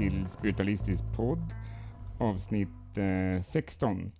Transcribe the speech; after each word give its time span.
till 0.00 0.28
Spiritualistisk 0.28 1.02
podd, 1.16 1.54
avsnitt 2.18 2.98
eh, 2.98 3.42
16. 3.42 4.12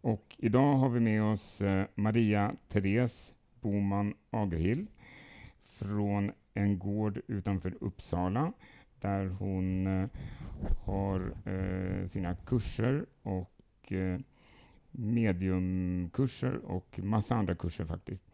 Och 0.00 0.36
idag 0.38 0.76
har 0.76 0.88
vi 0.88 1.00
med 1.00 1.22
oss 1.22 1.60
eh, 1.60 1.86
Maria 1.94 2.56
Therese 2.68 3.34
Boman 3.60 4.14
Agerhill 4.30 4.86
från 5.64 6.32
en 6.54 6.78
gård 6.78 7.20
utanför 7.26 7.74
Uppsala 7.80 8.52
där 9.00 9.26
hon 9.26 9.86
eh, 9.86 10.08
har 10.84 11.32
eh, 11.44 12.06
sina 12.06 12.36
kurser 12.36 13.06
och 13.22 13.92
eh, 13.92 14.20
mediumkurser 14.90 16.56
och 16.64 17.00
massa 17.02 17.34
andra 17.34 17.54
kurser 17.54 17.84
faktiskt. 17.84 18.24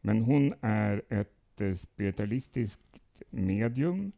Men 0.00 0.22
hon 0.22 0.54
är 0.60 1.02
ett 1.08 1.60
eh, 1.60 1.74
spiritualistiskt 1.74 2.98
medium 3.30 4.12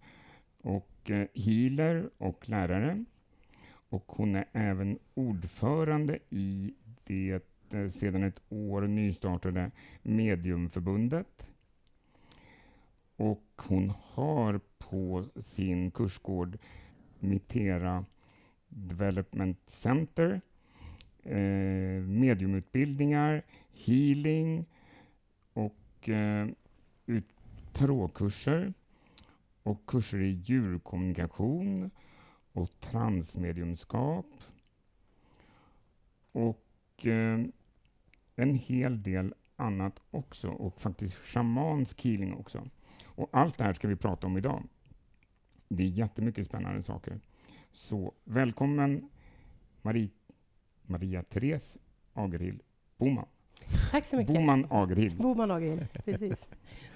och 0.63 0.91
Eh, 1.11 1.27
healer 1.35 2.11
och 2.19 2.49
lärare. 2.49 3.05
Och 3.89 4.05
hon 4.07 4.35
är 4.35 4.45
även 4.53 4.99
ordförande 5.15 6.19
i 6.31 6.75
det 7.05 7.43
eh, 7.71 7.89
sedan 7.89 8.23
ett 8.23 8.41
år 8.49 8.83
nystartade 8.83 9.71
Mediumförbundet. 10.03 11.47
Och 13.17 13.45
hon 13.57 13.93
har 14.03 14.61
på 14.79 15.25
sin 15.43 15.91
kursgård 15.91 16.59
Mitera 17.19 18.05
Development 18.69 19.59
Center 19.67 20.41
eh, 21.23 22.03
mediumutbildningar, 22.07 23.43
healing 23.73 24.65
och 25.53 26.09
eh, 26.09 26.49
tarotkurser 27.73 28.73
och 29.63 29.87
kurser 29.87 30.21
i 30.21 30.31
djurkommunikation 30.31 31.91
och 32.53 32.81
transmediumskap 32.81 34.27
och 36.33 37.07
eh, 37.07 37.41
en 38.37 38.55
hel 38.55 39.03
del 39.03 39.35
annat 39.57 40.01
också 40.11 40.49
och 40.49 40.81
faktiskt 40.81 41.15
shamansk 41.15 42.05
healing 42.05 42.35
också. 42.35 42.69
Och 43.05 43.29
allt 43.33 43.59
det 43.59 43.65
här 43.65 43.73
ska 43.73 43.89
vi 43.89 43.97
prata 43.97 44.27
om 44.27 44.39
idag. 44.39 44.63
Det 45.69 45.83
är 45.83 45.89
jättemycket 45.89 46.47
spännande 46.47 46.83
saker. 46.83 47.21
Så 47.73 48.15
välkommen 48.25 49.11
Marie, 49.83 50.11
Maria 50.83 51.23
Therese 51.23 51.79
Agerhild 52.13 52.63
Boman. 52.97 53.27
Tack 53.91 54.07
så 54.07 54.17
mycket. 54.17 54.35
Boman 54.35 54.67
Agerhild. 54.71 55.17
Boman 55.17 55.51
Agerhild, 55.51 56.05
precis. 56.05 56.49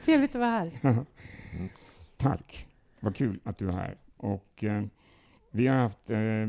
Trevligt 0.04 0.34
att 0.34 0.40
vara 0.40 0.50
här. 0.50 0.70
Tack. 2.24 2.66
Vad 3.00 3.16
kul 3.16 3.40
att 3.44 3.58
du 3.58 3.68
är 3.68 3.72
här. 3.72 3.96
Och, 4.16 4.64
eh, 4.64 4.84
vi 5.50 5.66
har 5.66 5.76
haft, 5.76 6.10
eh, 6.10 6.48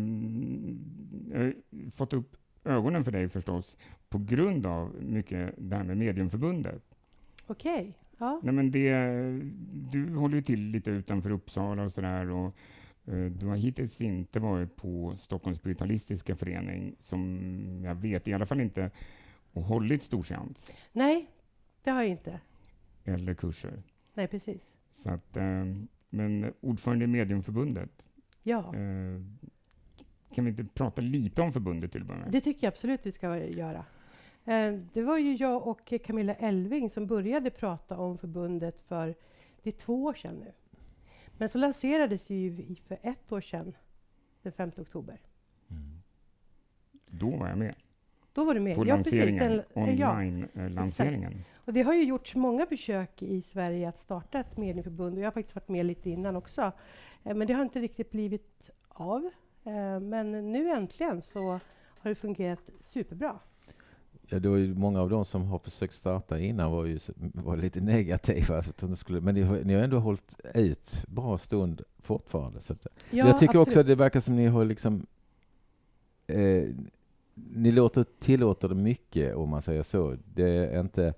fått 1.91 2.13
upp 2.13 2.37
ögonen 2.63 3.03
för 3.03 3.11
dig 3.11 3.29
förstås 3.29 3.77
på 4.09 4.17
grund 4.17 4.65
av 4.65 4.95
mycket 5.03 5.53
det 5.57 5.75
här 5.75 5.83
med 5.83 5.97
Mediumförbundet. 5.97 6.83
Okej. 7.47 7.79
Okay. 7.79 7.93
Ja. 8.17 8.39
Nej, 8.43 8.53
men 8.53 8.71
det, 8.71 8.93
du 9.91 10.15
håller 10.15 10.35
ju 10.35 10.41
till 10.41 10.61
lite 10.61 10.91
utanför 10.91 11.31
Uppsala 11.31 11.83
och 11.83 11.93
sådär. 11.93 12.29
Och, 12.29 12.55
eh, 13.05 13.25
du 13.25 13.47
har 13.47 13.55
hittills 13.55 14.01
inte 14.01 14.39
varit 14.39 14.75
på 14.75 15.15
Stockholms 15.17 15.59
spiritualistiska 15.59 16.35
förening, 16.35 16.95
som 17.01 17.81
jag 17.85 17.95
vet, 17.95 18.27
i 18.27 18.33
alla 18.33 18.45
fall 18.45 18.61
inte 18.61 18.91
och 19.53 19.63
hållit 19.63 20.03
storseans. 20.03 20.71
Nej, 20.91 21.29
det 21.83 21.91
har 21.91 22.01
jag 22.01 22.11
inte. 22.11 22.39
Eller 23.03 23.33
kurser. 23.33 23.83
Nej, 24.13 24.27
precis. 24.27 24.75
Så 24.95 25.09
att, 25.09 25.37
eh, 25.37 25.65
men 26.09 26.53
ordförande 26.61 27.05
i 27.05 27.07
Mediumförbundet. 27.07 28.05
Ja. 28.43 28.59
Eh, 28.75 29.21
kan 30.35 30.45
vi 30.45 30.51
inte 30.51 30.63
prata 30.63 31.01
lite 31.01 31.41
om 31.41 31.53
förbundet 31.53 31.91
till 31.91 32.01
att 32.01 32.31
Det 32.31 32.41
tycker 32.41 32.67
jag 32.67 32.71
absolut 32.71 33.05
vi 33.05 33.11
ska 33.11 33.37
göra. 33.37 33.85
Eh, 34.45 34.73
det 34.93 35.01
var 35.01 35.17
ju 35.17 35.35
jag 35.35 35.67
och 35.67 35.93
Camilla 36.03 36.33
Elving 36.33 36.89
som 36.89 37.07
började 37.07 37.49
prata 37.49 37.97
om 37.97 38.17
förbundet 38.17 38.81
för 38.87 39.15
det 39.63 39.69
är 39.69 39.79
två 39.79 40.03
år 40.03 40.13
sedan 40.13 40.35
nu. 40.35 40.51
Men 41.37 41.49
så 41.49 41.57
lanserades 41.57 42.29
ju 42.29 42.75
för 42.87 42.97
ett 43.01 43.31
år 43.31 43.41
sedan, 43.41 43.73
den 44.41 44.51
5 44.51 44.71
oktober. 44.77 45.19
Mm. 45.69 46.01
Då 47.05 47.29
var 47.29 47.49
jag 47.49 47.57
med. 47.57 47.75
Då 48.33 48.45
var 48.45 48.53
du 48.53 48.59
med. 48.59 48.75
På 48.75 48.85
ja, 48.85 48.95
lanseringen, 48.95 49.61
online-lanseringen. 49.73 51.43
Och 51.65 51.73
det 51.73 51.81
har 51.81 51.93
ju 51.93 52.03
gjorts 52.03 52.35
många 52.35 52.65
försök 52.65 53.21
i 53.21 53.41
Sverige 53.41 53.89
att 53.89 53.99
starta 53.99 54.39
ett 54.39 54.57
medieförbund 54.57 55.17
och 55.17 55.21
jag 55.21 55.27
har 55.27 55.31
faktiskt 55.31 55.55
varit 55.55 55.69
med 55.69 55.85
lite 55.85 56.09
innan 56.09 56.35
också. 56.35 56.71
Eh, 57.23 57.35
men 57.35 57.47
det 57.47 57.53
har 57.53 57.61
inte 57.61 57.79
riktigt 57.79 58.11
blivit 58.11 58.69
av. 58.87 59.29
Eh, 59.63 59.99
men 59.99 60.51
nu 60.51 60.69
äntligen 60.69 61.21
så 61.21 61.59
har 61.99 62.09
det 62.09 62.15
fungerat 62.15 62.69
superbra. 62.81 63.39
Ja, 64.27 64.39
det 64.39 64.49
var 64.49 64.57
ju 64.57 64.75
många 64.75 65.01
av 65.01 65.09
de 65.09 65.25
som 65.25 65.43
har 65.43 65.59
försökt 65.59 65.93
starta 65.93 66.39
innan 66.39 66.71
var 66.71 66.85
ju 66.85 66.99
var 67.33 67.57
lite 67.57 67.81
negativa. 67.81 68.63
Så 68.63 68.69
att 68.69 68.77
de 68.77 68.95
skulle, 68.95 69.21
men 69.21 69.35
ni 69.35 69.41
har, 69.41 69.59
ni 69.63 69.73
har 69.73 69.81
ändå 69.81 69.99
hållit 69.99 70.39
ut 70.53 71.05
bra 71.07 71.37
stund 71.37 71.81
fortfarande. 71.99 72.61
Så 72.61 72.73
att, 72.73 72.87
ja, 73.09 73.27
jag 73.27 73.39
tycker 73.39 73.45
absolut. 73.45 73.67
också 73.67 73.79
att 73.79 73.87
det 73.87 73.95
verkar 73.95 74.19
som 74.19 74.35
ni 74.35 74.47
har 74.47 74.65
liksom 74.65 75.05
eh, 76.27 76.63
ni 77.33 77.71
låter, 77.71 78.05
tillåter 78.19 78.69
det 78.69 78.75
mycket 78.75 79.35
om 79.35 79.49
man 79.49 79.61
säger 79.61 79.83
så. 79.83 80.15
Det 80.33 80.49
är 80.49 80.79
inte 80.79 81.13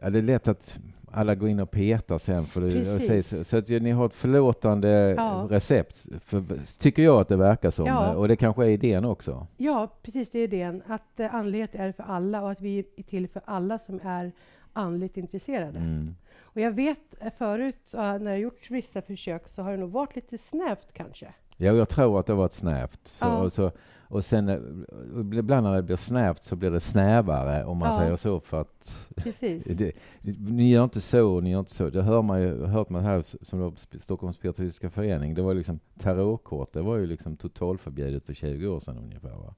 Ja, 0.00 0.10
det 0.10 0.18
är 0.18 0.22
lätt 0.22 0.48
att 0.48 0.78
alla 1.10 1.34
går 1.34 1.48
in 1.48 1.60
och 1.60 1.70
petar 1.70 2.18
sen. 2.18 2.46
För 2.46 2.60
det, 2.60 3.22
så, 3.22 3.44
så 3.44 3.56
att 3.56 3.68
ni 3.68 3.90
har 3.90 4.06
ett 4.06 4.14
förlåtande 4.14 5.14
ja. 5.16 5.46
recept, 5.50 6.08
för, 6.24 6.44
tycker 6.78 7.02
jag 7.02 7.20
att 7.20 7.28
det 7.28 7.36
verkar 7.36 7.70
som. 7.70 7.86
Ja. 7.86 8.14
Och 8.14 8.28
det 8.28 8.36
kanske 8.36 8.64
är 8.64 8.70
idén 8.70 9.04
också. 9.04 9.46
Ja, 9.56 9.92
precis 10.02 10.30
det 10.30 10.38
är 10.38 10.44
idén. 10.44 10.82
Att 10.86 11.20
eh, 11.20 11.34
andlighet 11.34 11.74
är 11.74 11.92
för 11.92 12.02
alla 12.02 12.42
och 12.42 12.50
att 12.50 12.60
vi 12.60 12.78
är 12.96 13.02
till 13.02 13.28
för 13.28 13.42
alla 13.44 13.78
som 13.78 14.00
är 14.02 14.32
andligt 14.72 15.16
intresserade. 15.16 15.78
Mm. 15.78 16.14
Och 16.40 16.60
jag 16.60 16.72
vet 16.72 17.14
eh, 17.20 17.32
förut, 17.38 17.90
när 17.94 18.30
jag 18.30 18.38
gjort 18.38 18.70
vissa 18.70 19.02
försök, 19.02 19.48
så 19.48 19.62
har 19.62 19.70
det 19.70 19.76
nog 19.76 19.90
varit 19.90 20.16
lite 20.16 20.38
snävt 20.38 20.92
kanske. 20.92 21.26
Ja, 21.56 21.72
jag 21.72 21.88
tror 21.88 22.20
att 22.20 22.26
det 22.26 22.32
har 22.32 22.38
varit 22.38 22.52
snävt. 22.52 23.00
Så, 23.04 23.24
ja. 23.24 23.42
och, 23.42 23.52
så, 23.52 23.70
och 24.08 24.24
sen 24.24 24.48
eh, 24.48 25.38
ibland 25.38 25.66
när 25.66 25.76
det 25.76 25.82
blir 25.82 25.96
snävt 25.96 26.42
så 26.42 26.56
blir 26.56 26.70
det 26.70 26.80
snävare 26.80 27.64
om 27.64 27.78
man 27.78 27.92
ja. 27.92 27.98
säger 27.98 28.16
så 28.16 28.40
för 28.40 28.60
att 28.60 29.08
det, 29.76 29.92
ni 30.38 30.70
gör 30.70 30.84
inte 30.84 31.00
så, 31.00 31.40
ni 31.40 31.50
gör 31.50 31.58
inte 31.58 31.74
så. 31.74 31.90
Det 31.90 32.02
hör 32.02 32.22
man 32.22 32.42
ju, 32.42 32.64
hört 32.64 32.90
man 32.90 33.04
här 33.04 33.44
som 33.44 33.60
då 33.60 33.72
Stockholms 34.00 34.36
spiritualistiska 34.36 34.90
förening. 34.90 35.34
Det 35.34 35.42
var 35.42 35.52
ju 35.52 35.58
liksom 35.58 35.80
tarotkort, 35.98 36.72
det 36.72 36.82
var 36.82 36.96
ju 36.96 37.06
liksom 37.06 37.36
totalförbjudet 37.36 38.24
för 38.24 38.34
20 38.34 38.66
år 38.66 38.80
sedan 38.80 38.98
ungefär 38.98 39.30
va? 39.30 39.54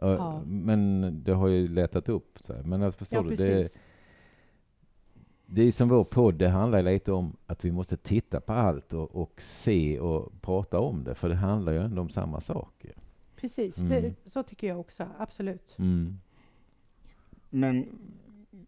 Ja. 0.00 0.42
Men 0.46 1.00
det 1.24 1.32
har 1.32 1.48
ju 1.48 1.68
letat 1.68 2.08
upp 2.08 2.38
sig. 2.38 2.62
Men 2.64 2.82
alltså, 2.82 2.98
förstår 2.98 3.22
du? 3.22 3.36
Det, 3.36 3.68
det 5.50 5.62
är 5.62 5.72
som 5.72 5.88
vår 5.88 6.04
podd, 6.04 6.34
det 6.34 6.48
handlar 6.48 6.82
lite 6.82 7.12
om 7.12 7.36
att 7.46 7.64
vi 7.64 7.72
måste 7.72 7.96
titta 7.96 8.40
på 8.40 8.52
allt 8.52 8.92
och, 8.92 9.16
och 9.16 9.40
se 9.40 10.00
och 10.00 10.42
prata 10.42 10.80
om 10.80 11.04
det, 11.04 11.14
för 11.14 11.28
det 11.28 11.34
handlar 11.34 11.72
ju 11.72 11.78
ändå 11.78 12.02
om 12.02 12.08
samma 12.08 12.40
saker. 12.40 12.92
Precis, 13.36 13.78
mm. 13.78 13.88
det, 13.88 14.30
så 14.30 14.42
tycker 14.42 14.66
jag 14.66 14.80
också. 14.80 15.06
Absolut. 15.18 15.76
Mm. 15.78 16.18
Men 17.50 17.86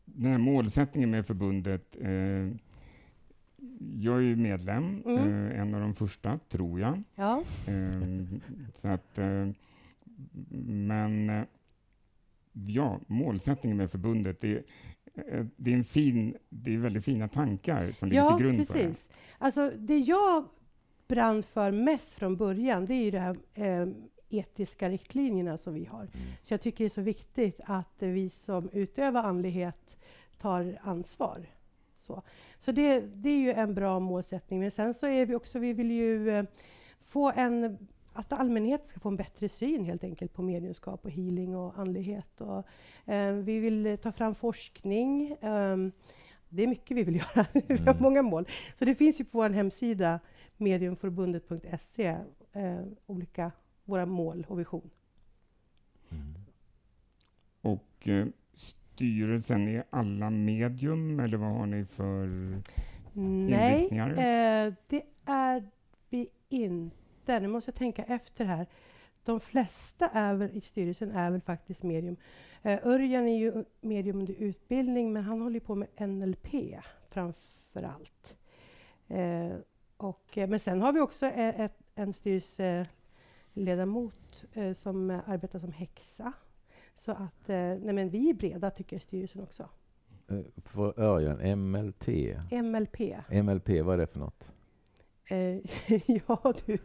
den 0.04 0.30
här 0.30 0.38
målsättningen 0.38 1.10
med 1.10 1.26
förbundet. 1.26 1.96
Eh, 2.00 2.48
jag 3.98 4.16
är 4.16 4.20
ju 4.20 4.36
medlem, 4.36 5.02
mm. 5.06 5.18
eh, 5.18 5.60
en 5.60 5.74
av 5.74 5.80
de 5.80 5.94
första, 5.94 6.38
tror 6.48 6.80
jag. 6.80 7.02
Ja. 7.14 7.42
Eh, 7.66 8.24
så 8.74 8.88
att, 8.88 9.18
eh, 9.18 9.48
men 10.64 11.30
eh, 11.30 11.44
ja, 12.52 13.00
målsättningen 13.06 13.76
med 13.76 13.90
förbundet, 13.90 14.40
det, 14.40 14.56
eh, 14.56 14.62
det, 15.56 15.72
är 15.72 15.76
en 15.76 15.84
fin, 15.84 16.36
det 16.48 16.74
är 16.74 16.78
väldigt 16.78 17.04
fina 17.04 17.28
tankar 17.28 17.92
som 17.92 18.08
ligger 18.08 18.22
ja, 18.22 18.36
till 18.36 18.46
grund 18.46 18.58
precis. 18.58 18.76
för 18.76 18.88
det. 18.88 18.94
Alltså, 19.38 19.72
det 19.78 19.98
jag 19.98 20.44
brann 21.08 21.42
för 21.42 21.70
mest 21.70 22.14
från 22.14 22.36
början, 22.36 22.86
det 22.86 22.94
är 22.94 23.04
ju 23.04 23.10
det 23.10 23.18
här 23.18 23.36
etiska 24.30 24.88
riktlinjerna 24.88 25.58
som 25.58 25.74
vi 25.74 25.84
har. 25.84 26.02
Mm. 26.02 26.26
Så 26.42 26.54
jag 26.54 26.60
tycker 26.60 26.84
det 26.84 26.88
är 26.88 26.88
så 26.88 27.00
viktigt 27.00 27.60
att 27.64 27.94
vi 27.98 28.30
som 28.30 28.70
utövar 28.72 29.22
andlighet 29.22 29.96
tar 30.38 30.78
ansvar. 30.82 31.46
Så, 32.00 32.22
så 32.58 32.72
det, 32.72 33.00
det 33.00 33.30
är 33.30 33.38
ju 33.38 33.52
en 33.52 33.74
bra 33.74 34.00
målsättning. 34.00 34.60
Men 34.60 34.70
sen 34.70 34.94
så 34.94 35.06
är 35.06 35.26
vi 35.26 35.34
också, 35.34 35.58
vi 35.58 35.72
vill 35.72 35.90
ju 35.90 36.30
eh, 36.30 36.44
få 37.00 37.32
en 37.36 37.88
att 38.12 38.32
allmänheten 38.32 38.88
ska 38.88 39.00
få 39.00 39.08
en 39.08 39.16
bättre 39.16 39.48
syn 39.48 39.84
helt 39.84 40.04
enkelt 40.04 40.32
på 40.32 40.42
mediumskap 40.42 41.04
och 41.04 41.10
healing 41.10 41.56
och 41.56 41.78
andlighet. 41.78 42.40
Och, 42.40 42.66
eh, 43.12 43.34
vi 43.34 43.58
vill 43.58 43.98
ta 44.02 44.12
fram 44.12 44.34
forskning. 44.34 45.36
Um, 45.40 45.92
det 46.48 46.62
är 46.62 46.66
mycket 46.66 46.96
vi 46.96 47.04
vill 47.04 47.16
göra. 47.34 47.46
vi 47.52 47.76
har 47.76 47.88
mm. 47.88 48.02
många 48.02 48.22
mål. 48.22 48.46
Så 48.78 48.84
det 48.84 48.94
finns 48.94 49.20
ju 49.20 49.24
på 49.24 49.38
vår 49.38 49.50
hemsida 49.50 50.20
mediumförbundet.se 50.56 52.16
eh, 52.52 52.80
olika 53.06 53.52
våra 53.84 54.06
mål 54.06 54.46
och 54.48 54.60
vision. 54.60 54.90
Mm. 56.10 56.34
Och 57.60 58.08
eh, 58.08 58.26
styrelsen, 58.54 59.68
är 59.68 59.84
alla 59.90 60.30
medium 60.30 61.20
eller 61.20 61.36
vad 61.36 61.50
har 61.50 61.66
ni 61.66 61.84
för 61.84 62.26
Nej, 63.12 63.74
inriktningar? 63.74 64.10
Eh, 64.10 64.74
det 64.86 65.02
är 65.24 65.70
vi 66.10 66.28
inte. 66.48 66.96
Nu 67.26 67.46
måste 67.46 67.68
jag 67.68 67.76
tänka 67.76 68.04
efter 68.04 68.44
här. 68.44 68.66
De 69.24 69.40
flesta 69.40 70.08
är 70.08 70.34
väl, 70.34 70.56
i 70.56 70.60
styrelsen 70.60 71.10
är 71.10 71.30
väl 71.30 71.40
faktiskt 71.40 71.82
medium. 71.82 72.16
Uh, 72.66 72.86
Örjan 72.86 73.28
är 73.28 73.38
ju 73.38 73.64
medium 73.80 74.18
under 74.18 74.34
utbildning, 74.34 75.12
men 75.12 75.22
han 75.22 75.40
håller 75.40 75.60
på 75.60 75.74
med 75.74 75.88
NLP 75.98 76.48
framför 77.08 77.82
allt. 77.82 78.36
Uh, 79.10 79.56
och, 79.96 80.36
uh, 80.36 80.46
men 80.46 80.60
sen 80.60 80.80
har 80.80 80.92
vi 80.92 81.00
också 81.00 81.26
ett, 81.26 81.78
en 81.94 82.12
styrelseledamot 82.12 84.44
som 84.76 85.20
arbetar 85.26 85.58
som 85.58 85.72
häxa. 85.72 86.32
Så 86.94 87.12
att 87.12 87.48
nej 87.48 87.92
men 87.92 88.10
vi 88.10 88.30
är 88.30 88.34
breda, 88.34 88.70
tycker 88.70 88.96
jag, 88.96 89.00
i 89.00 89.02
styrelsen 89.02 89.42
också. 89.42 89.68
För 90.56 91.00
Örjan, 91.00 91.58
MLT? 91.58 92.08
MLP. 92.50 93.00
MLP, 93.28 93.68
vad 93.68 93.94
är 93.94 93.98
det 93.98 94.06
för 94.06 94.18
något? 94.18 94.52
Eh, 95.30 95.56
ja, 96.06 96.54
du. 96.66 96.78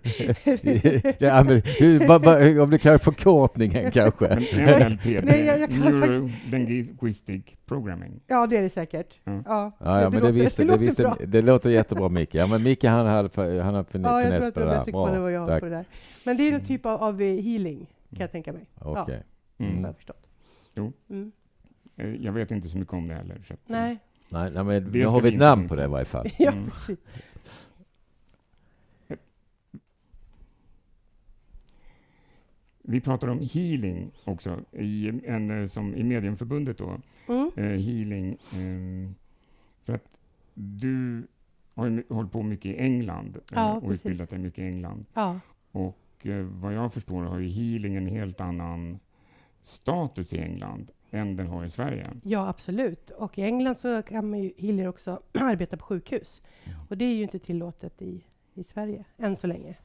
ja, 1.19 1.43
men, 1.43 2.59
om 2.59 2.69
det 2.69 2.77
kan 2.77 2.99
förkortningen 2.99 3.91
kanske. 3.91 4.27
NLP, 4.89 5.05
Nej, 5.23 5.45
jag, 5.45 5.59
jag 5.59 5.71
Neuro 5.71 6.29
Linguistic 6.51 7.43
Programming. 7.65 8.21
Ja, 8.27 8.47
det 8.47 8.57
är 8.57 8.61
det 8.61 8.69
säkert. 8.69 9.19
Ja, 9.23 9.41
ja, 9.45 9.71
ja, 9.79 10.01
ja 10.01 10.09
men 10.09 10.21
det, 10.21 10.31
visste, 10.31 10.63
det, 10.63 10.71
det, 10.71 10.77
visste, 10.77 11.15
det, 11.25 11.41
låter 11.41 11.69
jättebra, 11.69 12.09
Micke. 12.09 12.35
Ja, 12.35 12.47
men 12.47 12.63
Micke 12.63 12.83
han 12.83 13.05
hade, 13.05 13.61
han 13.63 13.75
har 13.75 13.83
finess 13.83 14.11
ja, 14.11 14.21
jag 14.21 14.53
på 14.53 14.59
det 14.59 14.65
där. 14.65 14.85
Bra, 14.91 15.19
vad 15.19 15.31
jag 15.31 15.59
på 15.59 15.65
det 15.65 15.71
där. 15.71 15.85
Men 16.23 16.37
det 16.37 16.43
är 16.43 16.47
en 16.47 16.53
mm. 16.53 16.65
typ 16.65 16.85
av, 16.85 17.03
av 17.03 17.19
healing, 17.21 17.87
kan 18.09 18.19
jag 18.19 18.31
tänka 18.31 18.53
mig. 18.53 18.65
Okej. 18.75 19.01
Okay. 19.01 19.19
Ja, 19.57 19.65
mm. 19.65 19.83
Jag 19.83 19.95
förstått. 19.95 20.27
Jo. 20.75 20.93
Mm. 21.09 21.31
Eh, 21.97 22.15
jag 22.15 22.31
vet 22.31 22.51
inte 22.51 22.69
så 22.69 22.77
mycket 22.77 22.93
om 22.93 23.07
det 23.07 23.13
heller. 23.13 23.41
Nej. 23.65 23.97
Nej, 24.29 24.51
nej, 24.53 24.63
men 24.63 24.83
nu 24.83 25.05
har 25.05 25.21
vi 25.21 25.29
ett 25.29 25.39
namn 25.39 25.67
på 25.67 25.75
det 25.75 25.83
i 25.83 25.87
varje 25.87 26.05
fall. 26.05 26.27
ja, 26.37 26.51
mm. 26.51 26.69
precis. 26.69 26.99
Vi 32.87 33.01
pratar 33.01 33.27
om 33.27 33.39
healing 33.53 34.11
också, 34.23 34.59
i, 34.71 35.21
en, 35.25 35.61
eh, 35.61 35.67
som 35.67 35.95
i 35.95 36.03
Mediumförbundet. 36.03 36.77
Då. 36.77 37.01
Mm. 37.27 37.51
Eh, 37.55 37.63
healing. 37.63 38.31
Eh, 38.31 39.11
för 39.83 39.93
att 39.93 40.05
du 40.53 41.27
har 41.73 42.13
hållit 42.13 42.31
på 42.31 42.43
mycket 42.43 42.65
i 42.65 42.77
England 42.77 43.37
ja, 43.51 43.75
och 43.75 43.81
precis. 43.81 44.05
utbildat 44.05 44.29
dig 44.29 44.39
mycket 44.39 44.59
i 44.59 44.67
England. 44.67 45.05
Ja. 45.13 45.39
Och 45.71 46.25
eh, 46.27 46.45
vad 46.45 46.73
jag 46.73 46.93
förstår 46.93 47.23
har 47.23 47.39
ju 47.39 47.49
healing 47.49 47.95
en 47.95 48.07
helt 48.07 48.41
annan 48.41 48.99
status 49.63 50.33
i 50.33 50.37
England 50.37 50.91
än 51.11 51.35
den 51.35 51.47
har 51.47 51.65
i 51.65 51.69
Sverige. 51.69 52.05
Ja, 52.23 52.47
absolut. 52.47 53.09
Och 53.09 53.37
i 53.37 53.41
England 53.41 53.77
så 53.77 54.01
kan 54.01 54.29
man 54.29 54.39
ju 54.39 54.53
healer 54.57 54.87
också 54.87 55.21
arbeta 55.33 55.77
på 55.77 55.83
sjukhus. 55.83 56.41
Mm. 56.63 56.77
Och 56.89 56.97
det 56.97 57.05
är 57.05 57.13
ju 57.13 57.23
inte 57.23 57.39
tillåtet 57.39 58.01
i, 58.01 58.23
i 58.53 58.63
Sverige, 58.63 59.05
än 59.17 59.37
så 59.37 59.47
länge. 59.47 59.75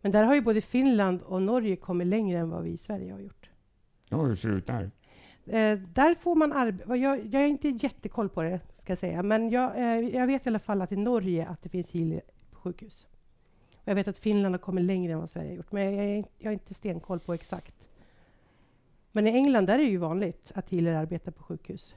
Men 0.00 0.12
där 0.12 0.24
har 0.24 0.34
ju 0.34 0.40
både 0.40 0.60
Finland 0.60 1.22
och 1.22 1.42
Norge 1.42 1.76
kommit 1.76 2.06
längre 2.06 2.38
än 2.38 2.50
vad 2.50 2.62
vi 2.62 2.70
i 2.70 2.76
Sverige 2.76 3.12
har 3.12 3.20
gjort. 3.20 3.50
Ja, 4.08 4.22
hur 4.22 4.34
ser 4.34 4.48
det 4.48 4.54
ut 4.54 4.66
där? 4.66 4.90
Eh, 5.46 5.78
där 5.78 6.14
får 6.14 6.34
man 6.36 6.52
arbeta... 6.52 6.96
Jag, 6.96 7.26
jag 7.34 7.40
har 7.40 7.46
inte 7.46 7.68
jättekoll 7.68 8.28
på 8.28 8.42
det, 8.42 8.60
ska 8.78 8.92
jag 8.92 8.98
säga. 8.98 9.22
Men 9.22 9.50
jag, 9.50 9.78
eh, 9.78 10.08
jag 10.08 10.26
vet 10.26 10.46
i 10.46 10.48
alla 10.48 10.58
fall 10.58 10.82
att 10.82 10.92
i 10.92 10.96
Norge 10.96 11.46
att 11.46 11.62
det 11.62 11.68
finns 11.68 11.90
healer 11.90 12.20
på 12.50 12.60
sjukhus. 12.60 13.06
Och 13.76 13.88
jag 13.88 13.94
vet 13.94 14.08
att 14.08 14.18
Finland 14.18 14.54
har 14.54 14.58
kommit 14.58 14.84
längre 14.84 15.12
än 15.12 15.18
vad 15.18 15.30
Sverige 15.30 15.48
har 15.48 15.56
gjort. 15.56 15.72
Men 15.72 15.94
jag, 15.94 16.18
jag, 16.18 16.24
jag 16.38 16.48
har 16.48 16.52
inte 16.52 16.74
stenkoll 16.74 17.20
på 17.20 17.34
exakt. 17.34 17.88
Men 19.12 19.26
i 19.26 19.30
England 19.30 19.66
där 19.66 19.74
är 19.74 19.78
det 19.78 19.84
ju 19.84 19.96
vanligt 19.96 20.52
att 20.54 20.70
healer 20.70 20.94
arbetar 20.94 21.32
på 21.32 21.42
sjukhus. 21.42 21.94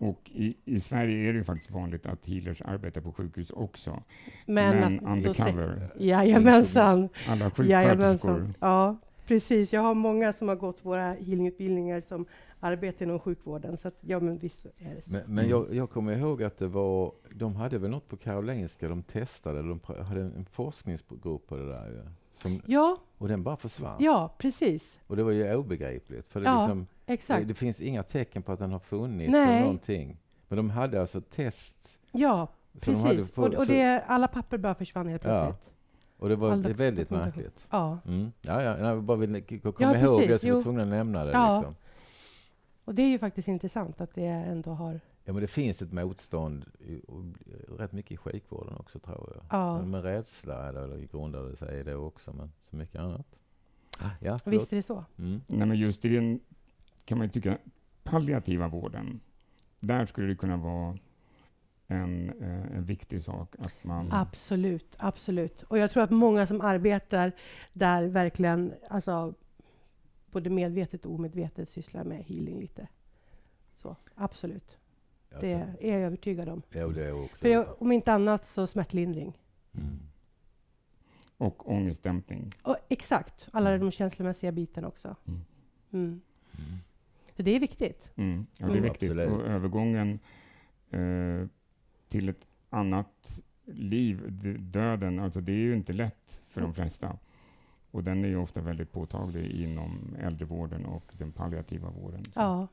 Och 0.00 0.30
i, 0.34 0.56
i, 0.64 0.80
Sverige 0.80 1.28
är 1.28 1.32
det 1.32 1.44
faktiskt 1.44 1.70
vanligt 1.70 2.06
att 2.06 2.26
healers 2.26 2.62
arbetar 2.62 3.00
på 3.00 3.12
sjukhus 3.12 3.50
också. 3.50 4.02
Men, 4.46 4.76
Men 4.76 4.98
att, 4.98 5.16
undercover. 5.16 5.90
Jajamensan. 5.98 7.08
Alla 7.28 7.50
sjuksköterskor. 7.50 8.48
Ja, 8.60 8.96
precis. 9.26 9.72
Jag 9.72 9.80
har 9.80 9.94
många 9.94 10.32
som 10.32 10.48
har 10.48 10.56
gått 10.56 10.84
våra 10.84 11.12
healingutbildningar 11.12 12.00
som 12.00 12.26
arbetar 12.60 13.06
inom 13.06 13.18
sjukvården. 13.18 13.76
Så 13.76 13.88
att, 13.88 13.94
ja, 14.00 14.20
men 14.20 14.38
visst 14.38 14.66
är 14.78 14.94
det 14.94 15.02
så. 15.02 15.12
Men, 15.12 15.22
men 15.26 15.48
jag, 15.48 15.74
jag, 15.74 15.90
kommer 15.90 16.12
ihåg 16.12 16.42
att 16.42 16.58
det 16.58 16.66
var, 16.66 17.12
de 17.34 17.56
hade 17.56 17.78
väl 17.78 17.90
något 17.90 18.08
på 18.08 18.16
Karolinska, 18.16 18.88
de 18.88 19.02
testade, 19.02 19.62
de 19.62 19.80
hade 20.04 20.20
en 20.20 20.46
forskningsgrupp 20.50 21.46
på 21.46 21.56
det 21.56 21.68
där. 21.68 22.10
Som, 22.32 22.62
ja. 22.66 22.98
Och 23.18 23.28
den 23.28 23.42
bara 23.42 23.56
försvann. 23.56 23.96
Ja, 23.98 24.34
precis. 24.38 24.98
Och 25.06 25.16
det 25.16 25.22
var 25.22 25.30
ju 25.30 25.54
obegripligt. 25.54 26.26
För 26.26 26.40
det, 26.40 26.46
ja, 26.46 26.60
liksom, 26.60 26.86
exakt. 27.12 27.40
Det, 27.40 27.46
det, 27.46 27.54
finns 27.54 27.80
inga 27.80 28.02
tecken 28.02 28.42
på 28.42 28.52
att 28.52 28.58
den 28.58 28.72
har 28.72 28.78
funnits 28.78 29.32
Nej. 29.32 29.48
eller 29.48 29.60
någonting. 29.60 30.18
Men 30.48 30.56
de 30.56 30.70
hade 30.70 31.00
alltså 31.00 31.20
test. 31.20 31.98
Ja, 32.12 32.48
precis. 32.80 33.30
På, 33.30 33.42
och, 33.42 33.54
och 33.54 33.66
det, 33.66 34.04
alla 34.06 34.28
papper 34.28 34.58
bara 34.58 34.74
försvann 34.74 35.08
helt 35.08 35.22
plötsligt. 35.22 35.72
Ja. 35.72 35.72
Och 36.16 36.28
det 36.28 36.36
var 36.36 36.56
det 36.56 36.72
väldigt 36.72 37.10
märkligt. 37.10 37.66
Ja. 37.70 37.98
Mm. 38.06 38.32
Ja, 38.40 38.62
ja, 38.62 38.78
jag 38.78 39.02
bara 39.02 39.16
vill 39.16 39.60
komma 39.60 39.74
ja, 39.78 39.96
ihåg 39.96 40.28
det, 40.28 40.38
så 40.38 40.46
jag 40.46 40.54
var 40.54 40.62
tvungen 40.62 40.80
att 40.80 40.88
nämna 40.88 41.24
det. 41.24 41.32
Ja. 41.32 41.56
Liksom. 41.56 41.74
Och 42.84 42.94
det 42.94 43.02
är 43.02 43.08
ju 43.08 43.18
faktiskt 43.18 43.48
intressant 43.48 44.00
att 44.00 44.14
det 44.14 44.26
ändå 44.26 44.70
har 44.70 45.00
Ja, 45.24 45.32
men 45.32 45.42
det 45.42 45.48
finns 45.48 45.82
ett 45.82 45.92
motstånd 45.92 46.64
i, 46.80 47.00
rätt 47.78 47.92
mycket 47.92 48.12
i 48.12 48.16
sjukvården 48.16 48.76
också, 48.76 48.98
tror 48.98 49.32
jag. 49.34 49.60
Ja. 49.60 49.78
Men 49.78 49.90
med 49.90 50.02
rädsla 50.02 50.68
eller 50.68 51.06
grundade 51.12 51.56
sig 51.56 51.80
i 51.80 51.82
det 51.82 51.94
också, 51.94 52.32
men 52.32 52.52
så 52.70 52.76
mycket 52.76 53.00
annat. 53.00 53.26
Ja, 54.20 54.38
Visst 54.44 54.72
är 54.72 54.76
det 54.76 54.82
så. 54.82 55.04
Mm. 55.18 55.40
Nej, 55.46 55.68
men 55.68 55.78
just 55.78 56.04
i 56.04 56.08
den, 56.08 56.40
kan 57.10 57.18
man 57.18 57.26
ju 57.26 57.30
tycka, 57.30 57.58
palliativa 58.02 58.68
vården, 58.68 59.20
där 59.80 60.06
skulle 60.06 60.26
det 60.26 60.34
kunna 60.34 60.56
vara 60.56 60.98
en, 61.86 62.30
eh, 62.42 62.76
en 62.76 62.84
viktig 62.84 63.22
sak. 63.24 63.54
Att 63.58 63.84
man 63.84 64.00
mm. 64.00 64.12
Absolut, 64.12 64.96
absolut. 64.98 65.62
Och 65.62 65.78
jag 65.78 65.90
tror 65.90 66.02
att 66.02 66.10
många 66.10 66.46
som 66.46 66.60
arbetar 66.60 67.32
där 67.72 68.04
verkligen, 68.04 68.74
alltså, 68.90 69.34
både 70.26 70.50
medvetet 70.50 71.06
och 71.06 71.14
omedvetet 71.14 71.68
sysslar 71.68 72.04
med 72.04 72.24
healing 72.24 72.60
lite. 72.60 72.88
Så, 73.76 73.96
absolut. 74.14 74.78
Alltså, 75.32 75.46
det 75.46 75.88
är 75.88 75.92
jag 75.92 76.00
övertygad 76.00 76.48
om. 76.48 76.62
Ja, 76.70 76.88
det 76.88 77.04
är 77.04 77.24
också. 77.24 77.40
För 77.40 77.48
jag, 77.48 77.82
om 77.82 77.92
inte 77.92 78.12
annat 78.12 78.46
så 78.46 78.66
smärtlindring. 78.66 79.38
Mm. 79.72 79.98
Och 81.36 81.70
ångestdämpning. 81.70 82.50
Och, 82.62 82.76
exakt. 82.88 83.48
Alla 83.52 83.70
mm. 83.70 83.80
de 83.80 83.92
känslomässiga 83.92 84.52
bitarna 84.52 84.88
också. 84.88 85.16
Mm. 85.92 86.20
Mm. 87.40 87.44
Mm. 87.44 87.44
Det 87.44 87.56
är 87.56 87.60
viktigt. 87.60 88.10
Mm. 88.16 88.46
Ja, 88.58 88.66
det 88.66 88.78
är 88.78 88.82
viktigt. 88.82 89.10
Och 89.10 89.46
övergången 89.46 90.18
eh, 90.90 91.46
till 92.08 92.28
ett 92.28 92.46
annat 92.70 93.42
liv, 93.64 94.20
döden, 94.60 95.18
alltså 95.18 95.40
det 95.40 95.52
är 95.52 95.56
ju 95.56 95.76
inte 95.76 95.92
lätt 95.92 96.40
för 96.48 96.60
de 96.60 96.74
flesta. 96.74 97.18
Och 97.90 98.04
den 98.04 98.24
är 98.24 98.28
ju 98.28 98.36
ofta 98.36 98.60
väldigt 98.60 98.92
påtaglig 98.92 99.50
inom 99.50 100.16
äldrevården 100.20 100.86
och 100.86 101.12
den 101.18 101.32
palliativa 101.32 101.90
vården. 101.90 102.24
Så. 102.24 102.30
Ja, 102.34 102.68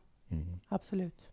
absolut. 0.67 1.29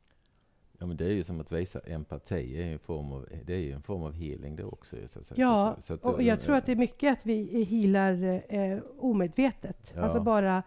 Ja, 0.79 0.87
men 0.87 0.97
det 0.97 1.05
är 1.05 1.11
ju 1.11 1.23
som 1.23 1.41
att 1.41 1.53
visa 1.53 1.81
empati, 1.81 2.62
är 2.62 2.73
en 2.73 2.79
form 2.79 3.12
av, 3.12 3.29
det 3.45 3.55
är 3.55 3.59
ju 3.59 3.73
en 3.73 3.83
form 3.83 4.03
av 4.03 4.12
healing 4.12 4.57
det 4.57 4.64
också. 4.64 4.97
Så, 5.09 5.25
så, 5.25 5.35
ja, 5.37 5.76
så, 5.81 5.97
och 5.97 6.23
jag 6.23 6.41
tror 6.41 6.57
att 6.57 6.67
det 6.67 6.73
är 6.73 6.76
mycket 6.76 7.12
att 7.12 7.26
vi 7.26 7.64
healar 7.64 8.43
eh, 8.49 8.79
omedvetet. 8.99 9.93
Ja. 9.97 10.03
Alltså 10.03 10.21
bara 10.21 10.62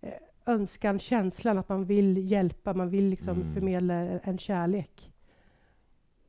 eh, 0.00 0.12
önskan, 0.46 0.98
känslan 0.98 1.58
att 1.58 1.68
man 1.68 1.84
vill 1.84 2.30
hjälpa, 2.30 2.74
man 2.74 2.90
vill 2.90 3.08
liksom 3.08 3.40
mm. 3.40 3.54
förmedla 3.54 3.94
en 3.94 4.38
kärlek. 4.38 5.12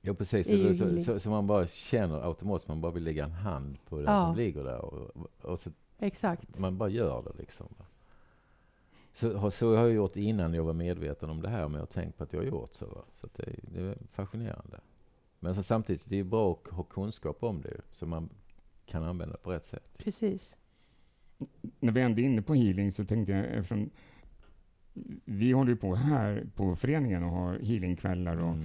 Ja, 0.02 0.14
precis. 0.14 0.48
Så, 0.48 0.74
så, 0.74 1.00
så, 1.00 1.20
så, 1.20 1.30
man 1.30 1.48
bara 1.48 1.68
känner 1.68 2.28
automatiskt, 2.28 2.68
man 2.68 2.82
bara 2.82 2.92
vill 2.92 3.04
lägga 3.04 3.24
en 3.24 3.32
hand 3.32 3.78
på 3.86 3.96
den 3.96 4.06
ja. 4.06 4.26
som 4.26 4.36
ligger 4.36 4.64
där. 4.64 4.86
Och, 4.86 5.28
och 5.42 5.60
så 5.60 5.72
Exakt. 6.00 6.60
Man 6.60 6.78
bara 6.78 6.90
gör 6.90 7.24
det 7.24 7.32
liksom. 7.38 7.68
Så, 9.14 9.52
så 9.52 9.76
har 9.76 9.84
jag 9.84 9.94
gjort 9.94 10.16
innan 10.16 10.54
jag 10.54 10.64
var 10.64 10.74
medveten 10.74 11.30
om 11.30 11.42
det 11.42 11.50
här, 11.50 11.68
men 11.68 11.74
jag 11.74 11.82
har 11.82 11.86
tänkt 11.86 12.18
på 12.18 12.24
att 12.24 12.34
jag 12.34 12.40
har 12.40 12.48
gjort 12.48 12.74
så. 12.74 12.86
Va? 12.86 13.04
Så 13.14 13.28
det, 13.36 13.56
det, 13.62 13.82
är 13.82 13.98
fascinerande. 14.12 14.80
Men 15.40 15.56
så 15.56 15.64
samtidigt, 15.64 16.10
det 16.10 16.20
är 16.20 16.24
bra 16.24 16.52
att 16.52 16.74
ha 16.74 16.84
kunskap 16.84 17.44
om 17.44 17.62
det, 17.62 17.82
så 17.92 18.06
man 18.06 18.30
kan 18.86 19.04
använda 19.04 19.36
det 19.36 19.44
på 19.44 19.52
rätt 19.52 19.66
sätt. 19.66 19.98
Precis. 19.98 20.56
När 21.80 21.92
vi 21.92 22.02
ändå 22.02 22.22
är 22.22 22.26
inne 22.26 22.42
på 22.42 22.54
healing 22.54 22.92
så 22.92 23.06
tänkte 23.06 23.32
jag, 23.32 23.46
eftersom 23.46 23.90
vi 25.26 25.52
håller 25.52 25.72
ju 25.72 25.78
på 25.78 25.96
här 25.96 26.48
på 26.56 26.76
föreningen 26.76 27.24
och 27.24 27.32
har 27.32 27.60
healingkvällar 27.60 28.38
och 28.38 28.56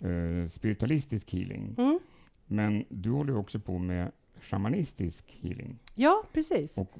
mm. 0.00 0.16
uh, 0.16 0.48
spiritualistisk 0.48 1.30
healing. 1.30 1.74
Mm. 1.78 1.98
Men 2.46 2.84
du 2.88 3.10
håller 3.10 3.36
också 3.36 3.60
på 3.60 3.78
med 3.78 4.12
shamanistisk 4.40 5.38
healing. 5.42 5.78
Ja, 5.94 6.22
precis. 6.32 6.78
Och 6.78 6.90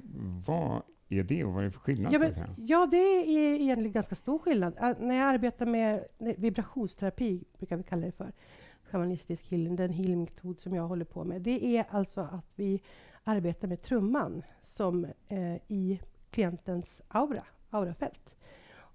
vad 0.45 0.81
är 1.09 1.23
det 1.23 1.43
och 1.43 1.53
vad 1.53 1.61
är 1.61 1.65
det 1.65 1.71
för 1.71 1.79
skillnad? 1.79 2.13
Ja, 2.13 2.19
men, 2.19 2.33
ja, 2.57 2.87
det 2.91 2.97
är 2.97 3.61
egentligen 3.61 3.91
ganska 3.91 4.15
stor 4.15 4.39
skillnad. 4.39 4.73
När 4.99 5.15
jag 5.15 5.27
arbetar 5.27 5.65
med 5.65 6.05
vibrationsterapi, 6.17 7.43
brukar 7.57 7.77
vi 7.77 7.83
kalla 7.83 8.05
det 8.05 8.11
för, 8.11 8.31
shamanistisk 8.83 9.51
healing, 9.51 9.75
den 9.75 9.93
healingmetod 9.93 10.59
som 10.59 10.75
jag 10.75 10.87
håller 10.87 11.05
på 11.05 11.23
med, 11.23 11.41
det 11.41 11.77
är 11.77 11.85
alltså 11.89 12.21
att 12.21 12.51
vi 12.55 12.81
arbetar 13.23 13.67
med 13.67 13.81
trumman 13.81 14.43
som 14.69 15.07
eh, 15.27 15.55
i 15.67 15.99
klientens 16.29 17.01
aura, 17.07 17.43
aurafält. 17.69 18.35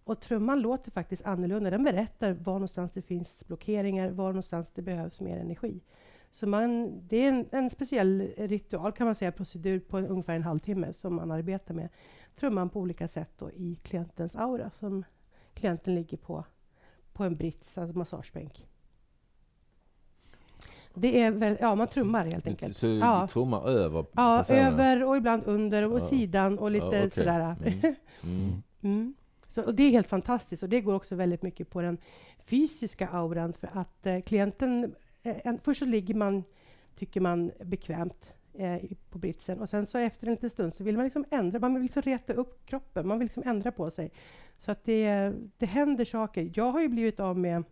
Och 0.04 0.21
trumman 0.21 0.61
låter 0.61 0.90
faktiskt 0.90 1.25
annorlunda. 1.25 1.71
Den 1.71 1.85
berättar 1.85 2.33
var 2.33 2.52
någonstans 2.52 2.93
det 2.93 3.02
finns 3.02 3.47
blockeringar, 3.47 4.11
var 4.11 4.28
någonstans 4.28 4.71
det 4.75 4.83
behövs 4.83 5.21
mer 5.21 5.38
energi. 5.38 5.81
Så 6.31 6.47
man, 6.47 6.93
det 7.09 7.16
är 7.16 7.28
en, 7.28 7.49
en, 7.52 7.71
speciell 7.71 8.33
ritual, 8.37 8.93
kan 8.93 9.07
man 9.07 9.14
säga, 9.14 9.33
procedur 9.33 9.81
på 9.81 9.99
ungefär 9.99 10.37
en 10.37 10.43
halvtimme 10.43 10.93
som 10.93 11.14
man 11.14 11.31
arbetar 11.31 11.75
med 11.75 11.88
trumman 12.37 12.71
på 12.71 12.81
olika 12.81 13.09
sätt 13.09 13.31
då, 13.38 13.50
i 13.50 13.78
klientens 13.83 14.37
aura 14.37 14.71
som 14.71 15.04
klienten 15.54 15.95
ligger 15.95 16.16
på, 16.16 16.45
på 17.12 17.25
en 17.25 17.37
brits, 17.37 17.78
alltså 17.78 17.99
massagebänk. 17.99 18.66
Det 20.94 21.20
är 21.20 21.30
väl, 21.30 21.56
ja, 21.60 21.74
man 21.74 21.88
trummar 21.88 22.24
helt 22.24 22.46
enkelt. 22.46 22.76
Så 22.76 22.86
ja. 22.86 23.28
trummar 23.30 23.68
över? 23.68 24.06
Ja, 24.12 24.44
över 24.48 25.04
och 25.04 25.16
ibland 25.16 25.42
under 25.46 25.82
och 25.82 26.00
ja. 26.00 26.08
sidan 26.08 26.58
och 26.58 26.70
lite 26.70 26.84
ja, 26.84 27.06
okay. 27.06 27.10
sådär. 27.10 27.56
Mm. 27.64 27.94
Mm. 28.22 28.62
mm. 28.82 29.14
Så, 29.50 29.62
och 29.62 29.74
det 29.74 29.82
är 29.82 29.90
helt 29.90 30.08
fantastiskt 30.08 30.62
och 30.62 30.68
det 30.68 30.80
går 30.80 30.94
också 30.94 31.14
väldigt 31.14 31.42
mycket 31.42 31.70
på 31.70 31.80
den 31.80 31.98
fysiska 32.44 33.08
auran 33.08 33.52
för 33.52 33.70
att 33.72 34.06
eh, 34.06 34.20
klienten... 34.20 34.94
Eh, 35.22 35.36
en, 35.44 35.58
först 35.58 35.78
så 35.78 35.84
ligger 35.84 36.14
man, 36.14 36.44
tycker 36.96 37.20
man, 37.20 37.50
bekvämt 37.64 38.32
eh, 38.54 38.78
på 39.10 39.18
britsen 39.18 39.60
och 39.60 39.68
sen 39.68 39.86
så 39.86 39.98
efter 39.98 40.26
en 40.26 40.32
liten 40.32 40.50
stund 40.50 40.74
så 40.74 40.84
vill 40.84 40.96
man 40.96 41.04
liksom 41.04 41.24
ändra, 41.30 41.58
man 41.58 41.74
vill 41.74 41.82
liksom 41.82 42.02
reta 42.02 42.32
upp 42.32 42.66
kroppen, 42.66 43.06
man 43.06 43.18
vill 43.18 43.26
liksom 43.26 43.42
ändra 43.46 43.72
på 43.72 43.90
sig. 43.90 44.10
Så 44.58 44.70
att 44.70 44.84
det, 44.84 45.32
det 45.58 45.66
händer 45.66 46.04
saker. 46.04 46.50
Jag 46.54 46.72
har 46.72 46.80
ju 46.80 46.88
blivit 46.88 47.20
av 47.20 47.38
med 47.38 47.64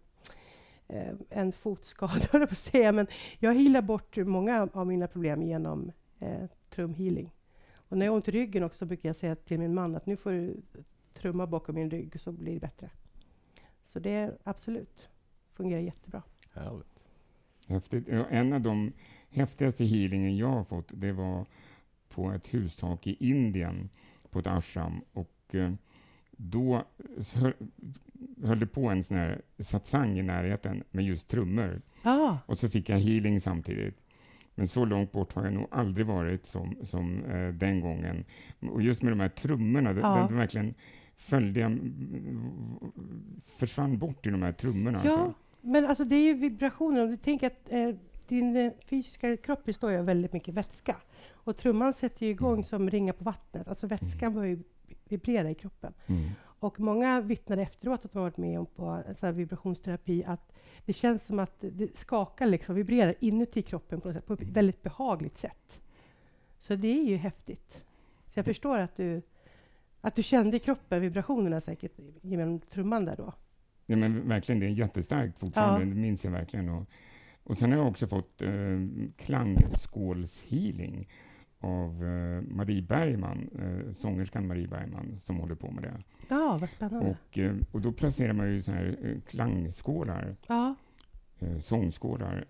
en 1.30 1.52
fotskada, 1.52 2.46
på 2.48 2.54
säga, 2.54 2.92
men 2.92 3.06
jag 3.38 3.54
healar 3.54 3.82
bort 3.82 4.16
många 4.16 4.68
av 4.72 4.86
mina 4.86 5.06
problem 5.06 5.42
genom 5.42 5.92
eh, 6.18 6.44
trumhealing. 6.70 7.30
Och 7.74 7.98
när 7.98 8.06
jag 8.06 8.12
har 8.12 8.16
ont 8.16 8.28
i 8.28 8.30
ryggen 8.30 8.62
också 8.62 8.86
brukar 8.86 9.08
jag 9.08 9.16
säga 9.16 9.34
till 9.34 9.58
min 9.58 9.74
man 9.74 9.96
att 9.96 10.06
nu 10.06 10.16
får 10.16 10.32
du 10.32 10.56
trumma 11.14 11.46
bakom 11.46 11.74
min 11.74 11.90
rygg 11.90 12.20
så 12.20 12.32
blir 12.32 12.54
det 12.54 12.60
bättre. 12.60 12.90
Så 13.88 13.98
det 13.98 14.38
absolut 14.44 15.08
fungerar 15.52 15.80
jättebra. 15.80 16.22
Härligt. 16.52 17.04
Häftigt. 17.66 18.08
En 18.08 18.52
av 18.52 18.60
de 18.60 18.92
häftigaste 19.30 19.84
healingen 19.84 20.36
jag 20.36 20.48
har 20.48 20.64
fått, 20.64 20.90
det 20.94 21.12
var 21.12 21.46
på 22.08 22.30
ett 22.32 22.54
hustak 22.54 23.06
i 23.06 23.16
Indien 23.20 23.88
på 24.30 24.38
ett 24.38 24.46
ashram. 24.46 25.00
Och 25.12 25.54
eh, 25.54 25.72
då 26.30 26.84
höll 28.44 28.66
på 28.66 28.88
en 28.88 29.02
sån 29.02 29.16
här 29.16 29.42
satsang 29.58 30.18
i 30.18 30.22
närheten 30.22 30.84
med 30.90 31.04
just 31.04 31.28
trummor. 31.28 31.82
Ah. 32.02 32.36
Och 32.46 32.58
så 32.58 32.68
fick 32.68 32.88
jag 32.88 32.98
healing 32.98 33.40
samtidigt. 33.40 33.98
Men 34.54 34.68
så 34.68 34.84
långt 34.84 35.12
bort 35.12 35.32
har 35.32 35.44
jag 35.44 35.52
nog 35.52 35.66
aldrig 35.70 36.06
varit 36.06 36.46
som, 36.46 36.76
som 36.82 37.24
eh, 37.24 37.48
den 37.48 37.80
gången. 37.80 38.24
Och 38.60 38.82
just 38.82 39.02
med 39.02 39.12
de 39.12 39.20
här 39.20 39.28
trummorna, 39.28 39.90
ah. 39.90 40.18
de, 40.18 40.26
de 40.28 40.36
verkligen 40.36 40.74
följde 41.16 41.60
jag, 41.60 41.78
försvann 43.58 43.98
bort 43.98 44.26
i 44.26 44.30
de 44.30 44.42
här 44.42 44.52
trummorna. 44.52 45.02
Ja, 45.04 45.12
alltså. 45.12 45.34
men 45.60 45.86
alltså 45.86 46.04
det 46.04 46.16
är 46.16 46.24
ju 46.24 46.34
vibrationer. 46.34 47.02
Om 47.02 47.10
du 47.10 47.16
tänker 47.16 47.46
att 47.46 47.72
eh, 47.72 47.94
din 48.28 48.56
eh, 48.56 48.72
fysiska 48.86 49.36
kropp 49.36 49.64
består 49.64 49.90
ju 49.90 49.98
av 49.98 50.04
väldigt 50.04 50.32
mycket 50.32 50.54
vätska. 50.54 50.96
Och 51.30 51.56
trumman 51.56 51.92
sätter 51.92 52.26
ju 52.26 52.32
igång 52.32 52.52
mm. 52.52 52.64
som 52.64 52.90
ringar 52.90 53.12
på 53.12 53.24
vattnet. 53.24 53.68
Alltså 53.68 53.86
vätskan 53.86 54.32
mm. 54.32 54.34
börjar 54.34 54.58
vibrera 55.08 55.50
i 55.50 55.54
kroppen. 55.54 55.92
Mm. 56.06 56.30
Och 56.62 56.80
många 56.80 57.20
vittnade 57.20 57.62
efteråt 57.62 58.04
att 58.04 58.12
de 58.12 58.22
varit 58.22 58.36
med 58.36 58.58
om 58.58 58.66
på 58.66 59.02
så 59.20 59.32
vibrationsterapi 59.32 60.24
att 60.24 60.52
det 60.84 60.92
känns 60.92 61.26
som 61.26 61.38
att 61.38 61.60
det 61.60 61.96
skakar, 61.96 62.46
liksom, 62.46 62.74
vibrerar 62.74 63.14
inuti 63.20 63.62
kroppen 63.62 64.00
på, 64.00 64.12
sätt, 64.12 64.26
på 64.26 64.32
ett 64.32 64.42
väldigt 64.42 64.82
behagligt 64.82 65.38
sätt. 65.38 65.80
Så 66.60 66.74
det 66.76 67.00
är 67.00 67.04
ju 67.04 67.16
häftigt. 67.16 67.84
Så 68.26 68.38
jag 68.38 68.44
förstår 68.44 68.78
att 68.78 68.96
du, 68.96 69.22
att 70.00 70.14
du 70.14 70.22
kände 70.22 70.56
i 70.56 70.60
kroppen 70.60 71.00
vibrationerna 71.00 71.60
säkert 71.60 71.92
genom 72.20 72.60
trumman 72.60 73.04
där 73.04 73.16
då. 73.16 73.32
Ja, 73.86 73.96
men 73.96 74.28
verkligen, 74.28 74.60
det 74.60 74.66
är 74.66 74.70
jättestarkt 74.70 75.38
fortfarande, 75.38 75.86
ja. 75.86 75.94
det 75.94 76.00
minns 76.00 76.24
jag 76.24 76.32
verkligen. 76.32 76.68
Och, 76.68 76.86
och 77.42 77.58
sen 77.58 77.70
har 77.70 77.78
jag 77.78 77.88
också 77.88 78.06
fått 78.06 78.42
eh, 78.42 78.80
klangskålshealing 79.16 81.08
av 81.62 82.04
eh, 82.04 82.42
Marie 82.42 82.82
Bergman, 82.82 83.50
eh, 83.58 83.92
sångerskan 83.92 84.46
Marie 84.46 84.68
Bergman, 84.68 85.20
som 85.20 85.36
håller 85.36 85.54
på 85.54 85.70
med 85.70 85.82
det. 85.82 86.02
Ja, 86.28 86.58
vad 86.60 86.70
spännande. 86.70 87.10
Och, 87.10 87.38
eh, 87.38 87.56
och 87.72 87.80
då 87.80 87.92
placerar 87.92 88.32
man 88.32 88.50
ju 88.50 88.62
så 88.62 88.72
här 88.72 89.20
klangskålar, 89.26 90.36
ja. 90.46 90.74
sångskålar, 91.60 92.44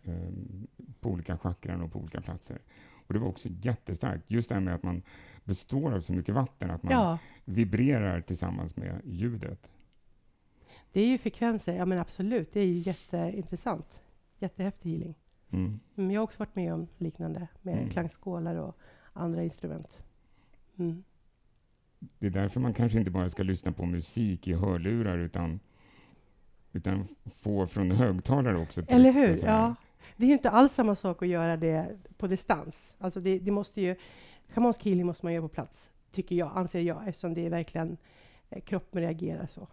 på 1.01 1.11
olika 1.11 1.39
chakran 1.39 1.83
och 1.83 1.93
på 1.93 1.99
olika 1.99 2.21
platser. 2.21 2.59
Och 3.07 3.15
det 3.15 3.21
var 3.21 3.29
också 3.29 3.49
jättestarkt, 3.49 4.31
just 4.31 4.49
det 4.49 4.55
här 4.55 4.63
med 4.63 4.75
att 4.75 4.83
man 4.83 5.03
består 5.45 5.95
av 5.95 6.01
så 6.01 6.13
mycket 6.13 6.35
vatten, 6.35 6.71
att 6.71 6.83
man 6.83 6.93
ja. 6.93 7.19
vibrerar 7.45 8.21
tillsammans 8.21 8.77
med 8.77 9.01
ljudet. 9.05 9.69
Det 10.93 11.01
är 11.01 11.07
ju 11.07 11.19
frekvenser, 11.19 11.77
ja 11.77 11.85
men 11.85 11.99
absolut, 11.99 12.53
det 12.53 12.61
är 12.61 12.67
ju 12.67 12.79
jätteintressant. 12.79 14.03
Jättehäftig 14.39 14.91
healing. 14.91 15.15
Mm. 15.51 15.81
mm 15.97 16.11
jag 16.11 16.21
har 16.21 16.25
också 16.25 16.39
varit 16.39 16.57
med 16.57 16.75
om 16.75 16.89
liknande 16.99 17.49
med 17.63 17.79
mm. 17.79 17.91
klangskålar 17.91 18.57
och 18.57 18.79
andra 19.13 19.43
instrument. 19.43 19.99
Mm. 20.79 21.05
Det 22.19 22.27
är 22.27 22.31
därför 22.31 22.61
man 22.61 22.75
kanske 22.75 22.99
inte 22.99 23.11
bara 23.11 23.31
ska 23.31 23.43
lyssna 23.43 23.73
på 23.73 23.87
musik 23.87 24.49
i 24.49 24.53
hörlurar 24.53 25.19
utan, 25.19 25.61
utan 26.73 27.09
få 27.39 27.67
från 27.67 27.91
högtalare 27.91 28.59
också. 28.59 28.83
Eller 28.89 29.13
hur? 29.13 29.45
Ja. 29.45 29.75
Det 30.17 30.27
är 30.27 30.33
inte 30.33 30.51
alls 30.51 30.75
samma 30.75 30.95
sak 30.95 31.23
att 31.23 31.29
göra 31.29 31.57
det 31.57 31.99
på 32.17 32.27
distans. 32.27 32.95
Alltså 32.99 33.21
det, 33.21 33.39
det 33.39 33.51
måste 33.51 33.81
ju, 33.81 33.97
schamansk 34.49 34.85
healing 34.85 35.07
måste 35.07 35.27
man 35.27 35.33
göra 35.33 35.43
på 35.43 35.49
plats, 35.49 35.91
tycker 36.11 36.37
jag, 36.37 36.53
anser 36.55 36.81
jag, 36.81 37.09
eftersom 37.09 37.35
det 37.35 37.47
är 37.47 37.51
verkligen 37.51 37.97
eh, 38.51 38.61
kroppen 38.61 39.03
reagerar 39.03 39.47
så. 39.47 39.69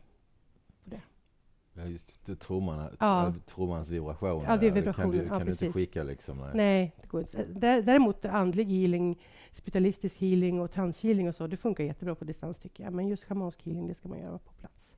Det. 1.79 1.86
Ja, 1.86 1.89
just 1.89 2.39
trumman, 2.39 2.98
ja. 3.00 3.33
trummans 3.45 3.89
vibrationer. 3.89 4.50
Ja, 4.50 4.57
det 4.57 4.67
är 4.67 4.71
vibrationer. 4.71 5.12
Kan, 5.12 5.24
du, 5.24 5.27
kan 5.27 5.39
ja, 5.39 5.45
du 5.45 5.51
inte 5.51 5.71
skicka 5.71 6.03
liksom? 6.03 6.38
Nej, 6.38 6.51
nej 6.53 6.95
det 7.01 7.07
går 7.07 7.21
inte. 7.21 7.45
Däremot 7.81 8.25
andlig 8.25 8.65
healing, 8.65 9.21
spiritualistisk 9.53 10.17
healing 10.17 10.62
och 10.62 10.71
transhealing 10.71 11.27
och 11.27 11.36
så, 11.36 11.48
det 11.48 11.57
funkar 11.57 11.83
jättebra 11.83 12.15
på 12.15 12.25
distans 12.25 12.59
tycker 12.59 12.83
jag. 12.83 12.93
Men 12.93 13.07
just 13.07 13.24
schamansk 13.24 13.63
healing, 13.63 13.88
det 13.88 13.95
ska 13.95 14.09
man 14.09 14.19
göra 14.19 14.38
på 14.38 14.53
plats. 14.53 14.93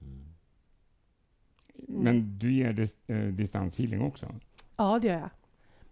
Mm. 0.00 0.24
Men 2.02 2.38
du 2.38 2.52
ger 2.52 2.72
dis, 2.72 2.96
eh, 3.06 3.28
distanshealing 3.28 4.02
också? 4.02 4.34
Ja, 4.76 4.98
det 4.98 5.06
gör 5.08 5.14
jag. 5.14 5.30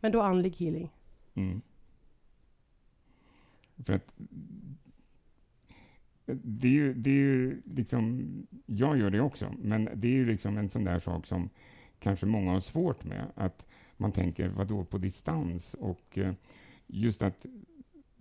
Men 0.01 0.13
då 0.13 0.21
andlig 0.21 0.57
healing. 0.57 0.93
Mm. 1.35 1.61
För 3.85 3.93
att 3.93 4.15
det 6.27 6.69
är 6.69 6.73
ju, 6.73 6.95
det 6.95 7.11
är 7.11 7.15
ju 7.15 7.63
liksom, 7.65 8.33
jag 8.67 8.99
gör 8.99 9.11
det 9.11 9.21
också, 9.21 9.55
men 9.59 9.89
det 9.95 10.09
är 10.09 10.13
ju 10.13 10.27
liksom 10.27 10.59
en 10.59 10.71
sån 10.71 10.85
där 10.85 10.99
sak 10.99 11.27
som 11.27 11.51
kanske 11.99 12.27
många 12.27 12.53
har 12.53 12.61
svårt 12.61 13.05
med. 13.05 13.27
Att 13.35 13.67
man 13.97 14.13
tänker, 14.13 14.49
vad 14.49 14.67
då 14.67 14.85
på 14.85 14.99
distans? 14.99 15.75
Och 15.75 16.19
eh, 16.19 16.33
just 16.87 17.23
att 17.23 17.47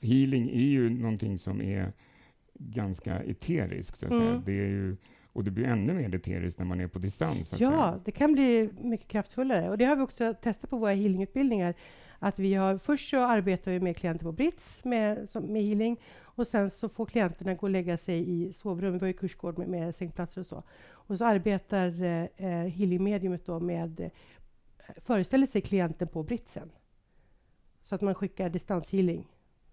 healing 0.02 0.50
är 0.50 0.68
ju 0.68 0.90
någonting 0.90 1.40
som 1.40 1.62
är 1.62 1.92
ganska 2.54 3.24
eteriskt, 3.24 4.00
så 4.00 4.06
att 4.06 4.12
mm. 4.12 4.28
säga. 4.28 4.42
Det 4.46 4.52
är 4.52 4.68
ju, 4.68 4.98
och 5.34 5.44
det 5.44 5.52
blir 5.52 5.66
ännu 5.66 5.94
mer 5.94 6.16
eteriskt 6.16 6.60
när 6.60 6.66
man 6.66 6.80
är 6.80 6.88
på 6.88 7.00
distans. 7.00 7.52
ja, 7.52 7.58
säga. 7.58 8.02
det 8.06 8.12
kan 8.12 8.34
bli 8.34 8.70
mycket 8.82 9.08
kraftfullare. 9.08 9.70
Och 9.70 9.78
det 9.78 9.86
har 9.86 9.96
vi 9.96 10.02
också 10.02 10.34
testat 10.34 10.70
på 10.70 10.78
våra 10.78 10.94
healingutbildningar. 10.94 11.76
Att 12.20 12.40
vi 12.40 12.54
har, 12.54 12.78
först 12.78 13.10
så 13.10 13.18
arbetar 13.18 13.72
vi 13.72 13.80
med 13.80 13.98
klienter 13.98 14.26
på 14.26 14.32
Brits 14.32 14.84
med, 14.84 15.30
som, 15.30 15.44
med 15.44 15.64
healing 15.64 16.00
och 16.36 16.48
sen 16.48 16.72
så 16.72 16.90
får 16.90 17.06
klienterna 17.06 17.54
gå 17.54 17.66
och 17.66 17.70
lägga 17.70 17.98
sig 17.98 18.32
i 18.32 18.54
sovrum. 18.54 18.94
Vi 18.94 19.00
har 19.00 19.08
ju 19.08 19.14
kursgård 19.14 19.58
med, 19.58 19.68
med 19.68 19.96
sängplatser 19.96 20.42
och 20.42 20.48
så. 20.48 20.64
Och 20.88 21.18
så 21.18 21.26
arbetar 21.26 22.04
eh, 22.04 22.28
eh 22.38 22.68
healingmediumet 22.68 23.46
då 23.46 23.60
med 23.60 24.00
eh, 24.00 24.10
föreställer 24.98 25.48
sig 25.48 25.62
klienten 25.62 26.08
på 26.08 26.24
britsen. 26.24 26.72
Så 27.84 27.96
att 27.96 28.02
man 28.02 28.16
skickar 28.16 28.50
distanshealing 28.50 29.28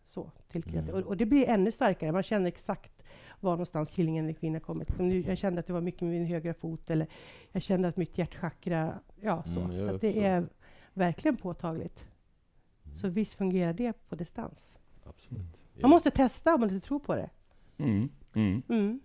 så 0.09 0.31
till 0.49 0.63
klienten. 0.63 0.95
Mm. 0.95 1.05
Och, 1.05 1.09
och, 1.09 1.17
det 1.17 1.27
blir 1.27 1.49
ännu 1.49 1.73
starkare. 1.73 2.13
Man 2.13 2.23
känner 2.23 2.49
exakt 2.49 3.03
var 3.41 3.53
någonstans 3.53 3.95
healingen 3.95 4.31
i 4.31 4.35
kvinnan 4.35 4.61
kommit. 4.61 4.97
Som 4.97 5.09
nu, 5.09 5.21
jag 5.21 5.39
kände 5.39 5.61
att 5.61 5.67
det 5.67 5.73
var 5.73 5.81
mycket 5.81 6.01
med 6.01 6.11
min 6.11 6.27
högra 6.27 6.55
fot 6.55 6.91
eller 6.91 7.07
jag 7.53 7.63
kände 7.63 7.89
att 7.89 7.97
mitt 7.97 8.19
hjärtchakra... 8.19 9.01
Ja, 9.21 9.43
så. 9.43 9.61
Mm, 9.61 9.89
så 9.89 9.97
det 9.97 10.25
är 10.25 10.47
verkligen 10.95 11.37
påtagligt. 11.37 12.07
Mm. 12.93 12.99
Så 12.99 13.09
visst 13.09 13.35
fungerar 13.35 13.73
det 13.73 13.93
på 14.09 14.15
distans. 14.15 14.75
Absolut. 15.05 15.63
Man 15.81 15.91
måste 15.91 16.11
testa 16.11 16.55
om 16.55 16.61
man 16.61 16.71
inte 16.71 16.87
tror 16.87 16.99
på 16.99 17.15
det. 17.15 17.31
Mm. 17.79 18.09
Mm. 18.35 18.63
Mm. 18.69 19.01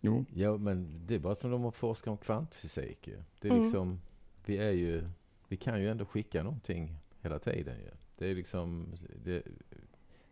Jo. 0.00 0.24
Ja, 0.34 0.56
men 0.56 1.06
det 1.06 1.14
är 1.14 1.18
bara 1.18 1.34
som 1.34 1.50
de 1.50 1.62
har 1.62 1.70
forskat 1.70 2.08
om 2.08 2.18
kvantfysik. 2.18 3.08
Det 3.40 3.48
är 3.48 3.52
mm. 3.52 3.62
liksom, 3.62 4.00
vi, 4.44 4.56
är 4.56 4.70
ju, 4.70 5.08
vi 5.48 5.56
kan 5.56 5.80
ju 5.80 5.88
ändå 5.88 6.04
skicka 6.04 6.42
någonting 6.42 6.96
hela 7.20 7.38
tiden. 7.38 7.78
Ju. 7.78 7.90
Det 8.18 8.26
är 8.30 8.34
liksom... 8.34 8.94
Det, 9.24 9.42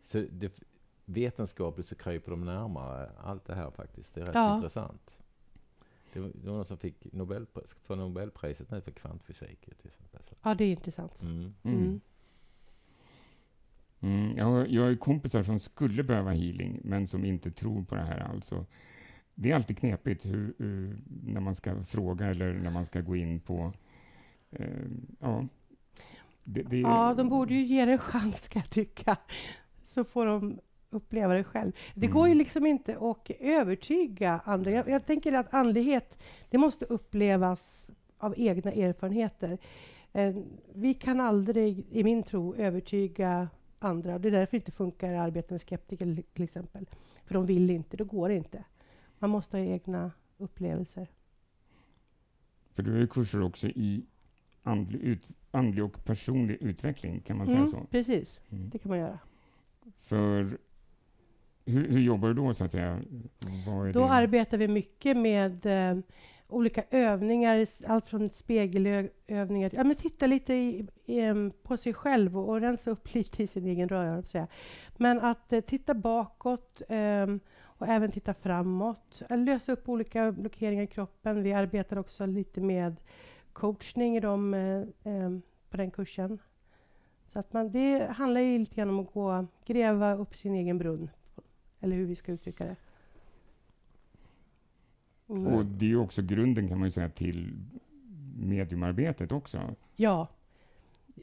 så 0.02 0.24
det, 0.30 0.60
vetenskapligt 1.04 1.86
så 1.86 1.94
kryper 1.94 2.30
de 2.30 2.44
närmare 2.44 3.10
allt 3.18 3.44
det 3.44 3.54
här 3.54 3.70
faktiskt. 3.70 4.14
Det 4.14 4.20
är 4.20 4.26
rätt 4.26 4.34
ja. 4.34 4.54
intressant. 4.54 5.18
Det 6.12 6.20
var, 6.20 6.28
det 6.34 6.48
var 6.48 6.56
någon 6.56 6.64
som 6.64 6.78
fick 6.78 7.12
Nobelpris, 7.12 7.76
för 7.82 7.96
Nobelpriset 7.96 8.70
nu 8.70 8.80
för 8.80 8.90
kvantfysik. 8.90 9.60
Till 9.60 9.86
exempel. 9.86 10.20
Ja, 10.42 10.54
det 10.54 10.64
är 10.64 10.70
intressant. 10.70 11.22
Mm. 11.22 11.54
Mm. 11.62 12.00
Mm, 14.06 14.36
jag, 14.36 14.68
jag 14.70 14.82
har 14.82 14.94
kompisar 14.94 15.42
som 15.42 15.60
skulle 15.60 16.02
behöva 16.02 16.30
healing, 16.30 16.80
men 16.84 17.06
som 17.06 17.24
inte 17.24 17.50
tror 17.50 17.82
på 17.82 17.94
det 17.94 18.02
här. 18.02 18.18
Alltså. 18.18 18.66
Det 19.34 19.50
är 19.50 19.54
alltid 19.54 19.78
knepigt 19.78 20.26
hur, 20.26 20.54
hur, 20.58 20.96
när 21.24 21.40
man 21.40 21.54
ska 21.54 21.82
fråga 21.84 22.26
eller 22.26 22.52
när 22.52 22.70
man 22.70 22.86
ska 22.86 23.00
gå 23.00 23.16
in 23.16 23.40
på... 23.40 23.72
Eh, 24.50 24.66
ja. 25.20 25.46
det, 26.44 26.62
det, 26.62 26.78
ja, 26.78 27.14
de 27.16 27.28
borde 27.28 27.54
ju 27.54 27.62
ge 27.62 27.84
det 27.84 27.92
en 27.92 27.98
chans, 27.98 28.42
ska 28.42 28.58
jag 28.58 28.70
tycka. 28.70 29.16
Så 29.84 30.04
får 30.04 30.26
de 30.26 30.58
uppleva 30.90 31.34
det 31.34 31.44
själv. 31.44 31.72
Det 31.94 32.06
mm. 32.06 32.14
går 32.14 32.28
ju 32.28 32.34
liksom 32.34 32.66
inte 32.66 32.96
att 33.00 33.30
övertyga 33.40 34.40
andra. 34.44 34.70
Jag, 34.70 34.88
jag, 34.88 35.06
tänker 35.06 35.32
att 35.32 35.54
andlighet, 35.54 36.18
det 36.50 36.58
måste 36.58 36.84
upplevas 36.84 37.90
av 38.18 38.34
egna 38.36 38.72
erfarenheter. 38.72 39.58
Eh, 40.12 40.36
vi 40.74 40.94
kan 40.94 41.20
aldrig, 41.20 41.86
i 41.90 42.04
min 42.04 42.22
tro, 42.22 42.54
övertyga 42.54 43.48
andra. 43.86 44.18
Det 44.18 44.28
är 44.28 44.32
därför 44.32 44.50
det 44.50 44.56
inte 44.56 44.72
funkar 44.72 45.12
i 45.12 45.16
arbete 45.16 45.54
med 45.54 45.60
skeptiker, 45.60 46.22
till 46.32 46.44
exempel. 46.44 46.86
För 47.24 47.34
de 47.34 47.46
vill 47.46 47.70
inte, 47.70 47.96
då 47.96 48.04
går 48.04 48.28
det 48.28 48.34
inte. 48.34 48.64
Man 49.18 49.30
måste 49.30 49.56
ha 49.56 49.64
egna 49.64 50.10
upplevelser. 50.38 51.08
För 52.74 52.82
du 52.82 52.92
har 52.92 52.98
ju 52.98 53.06
kurser 53.06 53.42
också 53.42 53.68
i 53.68 54.06
andlig, 54.62 55.00
ut, 55.00 55.30
andlig 55.50 55.84
och 55.84 56.04
personlig 56.04 56.56
utveckling, 56.60 57.20
kan 57.20 57.36
man 57.36 57.46
säga 57.46 57.58
mm, 57.58 57.70
så? 57.70 57.86
Precis, 57.90 58.40
mm. 58.50 58.70
det 58.70 58.78
kan 58.78 58.88
man 58.88 58.98
göra. 58.98 59.18
För 60.00 60.58
hur, 61.64 61.88
hur, 61.88 62.00
jobbar 62.00 62.28
du 62.28 62.34
då, 62.34 62.54
så 62.54 62.64
att 62.64 62.72
säga? 62.72 63.02
då 63.66 64.00
det? 64.00 64.10
arbetar 64.10 64.58
vi 64.58 64.68
mycket 64.68 65.16
med 65.16 65.66
eh, 65.66 65.98
olika 66.48 66.84
övningar, 66.90 67.66
allt 67.86 68.06
från 68.06 68.30
spegelövningar 68.30 69.70
ja, 69.74 69.84
men 69.84 69.96
titta 69.96 70.26
lite 70.26 70.54
i, 70.54 70.86
i, 71.06 71.50
på 71.62 71.76
sig 71.76 71.94
själv 71.94 72.38
och, 72.38 72.48
och, 72.48 72.60
rensa 72.60 72.90
upp 72.90 73.14
lite 73.14 73.42
i 73.42 73.46
sin 73.46 73.66
egen 73.66 73.88
röra. 73.88 74.46
Men 74.96 75.20
att 75.20 75.52
eh, 75.52 75.60
titta 75.60 75.94
bakåt 75.94 76.82
eh, 76.88 77.26
och 77.58 77.88
även 77.88 78.12
titta 78.12 78.34
framåt. 78.34 79.22
Lösa 79.28 79.72
upp 79.72 79.88
olika 79.88 80.32
blockeringar 80.32 80.82
i 80.82 80.86
kroppen. 80.86 81.42
Vi 81.42 81.52
arbetar 81.52 81.98
också 81.98 82.26
lite 82.26 82.60
med 82.60 82.96
coachning 83.52 84.16
i 84.16 84.20
dem 84.20 84.54
eh, 84.54 85.30
på 85.70 85.76
den 85.76 85.90
kursen. 85.90 86.38
Så 87.32 87.38
att 87.38 87.52
man, 87.52 87.72
det 87.72 88.10
handlar 88.10 88.40
ju 88.40 88.58
lite 88.58 88.74
grann 88.74 88.90
om 88.90 89.00
att 89.00 89.12
gå, 89.12 89.46
gräva 89.66 90.14
upp 90.14 90.36
sin 90.36 90.54
egen 90.54 90.78
brunn, 90.78 91.10
eller 91.80 91.96
hur 91.96 92.06
vi 92.06 92.16
ska 92.16 92.32
uttrycka 92.32 92.64
det. 92.64 92.76
Mm. 95.28 95.46
Och 95.46 95.66
det 95.66 95.84
är 95.84 95.88
ju 95.88 95.96
också 95.96 96.22
grunden 96.22 96.68
kan 96.68 96.78
man 96.78 96.90
säga 96.90 97.08
till 97.08 97.52
mediumarbetet 98.36 99.32
också. 99.32 99.74
Ja. 99.96 100.28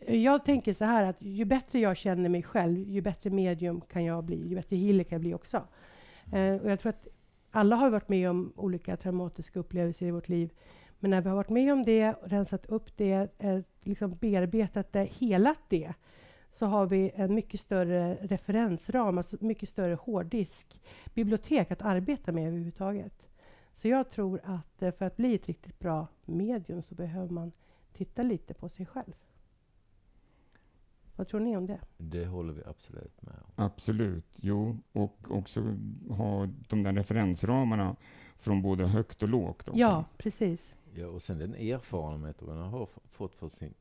Jag 0.07 0.45
tänker 0.45 0.73
så 0.73 0.85
här 0.85 1.03
att 1.03 1.21
ju 1.21 1.45
bättre 1.45 1.79
jag 1.79 1.97
känner 1.97 2.29
mig 2.29 2.43
själv, 2.43 2.89
ju 2.89 3.01
bättre 3.01 3.29
medium 3.29 3.81
kan 3.81 4.05
jag 4.05 4.23
bli, 4.23 4.47
ju 4.47 4.55
bättre 4.55 4.75
healer 4.75 5.03
kan 5.03 5.15
jag 5.15 5.21
bli 5.21 5.33
också. 5.33 5.67
Eh, 6.31 6.55
och 6.55 6.71
jag 6.71 6.79
tror 6.79 6.89
att 6.89 7.07
alla 7.51 7.75
har 7.75 7.89
varit 7.89 8.09
med 8.09 8.29
om 8.29 8.53
olika 8.55 8.97
traumatiska 8.97 9.59
upplevelser 9.59 10.05
i 10.05 10.11
vårt 10.11 10.29
liv. 10.29 10.53
Men 10.99 11.11
när 11.11 11.21
vi 11.21 11.29
har 11.29 11.35
varit 11.35 11.49
med 11.49 11.73
om 11.73 11.83
det, 11.83 12.15
rensat 12.23 12.65
upp 12.65 12.97
det, 12.97 13.29
eh, 13.39 13.59
liksom 13.83 14.15
bearbetat 14.15 14.93
det, 14.93 15.03
helat 15.03 15.59
det, 15.67 15.93
så 16.53 16.65
har 16.65 16.85
vi 16.85 17.11
en 17.15 17.35
mycket 17.35 17.59
större 17.59 18.15
referensram, 18.15 19.17
alltså 19.17 19.37
mycket 19.39 19.69
större 19.69 19.95
hårddisk, 19.95 20.81
bibliotek 21.13 21.71
att 21.71 21.81
arbeta 21.81 22.31
med 22.31 22.47
överhuvudtaget. 22.47 23.13
Så 23.73 23.87
jag 23.87 24.09
tror 24.09 24.41
att 24.43 24.81
eh, 24.81 24.91
för 24.91 25.05
att 25.05 25.17
bli 25.17 25.35
ett 25.35 25.47
riktigt 25.47 25.79
bra 25.79 26.07
medium 26.25 26.81
så 26.81 26.95
behöver 26.95 27.29
man 27.29 27.51
titta 27.93 28.23
lite 28.23 28.53
på 28.53 28.69
sig 28.69 28.85
själv. 28.85 29.13
Vad 31.15 31.27
tror 31.27 31.39
ni 31.39 31.57
om 31.57 31.65
det? 31.65 31.79
Det 31.97 32.25
håller 32.25 32.53
vi 32.53 32.63
absolut 32.65 33.21
med 33.21 33.35
om. 33.45 33.65
Absolut, 33.65 34.25
jo. 34.35 34.77
Och 34.91 35.17
också 35.29 35.61
ha 36.09 36.49
de 36.69 36.83
där 36.83 36.93
referensramarna 36.93 37.95
från 38.37 38.61
både 38.61 38.87
högt 38.87 39.23
och 39.23 39.29
lågt. 39.29 39.67
Också. 39.67 39.79
Ja, 39.79 40.05
precis. 40.17 40.75
Ja, 40.95 41.07
och 41.07 41.21
sen 41.21 41.37
den 41.39 41.55
erfarenheten 41.55 42.47
man 42.47 42.57
har 42.57 42.87
fått 43.05 43.35
för 43.35 43.49
sin 43.49 43.73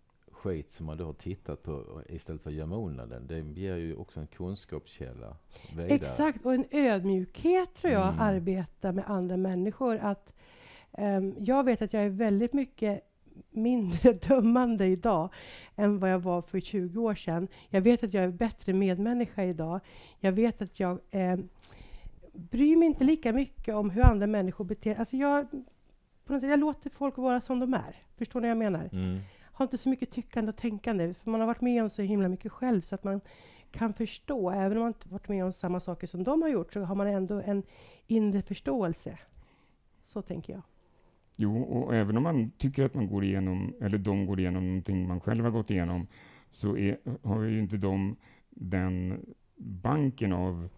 skit 0.43 0.71
som 0.71 0.87
man 0.87 0.97
då 0.97 1.05
har 1.05 1.13
tittat 1.13 1.63
på 1.63 2.03
istället 2.09 2.43
för 2.43 2.51
att 2.51 2.57
gömma 2.57 2.77
undan 2.77 3.09
den. 3.09 3.27
Det 3.27 3.61
ger 3.61 3.77
ju 3.77 3.95
också 3.95 4.21
en 4.21 4.27
kunskapskälla 4.27 5.37
vidare. 5.77 5.89
Exakt, 5.89 6.45
och 6.45 6.55
en 6.55 6.65
ödmjukhet 6.71 7.75
tror 7.75 7.93
jag, 7.93 8.09
mm. 8.09 8.21
arbeta 8.21 8.93
med 8.93 9.05
andra 9.11 9.37
människor. 9.37 9.97
Att, 9.97 10.33
um, 10.99 11.35
jag 11.39 11.65
vet 11.65 11.83
att 11.83 11.93
jag 11.93 12.05
är 12.05 12.09
väldigt 12.09 12.53
mycket 12.53 13.09
mindre 13.51 14.13
dömande 14.29 14.87
idag 14.87 15.33
än 15.77 15.99
vad 15.99 16.11
jag 16.11 16.19
var 16.19 16.43
för 16.43 16.61
20 16.61 17.03
år 17.03 17.15
sedan. 17.15 17.49
Jag 17.69 17.81
vet 17.81 18.05
att 18.05 18.15
jag 18.15 18.25
är 18.25 18.31
bättre 18.31 18.73
medmänniska 18.73 19.45
idag. 19.45 19.81
Jag 20.21 20.33
vet 20.33 20.63
att 20.63 20.81
jag 20.81 20.99
eh, 21.11 21.39
bryr 22.33 22.77
mig 22.77 22.87
inte 22.87 23.05
lika 23.05 23.33
mycket 23.33 23.75
om 23.75 23.91
hur 23.91 24.03
andra 24.03 24.27
människor 24.27 24.65
beter 24.65 24.91
sig. 24.91 24.99
Alltså 24.99 25.17
jag, 25.17 25.51
på 26.25 26.33
något 26.33 26.41
sätt, 26.41 26.51
jag 26.51 26.61
låter 26.61 26.91
folk 26.91 27.17
vara 27.17 27.41
som 27.41 27.61
de 27.61 27.75
är. 27.75 27.97
Förstår 28.17 28.41
ni 28.41 28.49
vad 28.49 28.51
jag 28.51 28.73
menar? 28.73 28.89
Mm. 28.93 29.21
Har 29.53 29.65
inte 29.65 29.79
så 29.79 29.89
mycket 29.89 30.11
tyckande 30.11 30.49
och 30.49 30.57
tänkande, 30.57 31.15
för 31.15 31.31
man 31.31 31.41
har 31.41 31.47
varit 31.47 31.61
med 31.61 31.83
om 31.83 31.91
så 31.91 32.03
himla 32.03 32.29
mycket 32.29 32.53
själv, 32.53 32.83
så 32.83 32.95
att 32.95 33.05
man 33.05 33.21
kan 33.71 33.95
förstå. 33.95 34.51
Även 34.51 34.77
om 34.77 34.81
man 34.81 34.89
inte 34.89 35.09
varit 35.09 35.29
med 35.29 35.45
om 35.45 35.53
samma 35.53 35.81
saker 35.81 36.07
som 36.07 36.25
de 36.25 36.43
har 36.43 36.49
gjort, 36.49 36.73
så 36.73 36.81
har 36.81 36.95
man 36.95 37.07
ändå 37.07 37.41
en 37.41 37.63
inre 38.07 38.43
förståelse. 38.43 39.19
Så 40.05 40.23
tänker 40.23 40.53
jag. 40.53 40.63
Jo, 41.37 41.63
och 41.63 41.95
även 41.95 42.17
om 42.17 42.23
man 42.23 42.51
tycker 42.51 42.85
att 42.85 42.95
man 42.95 43.09
går 43.09 43.25
igenom, 43.25 43.75
eller 43.81 43.99
de 43.99 44.27
går 44.27 44.41
igenom 44.41 44.67
någonting 44.67 45.09
man 45.09 45.21
själv 45.21 45.45
har 45.45 45.51
gått 45.51 45.71
igenom, 45.71 46.07
så 46.51 46.77
är, 46.77 46.99
har 47.23 47.43
ju 47.43 47.59
inte 47.59 47.77
de 47.77 48.17
den 48.51 49.25
banken 49.57 50.33
av 50.33 50.69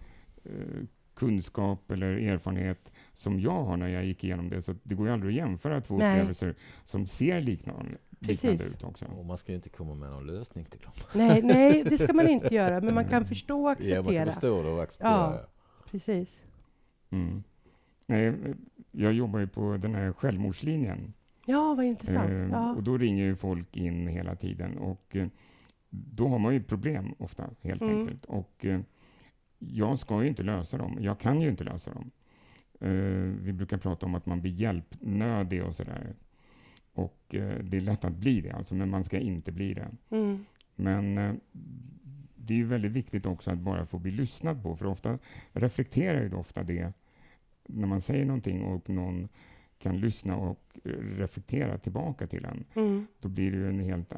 eh, 0.44 0.86
kunskap 1.14 1.90
eller 1.90 2.06
erfarenhet 2.06 2.92
som 3.14 3.40
jag 3.40 3.64
har 3.64 3.76
när 3.76 3.88
jag 3.88 4.04
gick 4.04 4.24
igenom 4.24 4.48
det. 4.48 4.62
Så 4.62 4.74
det 4.82 4.94
går 4.94 5.06
ju 5.06 5.12
aldrig 5.12 5.30
att 5.30 5.48
jämföra 5.48 5.80
två 5.80 5.96
Nej. 5.96 6.12
upplevelser 6.12 6.54
som 6.84 7.06
ser 7.06 7.40
liknande, 7.40 7.90
liknande 8.26 8.64
ut 8.64 8.84
också. 8.84 9.04
Och 9.04 9.24
man 9.24 9.38
ska 9.38 9.52
ju 9.52 9.56
inte 9.56 9.68
komma 9.68 9.94
med 9.94 10.10
någon 10.10 10.26
lösning 10.26 10.64
till 10.64 10.80
dem. 10.80 10.92
Nej, 11.12 11.42
nej, 11.44 11.84
det 11.84 11.98
ska 11.98 12.12
man 12.12 12.28
inte 12.28 12.54
göra, 12.54 12.80
men 12.80 12.94
man 12.94 13.08
kan 13.08 13.24
förstå 13.24 13.62
och 13.62 13.70
acceptera. 13.70 13.96
Ja, 13.96 14.02
man 14.02 14.14
kan 14.14 14.32
förstå 14.32 14.62
det 14.62 14.68
och 14.68 14.82
acceptera. 14.82 15.10
Ja, 15.10 15.46
precis. 15.90 16.40
Mm. 17.10 17.42
Nej, 18.06 18.34
jag 18.90 19.12
jobbar 19.12 19.38
ju 19.38 19.46
på 19.46 19.76
den 19.76 19.94
här 19.94 20.12
självmordslinjen. 20.12 21.12
Ja, 21.46 21.74
vad 21.74 21.84
intressant. 21.84 22.30
Eh, 22.30 22.36
ja. 22.36 22.74
Och 22.74 22.82
då 22.82 22.98
ringer 22.98 23.24
ju 23.24 23.36
folk 23.36 23.76
in 23.76 24.08
hela 24.08 24.36
tiden 24.36 24.78
och 24.78 25.16
eh, 25.16 25.28
då 25.90 26.28
har 26.28 26.38
man 26.38 26.54
ju 26.54 26.62
problem 26.62 27.14
ofta, 27.18 27.50
helt 27.60 27.82
mm. 27.82 28.00
enkelt. 28.00 28.24
Och 28.24 28.64
eh, 28.64 28.80
jag 29.58 29.98
ska 29.98 30.22
ju 30.22 30.28
inte 30.28 30.42
lösa 30.42 30.78
dem. 30.78 30.98
Jag 31.00 31.20
kan 31.20 31.40
ju 31.40 31.48
inte 31.48 31.64
lösa 31.64 31.94
dem. 31.94 32.10
Uh, 32.84 33.36
vi 33.40 33.52
brukar 33.52 33.78
prata 33.78 34.06
om 34.06 34.14
att 34.14 34.26
man 34.26 34.40
blir 34.40 34.52
hjälpnödig 34.52 35.64
och 35.64 35.74
sådär. 35.74 36.14
Och 36.94 37.34
uh, 37.34 37.58
det 37.62 37.76
är 37.76 37.80
lätt 37.80 38.04
att 38.04 38.16
bli 38.16 38.40
det, 38.40 38.50
alltså, 38.50 38.74
men 38.74 38.90
man 38.90 39.04
ska 39.04 39.18
inte 39.18 39.52
bli 39.52 39.74
det. 39.74 39.88
Mm. 40.10 40.44
Men 40.74 41.18
uh, 41.18 41.34
det 42.34 42.54
är 42.54 42.58
ju 42.58 42.66
väldigt 42.66 42.92
viktigt 42.92 43.26
också 43.26 43.50
att 43.50 43.58
bara 43.58 43.86
få 43.86 43.98
bli 43.98 44.10
lyssnad 44.10 44.62
på, 44.62 44.76
för 44.76 44.86
ofta 44.86 45.18
reflekterar 45.52 46.22
ju 46.22 46.34
ofta 46.34 46.62
det 46.62 46.92
när 47.68 47.86
man 47.86 48.00
säger 48.00 48.24
någonting 48.24 48.64
och 48.64 48.90
någon 48.90 49.28
kan 49.78 50.00
lyssna 50.00 50.36
och 50.36 50.78
reflektera 51.16 51.78
tillbaka 51.78 52.26
till 52.26 52.44
en. 52.44 52.64
Mm. 52.74 53.06
Då 53.20 53.28
blir 53.28 53.50
det 53.50 53.56
ju 53.56 53.68
en 53.68 53.80
helt... 53.80 54.12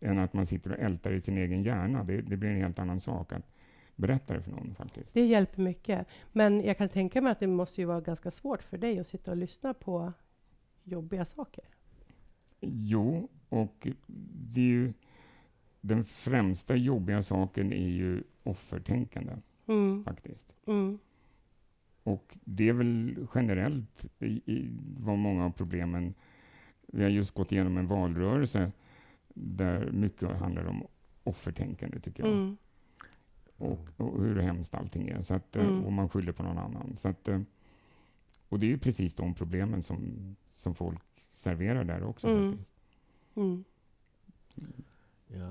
än 0.00 0.18
att 0.18 0.32
man 0.32 0.46
sitter 0.46 0.72
och 0.72 0.78
ältar 0.78 1.12
i 1.12 1.20
sin 1.20 1.38
egen 1.38 1.62
hjärna. 1.62 2.04
Det, 2.04 2.22
det 2.22 2.36
blir 2.36 2.50
en 2.50 2.60
helt 2.60 2.78
annan 2.78 3.00
sak. 3.00 3.32
Att, 3.32 3.54
berätta 3.96 4.34
det 4.34 4.42
för 4.42 4.50
någon. 4.50 4.74
faktiskt. 4.74 5.14
Det 5.14 5.26
hjälper 5.26 5.62
mycket. 5.62 6.06
Men 6.32 6.64
jag 6.64 6.78
kan 6.78 6.88
tänka 6.88 7.20
mig 7.20 7.32
att 7.32 7.40
det 7.40 7.46
måste 7.46 7.80
ju 7.80 7.86
vara 7.86 8.00
ganska 8.00 8.30
svårt 8.30 8.62
för 8.62 8.78
dig 8.78 8.98
att 8.98 9.06
sitta 9.06 9.30
och 9.30 9.36
lyssna 9.36 9.74
på 9.74 10.12
jobbiga 10.84 11.24
saker. 11.24 11.64
Jo, 12.60 13.28
och 13.48 13.88
det 14.06 14.60
är 14.60 14.64
ju, 14.64 14.92
den 15.80 16.04
främsta 16.04 16.76
jobbiga 16.76 17.22
saken 17.22 17.72
är 17.72 17.88
ju 17.88 18.22
offertänkande, 18.42 19.36
mm. 19.66 20.04
faktiskt. 20.04 20.54
Mm. 20.66 20.98
Och 22.02 22.36
det 22.44 22.68
är 22.68 22.72
väl 22.72 23.26
generellt 23.34 24.06
i, 24.18 24.26
i 24.26 24.70
vad 24.98 25.18
många 25.18 25.44
av 25.44 25.50
problemen... 25.50 26.14
Vi 26.86 27.02
har 27.02 27.10
just 27.10 27.34
gått 27.34 27.52
igenom 27.52 27.76
en 27.76 27.86
valrörelse 27.86 28.72
där 29.34 29.90
mycket 29.90 30.30
handlar 30.30 30.64
om 30.64 30.86
offertänkande, 31.24 32.00
tycker 32.00 32.22
jag. 32.22 32.32
Mm 32.32 32.56
och, 33.56 33.88
och 33.96 34.22
hur 34.22 34.36
hemskt 34.36 34.74
allting 34.74 35.08
är. 35.08 35.22
Så 35.22 35.34
att, 35.34 35.56
mm. 35.56 35.84
Och 35.84 35.92
man 35.92 36.08
skyller 36.08 36.32
på 36.32 36.42
någon 36.42 36.58
annan. 36.58 36.96
Så 36.96 37.08
att, 37.08 37.28
och 38.48 38.58
det 38.58 38.72
är 38.72 38.76
precis 38.76 39.14
de 39.14 39.34
problemen 39.34 39.82
som, 39.82 40.36
som 40.64 40.74
folk 40.74 41.02
serverar 41.32 41.84
där 41.84 42.02
också. 42.02 42.28
Mm. 42.28 42.50
Faktiskt. 42.50 42.70
Mm. 43.36 43.64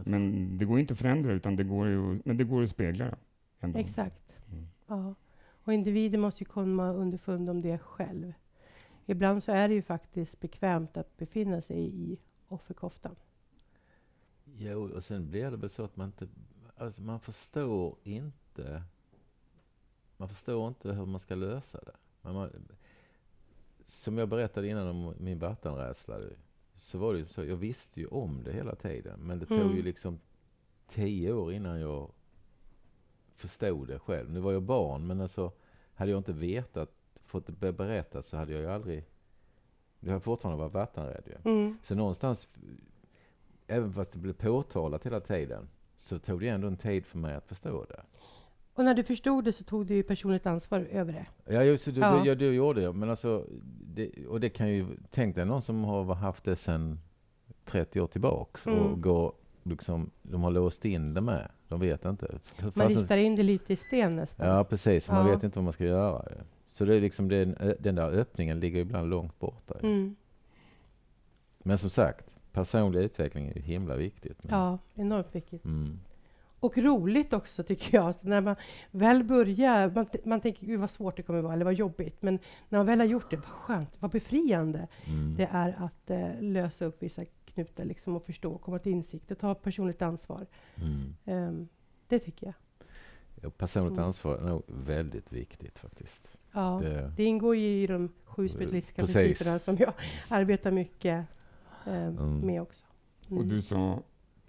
Men 0.06 0.58
det 0.58 0.66
går 0.66 0.80
inte 0.80 0.94
att 0.94 1.00
förändra, 1.00 1.34
utan 1.34 1.56
det 1.56 1.64
går 1.64 1.88
ju, 1.88 2.22
men 2.26 2.38
det 2.38 2.44
går 2.44 2.64
att 2.64 2.70
spegla. 2.70 3.16
Ändå. 3.60 3.80
Exakt. 3.80 4.40
Mm. 4.52 4.68
Ja. 4.88 5.16
Och 5.64 5.74
individen 5.74 6.22
måste 6.22 6.44
ju 6.44 6.46
komma 6.50 6.92
underfund 6.92 7.50
om 7.50 7.62
det 7.62 7.78
själv. 7.78 8.34
Ibland 9.06 9.44
så 9.44 9.52
är 9.52 9.68
det 9.68 9.74
ju 9.74 9.82
faktiskt 9.82 10.40
bekvämt 10.40 10.98
att 10.98 11.18
befinna 11.18 11.62
sig 11.62 11.78
i 11.78 12.18
offerkoftan. 12.48 13.16
Jo, 14.58 14.92
och 14.96 15.04
sen 15.04 15.30
blir 15.30 15.52
det 15.52 15.58
väl 15.58 15.70
så 15.70 15.84
att 15.84 15.96
man 15.96 16.08
inte 16.08 16.28
alltså 16.78 17.02
man 17.02 17.20
förstår 17.20 17.96
inte 18.04 18.84
man 20.18 20.30
förstår 20.30 20.68
inte 20.68 20.94
hur 20.94 21.06
man 21.06 21.20
ska 21.20 21.36
lösa 21.36 21.80
det. 21.86 21.96
Men 22.22 22.34
man, 22.34 22.50
som 23.86 24.18
jag 24.18 24.30
berättade 24.30 24.68
innan 24.68 24.88
om 24.88 25.14
min 25.20 25.40
vattenrädsla. 25.40 26.20
så 26.76 26.98
var 26.98 27.14
det 27.14 27.26
så, 27.26 27.46
jag 27.46 27.56
visste 27.56 28.00
ju 28.00 28.08
om 28.08 28.44
det 28.44 28.54
hela 28.54 28.76
tiden. 28.76 29.20
Men 29.20 29.40
det 29.40 29.46
tog 29.46 29.62
mm. 29.62 29.76
ju 29.76 29.84
liksom 29.84 30.20
tio 30.88 31.34
år 31.34 31.54
innan 31.54 31.80
jag 31.80 32.12
förstod 33.36 33.88
det 33.88 34.00
själv. 34.00 34.32
Nu 34.32 34.40
var 34.40 34.52
jag 34.52 34.64
barn, 34.64 35.08
men 35.08 35.22
alltså, 35.22 35.52
hade 35.94 36.12
jag 36.12 36.18
inte 36.18 36.34
vetat, 36.34 36.92
fått 37.26 37.48
det 37.48 37.72
berättat 37.72 38.26
så 38.26 38.38
hade 38.38 38.54
jag 38.54 38.62
ju 38.62 38.68
aldrig... 38.68 39.06
Det 40.00 40.12
har 40.12 40.20
fortfarande 40.20 40.60
varit 40.60 40.74
vattenrädd 40.74 41.24
ju. 41.26 41.52
Mm. 41.52 41.78
Så 41.84 41.96
någonstans, 41.96 42.50
även 43.68 43.94
fast 43.94 44.12
det 44.12 44.20
blev 44.20 44.34
påtalat 44.34 45.06
hela 45.06 45.20
tiden, 45.20 45.70
så 45.96 46.20
tog 46.20 46.40
det 46.40 46.48
ändå 46.48 46.68
en 46.68 46.78
tid 46.78 47.06
för 47.06 47.18
mig 47.18 47.36
att 47.36 47.48
förstå 47.48 47.86
det. 47.90 48.04
Och 48.76 48.86
när 48.86 48.94
du 48.94 49.04
förstod 49.04 49.44
det 49.44 49.54
så 49.54 49.64
tog 49.64 49.86
du 49.86 49.96
ju 49.96 50.04
personligt 50.04 50.46
ansvar 50.46 50.80
över 50.92 51.14
det. 51.14 51.54
Ja, 51.54 51.64
just, 51.64 51.86
det, 51.86 51.92
ja. 51.92 52.14
Det, 52.16 52.28
ja, 52.28 52.36
det 52.36 52.46
gjorde 52.46 52.82
jag. 52.82 52.96
Men 52.96 53.10
alltså, 53.10 53.46
det, 53.96 54.28
och 54.28 54.40
det 54.40 54.50
kan 54.50 54.70
ju, 54.70 54.86
tänk 55.10 55.36
dig 55.36 55.46
någon 55.46 55.62
som 55.62 55.84
har 55.84 56.16
haft 56.16 56.44
det 56.44 56.56
sedan 56.56 57.00
30 57.66 58.02
år 58.02 58.08
tillbaks 58.08 58.68
mm. 58.68 58.80
och 58.80 59.02
går, 59.02 59.34
liksom, 59.64 60.12
de 60.22 60.44
har 60.44 60.52
låst 60.52 60.86
in 60.86 61.14
det 61.14 61.22
med. 61.22 61.52
De 61.68 61.80
vet 61.80 62.06
inte. 62.06 62.40
Man 62.74 62.88
ristar 62.88 63.18
in 63.18 63.36
det 63.36 63.44
lite 63.44 63.74
i 63.74 63.76
sten 63.76 64.16
nästan. 64.16 64.48
Ja, 64.48 64.64
precis. 64.64 65.10
Man 65.10 65.26
vet 65.26 65.44
inte 65.44 65.58
vad 65.58 65.64
man 65.64 65.74
ska 65.74 65.86
göra. 65.86 66.26
Så 66.68 66.86
det 66.86 66.96
är 66.96 67.02
liksom 67.02 67.30
den, 67.30 67.76
den 67.80 67.96
där 67.96 68.12
öppningen 68.12 68.60
ligger 68.60 68.80
ibland 68.80 69.10
långt 69.10 69.40
borta. 69.40 69.76
Mm. 69.84 70.16
Men 71.60 71.78
som 71.78 71.90
sagt, 71.90 72.36
personlig 72.52 73.00
utveckling 73.00 73.48
är 73.48 73.56
ju 73.56 73.62
himla 73.62 73.96
viktigt. 73.96 74.44
Men... 74.44 74.60
Ja, 74.60 74.78
enormt 74.96 75.36
viktigt. 75.36 75.66
Mm. 75.66 76.00
Och 76.64 76.78
roligt 76.78 77.34
också, 77.34 77.64
tycker 77.64 77.98
jag. 77.98 78.14
När 78.22 78.42
man 78.42 78.56
väl 78.92 79.24
börjar... 79.24 79.92
Man, 79.96 80.06
man 80.26 80.42
tänker 80.42 80.66
gud 80.66 80.80
vad 80.80 80.90
svårt 80.90 81.18
det 81.18 81.24
kommer 81.24 81.42
vara, 81.42 81.54
eller 81.54 81.66
vad 81.66 81.74
jobbigt. 81.74 82.22
Men 82.22 82.40
när 82.70 82.80
man 82.80 82.86
väl 82.86 83.00
har 83.00 83.08
gjort 83.08 83.32
det, 83.32 83.36
vad 83.36 83.46
skönt, 83.46 83.90
vad 84.00 84.12
befriande 84.12 84.88
mm. 85.06 85.36
det 85.36 85.50
är 85.52 85.76
att 85.80 86.10
eh, 86.10 86.42
lösa 86.42 86.86
upp 86.86 87.04
vissa 87.04 87.26
knutar 87.46 87.86
liksom, 87.86 88.16
och 88.16 88.26
förstå, 88.26 88.58
komma 88.58 88.80
till 88.80 88.92
insikt 88.92 89.32
och 89.32 89.40
ta 89.40 89.56
personligt 89.56 90.02
ansvar. 90.02 90.48
Mm. 90.76 91.16
Um, 91.26 91.68
det 92.08 92.20
tycker 92.20 92.48
jag. 92.48 92.56
Ja, 93.42 93.50
personligt 93.50 93.98
mm. 93.98 94.06
ansvar 94.06 94.38
är 94.38 94.42
nog 94.42 94.64
väldigt 94.68 95.32
viktigt 95.32 95.80
faktiskt. 95.80 96.38
Ja, 96.52 96.80
det, 96.84 97.14
det 97.18 97.24
ingår 97.24 97.56
ju 97.56 97.84
i 97.84 97.88
de 97.88 98.10
sju 98.24 98.50
spiritualistiska 98.50 99.06
principerna 99.06 99.60
som 99.60 99.78
jag 99.78 99.94
arbetar 100.28 100.72
mycket 100.72 101.26
eh, 101.86 102.12
med 102.22 102.62
också. 102.62 102.86
Och 103.30 103.46
du 103.46 103.56
mm. 103.56 103.62
sa 103.62 104.04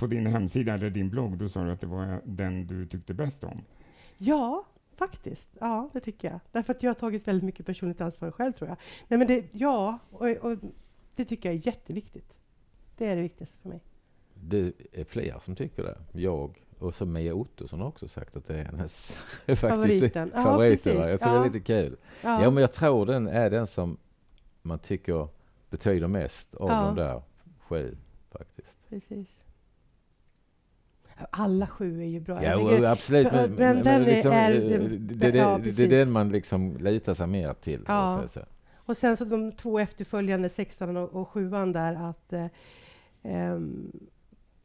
på 0.05 0.09
din 0.15 0.27
hemsida 0.27 0.75
eller 0.75 0.91
din 0.91 1.11
blogg, 1.11 1.39
då 1.39 1.49
sa 1.49 1.65
du 1.65 1.73
att 1.73 1.81
det 1.81 1.87
var 1.87 2.21
den 2.25 2.67
du 2.67 2.87
tyckte 2.87 3.15
bäst 3.15 3.45
om. 3.45 3.65
Ja, 4.19 4.65
faktiskt. 4.97 5.49
Ja, 5.59 5.91
det 5.93 6.01
tycker 6.01 6.31
jag. 6.31 6.41
Därför 6.53 6.73
att 6.73 6.83
jag 6.83 6.91
har 6.91 6.95
tagit 6.95 7.29
väldigt 7.29 7.45
mycket 7.45 7.67
personligt 7.67 8.01
ansvar 8.01 8.31
själv, 8.31 8.53
tror 8.53 8.69
jag. 8.69 8.77
Nej, 9.09 9.19
men 9.19 9.27
det, 9.27 9.45
ja, 9.53 9.99
och, 10.11 10.27
och 10.27 10.59
det 11.17 11.25
tycker 11.25 11.49
jag 11.49 11.57
är 11.57 11.67
jätteviktigt. 11.67 12.35
Det 12.97 13.07
är 13.07 13.17
det 13.17 13.23
viktigaste 13.23 13.57
för 13.63 13.69
mig. 13.69 13.81
Det 14.35 14.73
är 14.93 15.05
fler 15.05 15.39
som 15.41 15.57
tycker 15.57 15.83
det. 15.83 16.21
Jag 16.21 16.65
och 16.79 16.95
så 16.95 17.07
Mia 17.07 17.35
Ottosson 17.35 17.81
har 17.81 17.89
också 17.89 18.09
sagt 18.09 18.37
att 18.37 18.47
det 18.47 18.55
är 18.55 18.65
hennes 18.65 19.19
favoriten. 19.57 20.31
favoriten 20.31 20.97
ja, 20.97 21.09
jag 21.09 21.19
tycker 21.19 21.33
ja. 21.33 21.39
det 21.39 21.47
är 21.47 21.53
lite 21.53 21.61
kul. 21.61 21.97
Ja. 22.23 22.43
ja. 22.43 22.51
men 22.51 22.61
jag 22.61 22.73
tror 22.73 23.07
den 23.07 23.27
är 23.27 23.51
den 23.51 23.67
som 23.67 23.97
man 24.63 24.79
tycker 24.79 25.29
betyder 25.71 26.07
mest 26.07 26.55
av 26.55 26.71
ja. 26.71 26.85
de 26.85 26.95
där 26.95 27.23
sju 27.59 27.97
faktiskt. 28.31 28.89
Precis. 28.89 29.44
Alla 31.31 31.67
sju 31.67 32.01
är 32.01 32.07
ju 32.07 32.21
bra. 32.21 32.45
Ja, 32.45 32.59
tycker, 32.59 32.85
absolut. 32.85 33.33
Men, 33.33 33.55
men, 33.55 33.81
men 33.83 34.03
liksom, 34.03 34.33
är, 34.33 34.53
är, 34.53 34.79
det, 34.79 35.31
det, 35.31 35.39
ja, 35.39 35.61
det, 35.63 35.85
är 35.85 35.89
den 35.89 36.13
man 36.13 36.29
liksom 36.29 36.77
lutar 36.77 37.15
sig 37.15 37.27
mer 37.27 37.55
till. 37.55 37.85
Ja. 37.87 38.25
Och 38.75 38.97
sen 38.97 39.17
så 39.17 39.25
de 39.25 39.53
två 39.53 39.79
efterföljande, 39.79 40.49
sexan 40.49 40.97
och, 40.97 41.15
och 41.15 41.29
sjuan 41.29 41.73
där, 41.73 41.95
att 41.95 42.33
eh, 42.33 42.47
um, 43.23 43.93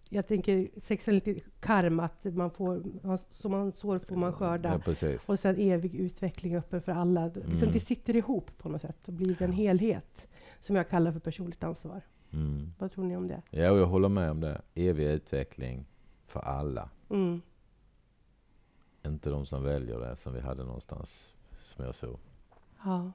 jag 0.09 0.27
tänker 0.27 0.67
sex 0.81 1.07
är 1.07 1.11
lite 1.11 1.35
karma, 1.59 2.03
att 2.03 2.33
man 2.35 2.51
får, 2.51 2.83
som 3.29 3.51
man 3.51 3.71
sår 3.71 3.99
får 3.99 4.15
man 4.15 4.33
skörda. 4.33 4.81
Ja, 4.85 5.09
och 5.25 5.39
sen 5.39 5.55
evig 5.59 5.95
utveckling 5.95 6.55
öppen 6.55 6.81
för 6.81 6.91
alla. 6.91 7.21
Mm. 7.21 7.71
det 7.73 7.79
sitter 7.79 8.15
ihop 8.15 8.57
på 8.57 8.69
något 8.69 8.81
sätt 8.81 9.07
och 9.07 9.13
blir 9.13 9.41
en 9.41 9.51
helhet, 9.51 10.27
som 10.59 10.75
jag 10.75 10.89
kallar 10.89 11.11
för 11.11 11.19
personligt 11.19 11.63
ansvar. 11.63 12.01
Mm. 12.33 12.73
Vad 12.77 12.91
tror 12.91 13.03
ni 13.03 13.15
om 13.15 13.27
det? 13.27 13.41
Ja, 13.49 13.61
jag 13.61 13.85
håller 13.85 14.09
med 14.09 14.31
om 14.31 14.39
det. 14.39 14.61
Evig 14.75 15.05
utveckling 15.05 15.85
för 16.29 16.39
alla. 16.39 16.89
Mm. 17.09 17.41
Inte 19.05 19.29
de 19.29 19.45
som 19.45 19.63
väljer 19.63 19.99
det, 19.99 20.15
som 20.15 20.33
vi 20.33 20.39
hade 20.39 20.63
någonstans, 20.63 21.33
som 21.55 21.85
jag 21.85 21.95
såg. 21.95 22.19
Ja. 22.83 23.11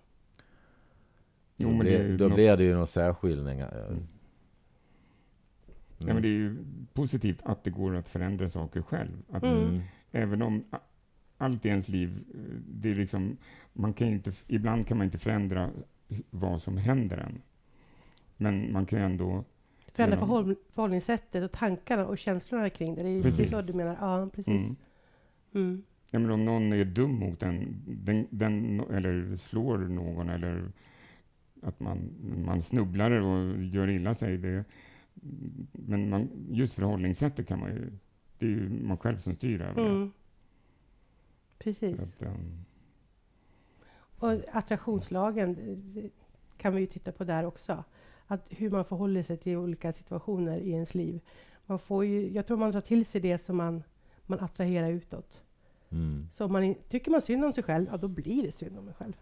Jo, 1.57 1.70
då, 1.70 1.79
blir, 1.79 2.18
då 2.18 2.29
blir 2.29 2.57
det 2.57 2.64
ju 2.64 2.72
några 2.72 2.87
särskiljningar. 2.87 3.87
Mm. 3.88 4.07
Ja, 5.98 6.14
men 6.14 6.22
det 6.22 6.29
är 6.29 6.31
ju 6.31 6.57
positivt 6.92 7.42
att 7.44 7.64
det 7.64 7.70
går 7.70 7.96
att 7.96 8.09
förändra 8.09 8.48
saker 8.48 8.83
själv. 8.83 9.22
Att 9.31 9.42
mm. 9.42 9.81
Även 10.12 10.42
om 10.42 10.64
allt 11.38 11.66
i 11.66 11.68
ens 11.68 11.88
liv, 11.88 12.24
det 12.68 12.90
är 12.90 12.94
liksom, 12.94 13.37
man 13.72 13.92
kan 13.92 14.09
inte, 14.09 14.33
ibland 14.46 14.87
kan 14.87 14.96
man 14.98 15.05
inte 15.05 15.18
förändra 15.18 15.70
vad 16.31 16.62
som 16.62 16.77
händer 16.77 17.16
en. 17.16 17.42
Men 18.37 18.72
man 18.72 18.87
kan 18.87 18.98
ändå 18.98 19.44
Förändra 19.94 20.18
förhåll, 20.18 20.54
förhållningssättet 20.74 21.44
och 21.44 21.52
tankarna 21.52 22.07
och 22.07 22.18
känslorna 22.18 22.70
kring 22.70 22.94
det. 22.94 23.02
Det 23.02 23.09
är 23.09 23.22
precis. 23.22 23.50
så 23.50 23.62
du 23.62 23.72
menar? 23.72 23.96
Ja, 24.00 24.28
precis. 24.35 24.48
Mm. 24.48 24.76
Mm. 25.54 25.83
Ja, 26.11 26.18
men 26.18 26.30
om 26.30 26.44
någon 26.44 26.72
är 26.72 26.85
dum 26.85 27.11
mot 27.11 27.42
en, 27.42 27.83
den, 27.87 28.26
den, 28.30 28.80
eller 28.80 29.37
slår 29.37 29.78
någon, 29.78 30.28
eller 30.28 30.72
att 31.62 31.80
man, 31.80 32.11
man 32.44 32.62
snubblar 32.62 33.11
och 33.11 33.62
gör 33.62 33.90
illa 33.90 34.14
sig, 34.14 34.38
det, 34.38 34.64
men 35.72 36.11
man, 36.11 36.28
just 36.50 36.74
förhållningssättet 36.74 37.48
kan 37.48 37.61
man 37.61 37.70
ju... 37.70 37.92
Det 38.38 38.46
är 38.46 38.50
ju 38.50 38.68
man 38.68 38.98
själv 38.98 39.18
som 39.18 39.35
styr 39.35 39.61
över 39.61 39.83
det. 39.83 39.88
Mm. 39.88 40.12
Precis. 41.59 41.98
Att, 41.98 42.22
um, 42.22 42.64
och 44.18 44.33
attraktionslagen 44.52 45.57
kan 46.57 46.74
vi 46.74 46.80
ju 46.80 46.87
titta 46.87 47.12
på 47.12 47.24
där 47.24 47.46
också. 47.46 47.85
Att 48.34 48.46
hur 48.50 48.70
man 48.70 48.84
förhåller 48.84 49.22
sig 49.22 49.36
till 49.36 49.56
olika 49.56 49.92
situationer 49.92 50.58
i 50.58 50.70
ens 50.70 50.94
liv. 50.94 51.20
Man 51.66 51.78
får 51.78 52.04
ju, 52.04 52.30
jag 52.32 52.46
tror 52.46 52.56
man 52.56 52.70
drar 52.70 52.80
till 52.80 53.06
sig 53.06 53.20
det 53.20 53.38
som 53.38 53.56
man, 53.56 53.82
man 54.26 54.40
attraherar 54.40 54.90
utåt. 54.90 55.42
Mm. 55.90 56.28
Så 56.32 56.44
om 56.44 56.52
man 56.52 56.74
tycker 56.88 57.10
man 57.10 57.22
synd 57.22 57.44
om 57.44 57.52
sig 57.52 57.64
själv, 57.64 57.86
ja 57.90 57.96
då 57.96 58.08
blir 58.08 58.42
det 58.42 58.52
synd 58.52 58.78
om 58.78 58.84
sig 58.84 58.94
själv. 58.94 59.12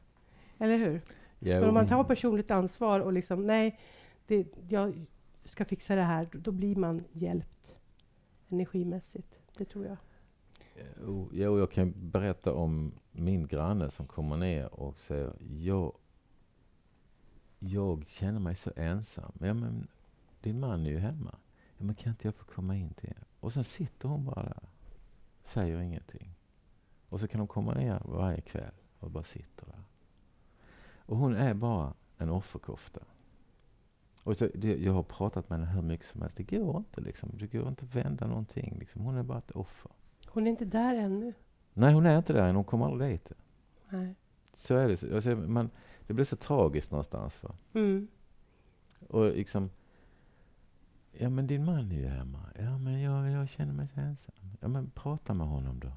Eller 0.58 0.78
hur? 0.78 1.00
Ja, 1.38 1.60
Men 1.60 1.68
om 1.68 1.74
man 1.74 1.88
tar 1.88 2.04
personligt 2.04 2.50
ansvar 2.50 3.00
och 3.00 3.12
liksom, 3.12 3.46
nej, 3.46 3.78
det, 4.26 4.46
jag, 4.68 5.06
ska 5.44 5.64
fixa 5.64 5.94
det 5.94 6.02
här, 6.02 6.28
då 6.32 6.50
blir 6.52 6.76
man 6.76 7.04
hjälpt 7.12 7.76
energimässigt. 8.48 9.38
Det 9.56 9.64
tror 9.64 9.86
jag. 9.86 9.96
Jo, 11.32 11.58
jag 11.58 11.70
kan 11.70 11.94
berätta 11.96 12.52
om 12.52 12.92
min 13.12 13.46
granne 13.46 13.90
som 13.90 14.06
kommer 14.06 14.36
ner 14.36 14.74
och 14.74 14.98
säger 14.98 15.32
jag, 15.58 15.92
jag 17.64 18.04
känner 18.08 18.40
mig 18.40 18.54
så 18.54 18.70
ensam. 18.76 19.32
Ja, 19.40 19.54
men 19.54 19.88
din 20.40 20.60
man 20.60 20.86
är 20.86 20.90
ju 20.90 20.98
hemma. 20.98 21.36
Ja, 21.76 21.84
men 21.84 21.94
kan 21.94 22.10
inte 22.10 22.26
jag 22.26 22.34
få 22.34 22.44
komma 22.44 22.76
in 22.76 22.94
till 22.94 23.08
er? 23.08 23.24
Och 23.40 23.52
sen 23.52 23.64
sitter 23.64 24.08
hon 24.08 24.24
bara 24.24 24.42
där, 24.42 24.68
säger 25.42 25.80
ingenting. 25.80 26.34
Och 27.08 27.20
så 27.20 27.28
kan 27.28 27.40
hon 27.40 27.48
komma 27.48 27.74
ner 27.74 28.02
varje 28.04 28.40
kväll 28.40 28.74
och 28.98 29.10
bara 29.10 29.24
sitter 29.24 29.66
där. 29.66 29.82
Och 30.96 31.16
hon 31.16 31.34
är 31.36 31.54
bara 31.54 31.94
en 32.18 32.30
offerkofta. 32.30 33.00
Och 34.16 34.36
så, 34.36 34.48
det, 34.54 34.76
jag 34.76 34.92
har 34.92 35.02
pratat 35.02 35.50
med 35.50 35.58
henne 35.58 35.72
hur 35.72 35.82
mycket 35.82 36.06
som 36.06 36.22
helst. 36.22 36.36
Det 36.36 36.42
går 36.42 36.76
inte. 36.76 37.00
Liksom. 37.00 37.30
Det 37.32 37.46
går 37.46 37.68
inte 37.68 37.84
att 37.84 37.94
vända 37.94 38.26
någonting. 38.26 38.76
Liksom. 38.78 39.02
Hon 39.02 39.16
är 39.16 39.22
bara 39.22 39.38
ett 39.38 39.50
offer. 39.50 39.90
Hon 40.26 40.46
är 40.46 40.50
inte 40.50 40.64
där 40.64 40.94
ännu. 40.94 41.32
Nej, 41.72 41.94
hon 41.94 42.06
är 42.06 42.18
inte 42.18 42.32
där 42.32 42.48
än. 42.48 42.54
Hon 42.54 42.64
kommer 42.64 42.86
aldrig 42.86 43.10
dit. 43.10 43.32
Nej. 43.88 44.14
Så 44.54 44.76
är 44.76 44.88
det. 44.88 45.14
Alltså, 45.14 45.36
man, 45.36 45.70
det 46.06 46.14
blir 46.14 46.24
så 46.24 46.36
tragiskt 46.36 46.90
någonstans. 46.90 47.42
Va? 47.42 47.54
Mm. 47.72 48.08
Och 49.08 49.24
liksom... 49.24 49.70
Ja, 51.12 51.30
men 51.30 51.46
din 51.46 51.64
man 51.64 51.92
är 51.92 52.00
ju 52.00 52.06
hemma. 52.06 52.40
Ja, 52.58 52.78
men 52.78 53.00
jag, 53.00 53.30
jag 53.30 53.48
känner 53.48 53.72
mig 53.72 53.88
så 53.94 54.00
ensam. 54.00 54.34
Ja, 54.60 54.68
men 54.68 54.90
prata 54.90 55.34
med 55.34 55.46
honom 55.46 55.80
då. 55.80 55.92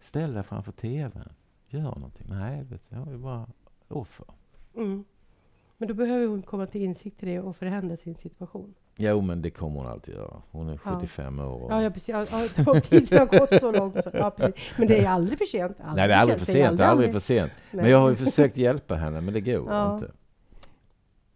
Ställ 0.00 0.32
dig 0.32 0.42
framför 0.42 0.72
TVn. 0.72 1.28
Gör 1.68 1.82
någonting. 1.82 2.26
Nej, 2.30 2.64
vet 2.64 2.90
du, 2.90 2.96
jag 2.96 3.12
är 3.12 3.18
bara 3.18 3.48
offer. 3.88 4.26
Mm. 4.74 5.04
Men 5.82 5.88
då 5.88 5.94
behöver 5.94 6.26
hon 6.26 6.42
komma 6.42 6.66
till 6.66 6.82
insikt 6.82 7.22
i 7.22 7.26
det 7.26 7.40
och 7.40 7.56
förändra 7.56 7.96
sin 7.96 8.14
situation. 8.14 8.74
Jo, 8.96 9.20
men 9.20 9.42
det 9.42 9.50
kommer 9.50 9.80
hon 9.80 9.86
alltid 9.86 10.14
göra. 10.14 10.42
Hon 10.50 10.68
är 10.68 10.76
75 10.76 11.38
ja. 11.38 11.46
år. 11.46 11.62
Och... 11.62 11.72
Ja, 11.72 11.82
ja, 11.82 11.90
precis. 11.90 12.08
Ja, 12.08 12.26
ja, 12.66 12.80
tiden 12.80 13.18
har 13.18 13.38
gått 13.38 13.60
så 13.60 13.72
långt. 13.72 13.94
Så. 14.04 14.10
Ja, 14.12 14.30
precis. 14.30 14.78
Men 14.78 14.88
det 14.88 15.04
är 15.04 15.08
aldrig 15.08 15.38
för 15.38 15.44
sent. 15.46 15.76
Aldrig 15.80 15.96
Nej, 15.96 16.08
det 16.08 16.14
är 16.14 16.18
aldrig 16.18 16.38
för 16.38 16.46
sent. 16.46 16.78
Det 16.78 16.84
är 16.84 16.88
aldrig 16.88 17.12
för 17.12 17.18
sent. 17.18 17.52
Men 17.70 17.90
jag 17.90 17.98
har 17.98 18.10
ju 18.10 18.16
försökt 18.16 18.56
hjälpa 18.56 18.94
henne, 18.94 19.20
men 19.20 19.34
det 19.34 19.40
går 19.40 19.72
ja. 19.72 19.94
inte. 19.94 20.10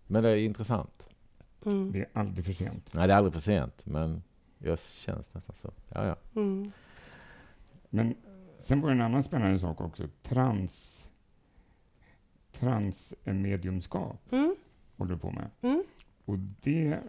Men 0.07 0.23
det 0.23 0.31
är 0.31 0.37
intressant. 0.37 1.09
Mm. 1.65 1.93
Det 1.93 1.99
är 1.99 2.09
aldrig 2.13 2.47
för 2.47 2.53
sent. 2.53 2.91
Nej, 2.93 3.07
det 3.07 3.13
är 3.13 3.17
aldrig 3.17 3.33
för 3.33 3.41
sent. 3.41 3.87
Men 3.87 4.23
jag 4.59 4.79
känns 4.79 5.35
nästan 5.35 5.57
så. 5.57 5.71
Ja, 5.89 6.07
ja. 6.07 6.17
Mm. 6.41 6.73
Men 7.91 8.15
sen 8.59 8.81
var 8.81 8.89
det 8.89 8.95
en 8.95 9.03
annan 9.03 9.23
spännande 9.23 9.59
sak 9.59 9.81
också. 9.81 10.09
Trans 10.23 11.06
transmediumskap 12.59 14.33
mm. 14.33 14.57
håller 14.97 15.15
du 15.15 15.21
på 15.21 15.31
med. 15.31 15.51
Mm. 15.61 15.83
Och 16.25 16.39
det... 16.39 17.01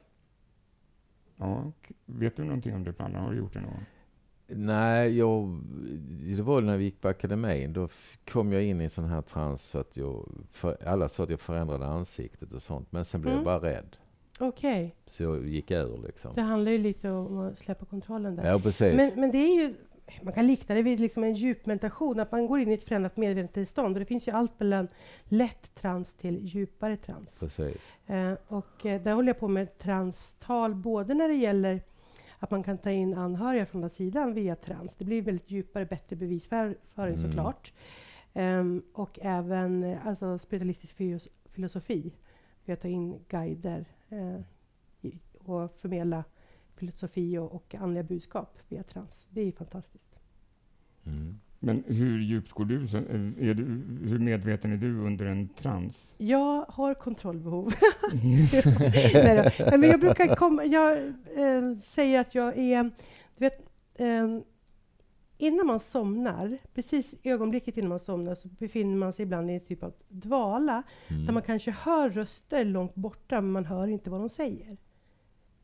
Ja, 1.38 1.72
vet 2.06 2.36
du 2.36 2.44
någonting 2.44 2.76
om 2.76 2.84
det, 2.84 2.94
Palle? 2.94 3.18
Har 3.18 3.32
du 3.32 3.38
gjort 3.38 3.54
det 3.54 3.60
någon 3.60 3.70
gång? 3.70 3.86
Nej, 4.50 5.18
jag, 5.18 5.60
det 6.36 6.42
var 6.42 6.62
när 6.62 6.78
vi 6.78 6.84
gick 6.84 7.02
på 7.02 7.08
akademin. 7.08 7.74
Då 7.74 7.90
kom 8.32 8.52
jag 8.52 8.64
in 8.64 8.82
i 8.82 8.84
en 8.84 8.90
sån 8.90 9.06
här 9.06 9.22
trans 9.22 9.62
så 9.62 9.80
att 9.80 9.98
jag, 9.98 10.30
för, 10.52 10.88
alla 10.88 11.10
sa 11.10 11.24
att 11.24 11.30
jag 11.30 11.40
förändrade 11.40 11.86
ansiktet 11.86 12.54
och 12.54 12.62
sånt. 12.62 12.92
Men 12.92 13.06
sen 13.06 13.22
blev 13.22 13.34
mm. 13.34 13.46
jag 13.46 13.62
bara 13.62 13.72
rädd. 13.72 13.98
Okej. 14.40 14.86
Okay. 14.86 14.92
Så 15.06 15.24
jag 15.24 15.48
gick 15.48 15.72
ur 15.72 16.04
liksom. 16.06 16.32
Det 16.36 16.42
handlar 16.42 16.72
ju 16.72 16.78
lite 16.78 17.10
om 17.10 17.38
att 17.38 17.60
släppa 17.60 17.86
kontrollen 17.86 18.36
där. 18.36 18.52
Ja, 18.52 18.60
precis. 18.60 18.96
Men, 18.96 19.12
men 19.16 19.32
det 19.32 19.38
är 19.38 19.62
ju, 19.62 19.74
man 20.22 20.34
kan 20.34 20.48
likna 20.48 20.76
det 20.76 20.82
vid 20.82 21.00
liksom 21.00 21.24
en 21.24 21.34
djupmeditation, 21.34 22.20
att 22.20 22.32
man 22.32 22.48
går 22.48 22.60
in 22.60 22.72
i 22.72 22.74
ett 22.74 22.84
förändrat 22.84 23.18
medvetandetillstånd. 23.18 23.96
Och 23.96 24.00
det 24.00 24.06
finns 24.06 24.28
ju 24.28 24.32
allt 24.32 24.60
mellan 24.60 24.88
lätt 25.26 25.76
trans 25.76 26.14
till 26.14 26.46
djupare 26.46 26.98
trans. 26.98 27.40
Precis. 27.40 27.88
Eh, 28.08 28.34
och 28.48 28.86
eh, 28.86 29.02
där 29.02 29.14
håller 29.14 29.30
jag 29.30 29.40
på 29.40 29.48
med 29.48 29.78
transtal, 29.78 30.76
både 30.76 31.14
när 31.14 31.28
det 31.28 31.36
gäller 31.36 31.82
att 32.40 32.52
man 32.52 32.64
kan 32.64 32.78
ta 32.78 32.92
in 32.92 33.14
anhöriga 33.14 33.66
från 33.66 33.82
den 33.82 33.90
sidan 33.90 34.34
via 34.34 34.56
trans. 34.56 34.96
Det 34.98 35.06
blir 35.06 35.22
väldigt 35.22 35.52
djupare, 35.52 35.86
bättre 35.86 36.16
bevisföring 36.16 36.76
mm. 36.96 37.22
såklart. 37.22 37.74
Um, 38.34 38.84
och 38.94 39.20
även 39.22 39.84
eh, 39.84 40.08
alltså, 40.08 40.40
spiritualistisk 40.40 40.96
filosofi. 41.52 42.14
Vi 42.66 42.74
att 42.74 42.82
ta 42.82 42.88
in 42.88 43.20
guider 43.28 43.86
uh, 44.12 44.40
och 45.40 45.72
förmedla 45.78 46.24
filosofi 46.78 47.38
och, 47.38 47.56
och 47.56 47.76
andliga 47.76 48.04
budskap 48.04 48.58
via 48.70 48.84
trans. 48.84 49.28
Det 49.30 49.42
är 49.42 49.52
fantastiskt. 49.52 50.20
Mm. 51.06 51.40
Men 51.60 51.84
hur 51.88 52.20
djupt 52.20 52.52
går 52.52 52.66
du, 52.66 52.76
är 53.50 53.54
du? 53.54 53.64
Hur 54.10 54.20
medveten 54.20 54.72
är 54.72 54.78
du 54.78 55.00
under 55.00 55.26
en 55.26 55.48
trans? 55.48 56.14
Jag 56.18 56.66
har 56.70 56.94
kontrollbehov. 56.94 57.74
Nej, 59.14 59.52
men 59.78 59.84
jag 59.84 60.00
brukar 60.00 60.36
komma... 60.36 60.66
Jag 60.66 60.98
eh, 61.36 61.78
säger 61.84 62.22
att 62.22 62.36
jag 62.36 62.58
är... 62.58 62.84
Du 62.84 62.92
vet, 63.38 63.70
eh, 63.96 64.40
innan 65.38 65.68
man 65.68 65.80
somnar, 65.80 66.58
precis 66.74 67.16
ögonblicket 67.24 67.78
innan 67.78 67.90
man 67.90 68.00
somnar, 68.00 68.36
så 68.36 68.48
befinner 68.48 68.98
man 68.98 69.14
sig 69.14 69.24
ibland 69.24 69.52
i 69.52 69.54
en 69.54 69.60
typ 69.60 69.84
av 69.84 69.94
dvala, 70.08 70.84
mm. 71.08 71.26
där 71.26 71.34
man 71.34 71.44
kanske 71.44 71.72
hör 71.72 72.10
röster 72.10 72.66
långt 72.66 72.96
borta, 72.96 73.42
men 73.42 73.52
man 73.52 73.66
hör 73.66 73.88
inte 73.88 74.10
vad 74.10 74.20
de 74.20 74.30
säger. 74.30 74.78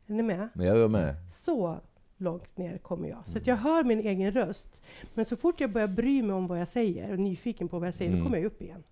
Är 0.08 0.14
ni 0.14 0.24
med? 0.24 0.50
Jag 0.54 0.78
är 0.78 0.88
med. 0.88 1.16
Så 1.32 1.80
långt 2.18 2.58
ner 2.58 2.78
kommer 2.78 3.10
jag. 3.10 3.24
Så 3.28 3.38
att 3.38 3.48
jag 3.48 3.56
hör 3.56 3.84
min 3.84 4.00
egen 4.00 4.32
röst. 4.32 4.82
Men 5.14 5.26
så 5.26 5.36
fort 5.36 5.60
jag 5.60 5.72
börjar 5.72 5.88
bry 5.88 6.24
mig 6.24 6.36
om 6.36 6.48
vad 6.48 6.60
jag 6.60 6.68
säger 6.68 7.12
och 7.12 7.20
nyfiken 7.20 7.68
på 7.68 7.80
vad 7.80 7.88
jag 7.88 7.96
säger, 7.96 8.12
mm. 8.12 8.20
då 8.20 8.26
kommer 8.26 8.38
jag 8.38 8.46
upp 8.46 8.62
igen. 8.62 8.84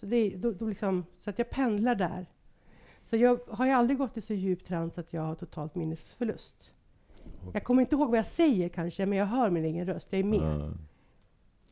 Så, 0.00 0.06
det, 0.06 0.30
då, 0.36 0.52
då 0.52 0.66
liksom, 0.66 1.04
så 1.20 1.30
att 1.30 1.38
jag 1.38 1.50
pendlar 1.50 1.94
där. 1.94 2.26
Så 3.04 3.16
jag 3.16 3.40
har 3.48 3.66
ju 3.66 3.72
aldrig 3.72 3.98
gått 3.98 4.16
i 4.16 4.20
så 4.20 4.34
djup 4.34 4.64
trans 4.64 4.98
att 4.98 5.12
jag 5.12 5.22
har 5.22 5.34
totalt 5.34 5.74
minnesförlust. 5.74 6.72
Jag 7.52 7.64
kommer 7.64 7.80
inte 7.80 7.94
ihåg 7.94 8.10
vad 8.10 8.18
jag 8.18 8.26
säger 8.26 8.68
kanske, 8.68 9.06
men 9.06 9.18
jag 9.18 9.26
hör 9.26 9.50
min 9.50 9.64
egen 9.64 9.86
röst. 9.86 10.08
Jag 10.10 10.20
är 10.20 10.24
med. 10.24 10.40
Mm. 10.40 10.78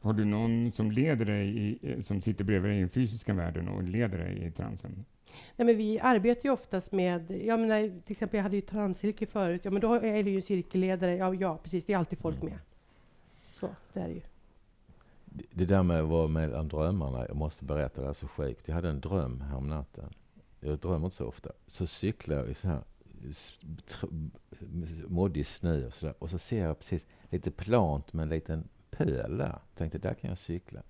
Har 0.09 0.14
du 0.14 0.25
någon 0.25 0.73
som 0.73 0.90
leder 0.90 1.25
dig, 1.25 1.59
i, 1.59 2.03
som 2.03 2.21
sitter 2.21 2.44
bredvid 2.44 2.71
dig 2.71 2.79
i 2.79 2.81
den 2.81 2.88
fysiska 2.88 3.35
världen 3.35 3.68
och 3.68 3.83
leder 3.83 4.18
dig 4.18 4.47
i 4.47 4.51
transen? 4.51 5.05
Nej, 5.57 5.66
men 5.66 5.77
vi 5.77 6.01
arbetar 6.01 6.44
ju 6.44 6.51
oftast 6.51 6.92
med, 6.92 7.31
jag 7.31 7.61
menar, 7.61 8.01
till 8.03 8.12
exempel 8.12 8.38
jag 8.38 8.42
hade 8.42 8.57
ju 8.57 8.62
transcirkel 8.62 9.29
förut, 9.29 9.61
ja 9.64 9.71
men 9.71 9.81
då 9.81 9.94
är 9.94 10.23
det 10.23 10.31
ju 10.31 10.40
cirkelledare, 10.40 11.16
ja, 11.16 11.35
ja 11.35 11.59
precis, 11.62 11.85
det 11.85 11.92
är 11.92 11.99
alltid 11.99 12.18
folk 12.18 12.42
med. 12.42 12.59
Så, 13.51 13.68
det 13.92 14.01
är 14.01 14.09
det 14.09 14.14
ju. 14.14 14.21
Det 15.51 15.64
där 15.64 15.83
med 15.83 16.01
att 16.01 16.09
vara 16.09 16.29
mellan 16.29 16.68
drömmarna, 16.68 17.27
jag 17.27 17.37
måste 17.37 17.64
berätta, 17.64 18.03
det 18.03 18.09
är 18.09 18.12
så 18.12 18.29
sjukt. 18.29 18.68
Jag 18.68 18.75
hade 18.75 18.88
en 18.88 19.01
dröm 19.01 19.40
häromnatten. 19.40 20.12
Jag 20.61 20.79
drömmer 20.79 21.07
inte 21.07 21.16
så 21.16 21.27
ofta. 21.27 21.51
Så 21.66 21.87
cyklar 21.87 22.37
jag 22.37 22.49
i 22.49 22.55
så 22.55 22.68
här 22.68 22.83
moddig 25.09 25.47
snö 25.47 25.87
och 25.87 25.94
sådär. 25.94 26.14
Och 26.18 26.31
så 26.31 26.38
ser 26.38 26.64
jag 26.64 26.79
precis 26.79 27.07
lite 27.31 27.51
plant 27.51 28.12
med 28.12 28.23
en 28.23 28.29
liten 28.29 28.68
pöl 28.99 29.39
där. 29.39 29.59
Tänkte, 29.75 29.99
där 29.99 30.15
kan 30.15 30.29
jag 30.29 30.39
cykla. 30.39 30.83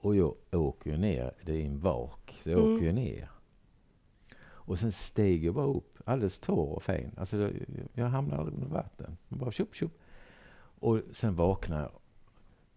Och 0.00 0.16
jag 0.16 0.34
åker 0.52 0.90
ju 0.90 0.96
ner, 0.96 1.32
det 1.42 1.52
är 1.52 1.66
en 1.66 1.80
vak, 1.80 2.38
så 2.42 2.50
jag 2.50 2.58
mm. 2.58 2.74
åker 2.74 2.84
ju 2.84 2.92
ner. 2.92 3.28
Och 4.42 4.78
sen 4.78 4.92
steg 4.92 5.44
jag 5.44 5.54
bara 5.54 5.66
upp, 5.66 5.98
alldeles 6.04 6.38
torr 6.38 6.74
och 6.74 6.82
fin. 6.82 7.10
Alltså, 7.16 7.50
jag 7.92 8.06
hamnade 8.06 8.40
aldrig 8.40 8.54
under 8.54 8.68
vatten. 8.68 9.16
Bara 9.28 9.52
tjup, 9.52 9.74
tjup. 9.74 9.92
Och 10.78 11.00
sen 11.12 11.34
vaknade 11.34 11.82
jag. 11.82 11.92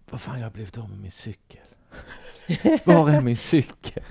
Vad 0.10 0.22
fan, 0.22 0.40
jag 0.40 0.46
har 0.46 0.52
blivit 0.52 0.78
av 0.78 0.90
med 0.90 1.00
min 1.00 1.12
cykel. 1.12 1.62
Var 2.86 3.10
är 3.10 3.22
min 3.22 3.38
cykel? 3.38 4.04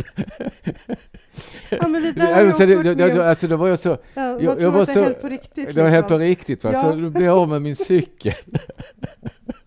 ja, 1.70 1.88
men 1.88 2.02
det 2.02 2.12
där 2.12 2.46
alltså, 2.46 2.66
det, 2.66 2.94
det, 2.94 3.28
alltså, 3.28 3.46
det 3.48 3.56
var 3.56 3.68
jag 3.68 3.78
så... 3.78 3.98
Ja, 4.14 4.40
jag, 4.40 4.60
jag 4.60 4.70
var 4.70 4.84
så, 4.84 5.02
helt 5.02 5.20
på 5.20 5.28
riktigt. 5.28 5.54
Det 5.54 5.62
liksom. 5.62 5.82
var 5.82 5.90
helt 5.90 6.08
på 6.08 6.18
riktigt. 6.18 6.64
Va? 6.64 6.70
Ja. 6.72 6.82
Så 6.82 6.92
då 6.92 7.10
blev 7.10 7.24
jag 7.24 7.38
av 7.38 7.48
med 7.48 7.62
min 7.62 7.76
cykel. 7.76 8.34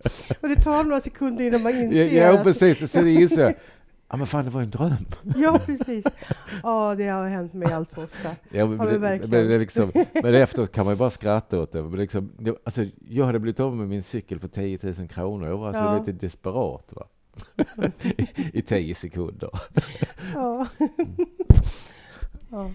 och 0.41 0.49
det 0.49 0.55
tar 0.55 0.83
några 0.83 1.01
sekunder 1.01 1.45
innan 1.45 1.61
man 1.61 1.71
inser. 1.71 2.05
Ja, 2.05 2.23
ja 2.23 2.43
precis. 2.43 2.91
Så 2.91 3.01
det 3.01 3.11
inser 3.11 3.41
jag. 3.41 3.53
Ja 4.09 4.17
men 4.17 4.27
fan, 4.27 4.45
det 4.45 4.51
var 4.51 4.61
en 4.61 4.69
dröm. 4.69 5.05
Ja, 5.35 5.59
precis. 5.65 6.05
Ja, 6.63 6.95
det 6.95 7.07
har 7.07 7.27
hänt 7.27 7.53
mig 7.53 7.73
allt 7.73 7.91
för 7.91 8.03
ofta. 8.03 8.35
Ja, 8.49 8.67
men, 8.67 8.87
det, 8.87 8.99
men, 8.99 9.29
det 9.29 9.59
liksom, 9.59 9.91
men 10.13 10.35
efteråt 10.35 10.71
kan 10.71 10.85
man 10.85 10.93
ju 10.93 10.97
bara 10.97 11.09
skratta 11.09 11.59
åt 11.59 11.71
det. 11.71 11.83
Men 11.83 11.99
liksom, 11.99 12.31
det, 12.37 12.55
alltså, 12.63 12.85
jag 13.09 13.25
hade 13.25 13.39
blivit 13.39 13.59
av 13.59 13.75
med 13.75 13.87
min 13.87 14.03
cykel 14.03 14.39
för 14.39 14.47
10 14.47 14.79
000 14.81 15.07
kronor. 15.07 15.47
Jag 15.47 15.57
var 15.57 15.67
alltså 15.67 15.83
ja. 15.83 15.97
lite 15.97 16.11
desperat. 16.11 16.93
Va? 16.95 17.07
I, 18.01 18.27
I 18.59 18.61
tio 18.61 18.95
sekunder. 18.95 19.49
Ja. 20.33 20.67
ja. 22.49 22.71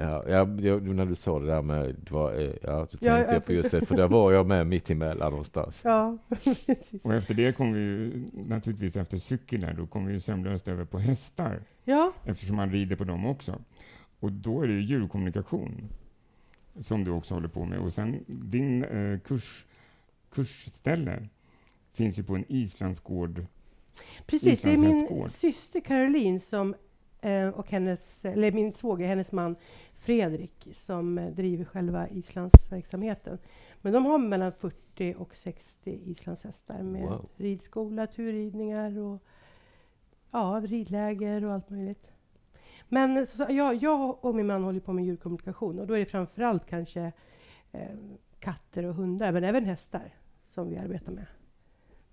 Ja, 0.00 0.24
ja, 0.28 0.44
när 0.44 1.06
du 1.06 1.14
sa 1.14 1.38
det 1.38 1.46
där 1.46 1.62
med, 1.62 1.94
det 2.04 2.10
var, 2.10 2.40
eh, 2.40 2.52
ja, 2.62 2.86
så 2.86 2.96
tänkte 2.96 3.06
ja, 3.06 3.32
jag 3.32 3.44
på 3.44 3.52
just 3.52 3.70
det, 3.70 3.86
för 3.86 3.96
där 3.96 4.08
var 4.08 4.32
jag 4.32 4.46
med 4.46 4.66
mitt 4.66 4.90
emellan 4.90 5.30
någonstans. 5.30 5.80
Ja, 5.84 6.18
och 7.02 7.14
efter 7.14 7.34
det 7.34 7.56
kom 7.56 7.72
vi 7.72 7.80
ju, 7.80 8.26
naturligtvis 8.32 8.96
efter 8.96 9.18
cykeln 9.18 9.62
där, 9.62 9.72
då 9.72 9.86
kom 9.86 10.06
vi 10.06 10.12
ju 10.12 10.20
sömlöst 10.20 10.68
över 10.68 10.84
på 10.84 10.98
hästar. 10.98 11.62
Ja. 11.84 12.12
Eftersom 12.24 12.56
man 12.56 12.70
rider 12.70 12.96
på 12.96 13.04
dem 13.04 13.26
också. 13.26 13.58
Och 14.20 14.32
då 14.32 14.62
är 14.62 14.66
det 14.66 14.72
ju 14.72 14.82
djurkommunikation 14.82 15.88
som 16.80 17.04
du 17.04 17.10
också 17.10 17.34
håller 17.34 17.48
på 17.48 17.64
med. 17.64 17.78
Och 17.78 17.92
sen 17.92 18.24
din 18.26 18.84
eh, 18.84 19.18
kurs, 19.18 19.66
kursställe 20.30 21.28
finns 21.92 22.18
ju 22.18 22.22
på 22.22 22.34
en 22.34 22.44
islandsgård. 22.48 23.46
Precis, 24.26 24.60
det 24.60 24.72
är 24.72 24.76
min 24.76 25.28
syster 25.28 25.80
Caroline 25.80 26.40
som 26.40 26.74
eh, 27.20 27.48
och 27.48 27.70
hennes, 27.70 28.24
eller 28.24 28.52
min 28.52 28.72
svåger, 28.72 29.06
hennes 29.06 29.32
man 29.32 29.56
Fredrik 29.98 30.68
som 30.74 31.18
eh, 31.18 31.30
driver 31.30 31.64
själva 31.64 32.08
islandsverksamheten. 32.08 33.38
Men 33.80 33.92
de 33.92 34.06
har 34.06 34.18
mellan 34.18 34.52
40 34.52 35.14
och 35.18 35.34
60 35.34 36.00
islandshästar 36.04 36.82
med 36.82 37.02
wow. 37.02 37.28
ridskola, 37.36 38.06
turridningar 38.06 38.98
och 38.98 39.22
ja, 40.30 40.62
ridläger 40.64 41.44
och 41.44 41.52
allt 41.52 41.70
möjligt. 41.70 42.10
Men 42.88 43.26
så, 43.26 43.46
ja, 43.48 43.72
jag 43.72 44.24
och 44.24 44.34
min 44.34 44.46
man 44.46 44.64
håller 44.64 44.80
på 44.80 44.92
med 44.92 45.04
djurkommunikation 45.04 45.78
och 45.78 45.86
då 45.86 45.94
är 45.94 45.98
det 45.98 46.06
framför 46.06 46.42
allt 46.42 46.66
kanske 46.66 47.12
eh, 47.72 47.96
katter 48.38 48.84
och 48.84 48.94
hundar, 48.94 49.32
men 49.32 49.44
även 49.44 49.64
hästar 49.64 50.14
som 50.48 50.68
vi 50.68 50.78
arbetar 50.78 51.12
med. 51.12 51.26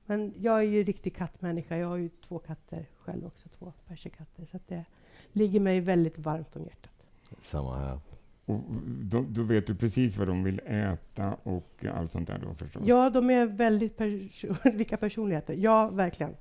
Men 0.06 0.34
jag 0.42 0.60
är 0.60 0.64
ju 0.64 0.84
riktig 0.84 1.16
kattmänniska. 1.16 1.78
Jag 1.78 1.88
har 1.88 1.98
ju 1.98 2.10
två 2.28 2.40
katter 2.40 2.86
själv 3.00 3.26
också, 3.26 3.50
två 3.50 3.74
perserkatter. 3.88 4.46
Så 4.46 4.60
det 4.68 4.86
ligger 5.32 5.60
mig 5.60 5.80
väldigt 5.80 6.18
varmt 6.18 6.56
om 6.56 6.64
hjärtat. 6.64 6.92
Samma 7.40 7.78
här. 7.78 8.00
Och 8.46 8.62
då, 8.86 9.26
då, 9.30 9.44
vet 9.44 9.68
du 9.68 9.76
precis 9.76 10.18
vad 10.18 10.28
de 10.28 10.44
vill 10.44 10.62
äta 10.66 11.38
och 11.44 11.86
allt 11.94 12.12
sånt 12.12 12.28
där 12.28 12.40
då 12.40 12.54
förstås? 12.54 12.84
Ja, 12.86 13.10
de 13.10 13.30
är 13.30 13.46
väldigt 13.46 13.98
perso 13.98 14.56
vilka 14.74 14.98
personligheter. 14.98 15.54
Ja, 15.54 15.88
verkligen. 15.88 16.36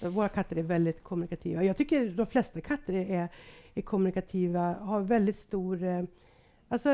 Våra 0.00 0.28
katter 0.28 0.56
är 0.56 0.62
väldigt 0.62 1.02
kommunikativa. 1.02 1.64
Jag 1.64 1.76
tycker 1.76 2.10
de 2.10 2.26
flesta 2.26 2.60
katter 2.60 2.92
är, 2.92 3.28
är 3.74 3.82
kommunikativa, 3.82 4.72
har 4.72 5.00
väldigt 5.00 5.38
stor... 5.38 5.82
Eh, 5.82 6.04
alltså, 6.68 6.88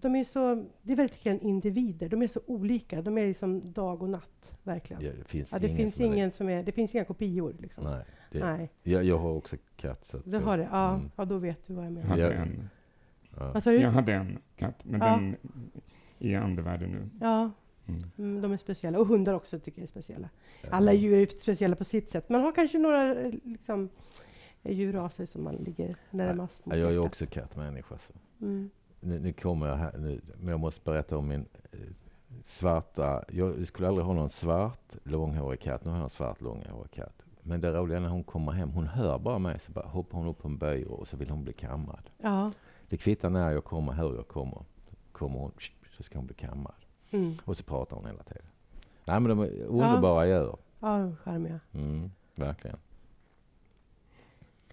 de 0.00 0.16
är 0.16 0.24
så... 0.24 0.66
Det 0.82 0.92
är 0.92 0.96
verkligen 0.96 1.40
individer. 1.40 2.08
De 2.08 2.22
är 2.22 2.26
så 2.26 2.40
olika. 2.46 3.02
De 3.02 3.18
är 3.18 3.26
liksom 3.26 3.72
dag 3.72 4.02
och 4.02 4.08
natt, 4.08 4.58
verkligen. 4.62 5.02
Ja, 5.02 5.10
det 5.18 5.24
finns, 5.24 5.52
ja, 5.52 5.58
det 5.58 5.66
ingen, 5.66 5.76
finns 5.76 6.00
ingen 6.00 6.32
som 6.32 6.48
är, 6.48 6.62
det 6.62 6.72
finns 6.72 6.94
inga 6.94 7.04
kopior. 7.04 7.54
Liksom. 7.58 7.84
Nej, 7.84 8.04
det, 8.30 8.38
Nej. 8.38 8.70
Jag, 8.82 9.04
jag 9.04 9.18
har 9.18 9.30
också 9.30 9.56
katt. 9.76 10.04
Så 10.04 10.18
du 10.24 10.38
har 10.38 10.58
det? 10.58 10.68
Ja, 10.72 10.94
mm. 10.94 11.10
ja, 11.16 11.24
då 11.24 11.38
vet 11.38 11.66
du 11.66 11.74
vad 11.74 11.84
jag 11.84 11.92
menar. 11.92 12.16
Jag 12.16 12.24
hade 12.24 12.34
en. 12.34 12.68
Ja. 13.38 13.72
Jag 13.72 13.90
hade 13.90 14.12
en 14.12 14.38
katt, 14.56 14.84
men 14.84 15.00
ja. 15.00 15.06
den 15.06 15.36
är 16.18 16.30
i 16.30 16.34
andevärlden 16.34 16.90
nu. 16.90 17.08
Ja, 17.20 17.50
mm. 17.86 18.00
mm. 18.18 18.42
de 18.42 18.52
är 18.52 18.56
speciella. 18.56 18.98
Och 18.98 19.06
hundar 19.06 19.34
också 19.34 19.58
tycker 19.58 19.78
jag 19.78 19.84
är 19.84 19.88
speciella. 19.88 20.28
Alla 20.70 20.92
djur 20.92 21.18
är 21.18 21.26
speciella 21.26 21.76
på 21.76 21.84
sitt 21.84 22.08
sätt. 22.08 22.28
Man 22.28 22.40
har 22.40 22.52
kanske 22.52 22.78
några 22.78 23.14
liksom, 23.44 23.88
djurraser 24.62 25.26
som 25.26 25.44
man 25.44 25.54
ligger 25.54 25.96
närmast 26.10 26.66
mot. 26.66 26.76
Jag 26.76 26.92
är 26.92 26.98
också 26.98 27.26
kattmänniska. 27.26 27.98
Så. 27.98 28.12
Mm. 28.40 28.70
Nu, 29.00 29.18
nu, 29.18 29.32
kommer 29.32 29.66
jag 29.66 29.76
här, 29.76 29.98
nu, 29.98 30.20
men 30.36 30.48
jag 30.48 30.60
måste 30.60 30.84
berätta 30.84 31.18
om 31.18 31.28
min 31.28 31.46
eh, 31.72 31.78
svarta... 32.44 33.24
Jag 33.28 33.66
skulle 33.66 33.88
aldrig 33.88 34.06
ha 34.06 34.12
någon 34.12 34.28
svart 34.28 34.96
långhårig 35.04 35.60
katt. 35.60 35.84
Nu 35.84 35.90
har 35.90 35.98
jag 35.98 36.04
en 36.04 36.10
svart 36.10 36.40
långhårig 36.40 36.90
katt. 36.90 37.22
Men 37.42 37.60
det 37.60 37.72
roliga 37.72 37.96
är 37.96 38.00
när 38.00 38.08
hon 38.08 38.24
kommer 38.24 38.52
hem, 38.52 38.70
hon 38.70 38.86
hör 38.86 39.18
bara 39.18 39.38
mig 39.38 39.58
så 39.58 39.72
bara 39.72 39.86
hoppar 39.86 40.18
hon 40.18 40.26
upp 40.26 40.38
på 40.38 40.48
en 40.48 40.58
byrå 40.58 40.94
och 40.94 41.08
så 41.08 41.16
vill 41.16 41.30
hon 41.30 41.44
bli 41.44 41.52
kammad. 41.52 42.10
Ja. 42.18 42.52
Det 42.88 42.96
kvittar 42.96 43.30
när 43.30 43.50
jag 43.50 43.64
kommer, 43.64 43.92
hur 43.92 44.16
jag 44.16 44.28
kommer. 44.28 44.64
Kommer 45.12 45.38
hon, 45.38 45.52
så 45.96 46.02
ska 46.02 46.18
hon 46.18 46.26
bli 46.26 46.34
kammad. 46.34 46.74
Mm. 47.10 47.36
Och 47.44 47.56
så 47.56 47.64
pratar 47.64 47.96
hon 47.96 48.06
hela 48.06 48.22
tiden. 48.22 48.46
Nej, 49.04 49.20
men 49.20 49.28
de 49.28 49.40
är 49.40 49.62
underbara 49.62 50.26
ja. 50.26 50.40
djur. 50.40 50.56
Ja, 50.80 51.12
charmiga. 51.24 51.60
Mm, 51.72 52.10
verkligen. 52.36 52.76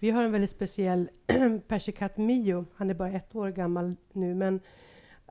Vi 0.00 0.10
har 0.10 0.22
en 0.22 0.32
väldigt 0.32 0.50
speciell 0.50 1.08
persikatt, 1.68 2.16
Mio. 2.16 2.64
Han 2.74 2.90
är 2.90 2.94
bara 2.94 3.10
ett 3.10 3.34
år 3.34 3.50
gammal 3.50 3.94
nu, 4.12 4.34
men 4.34 4.60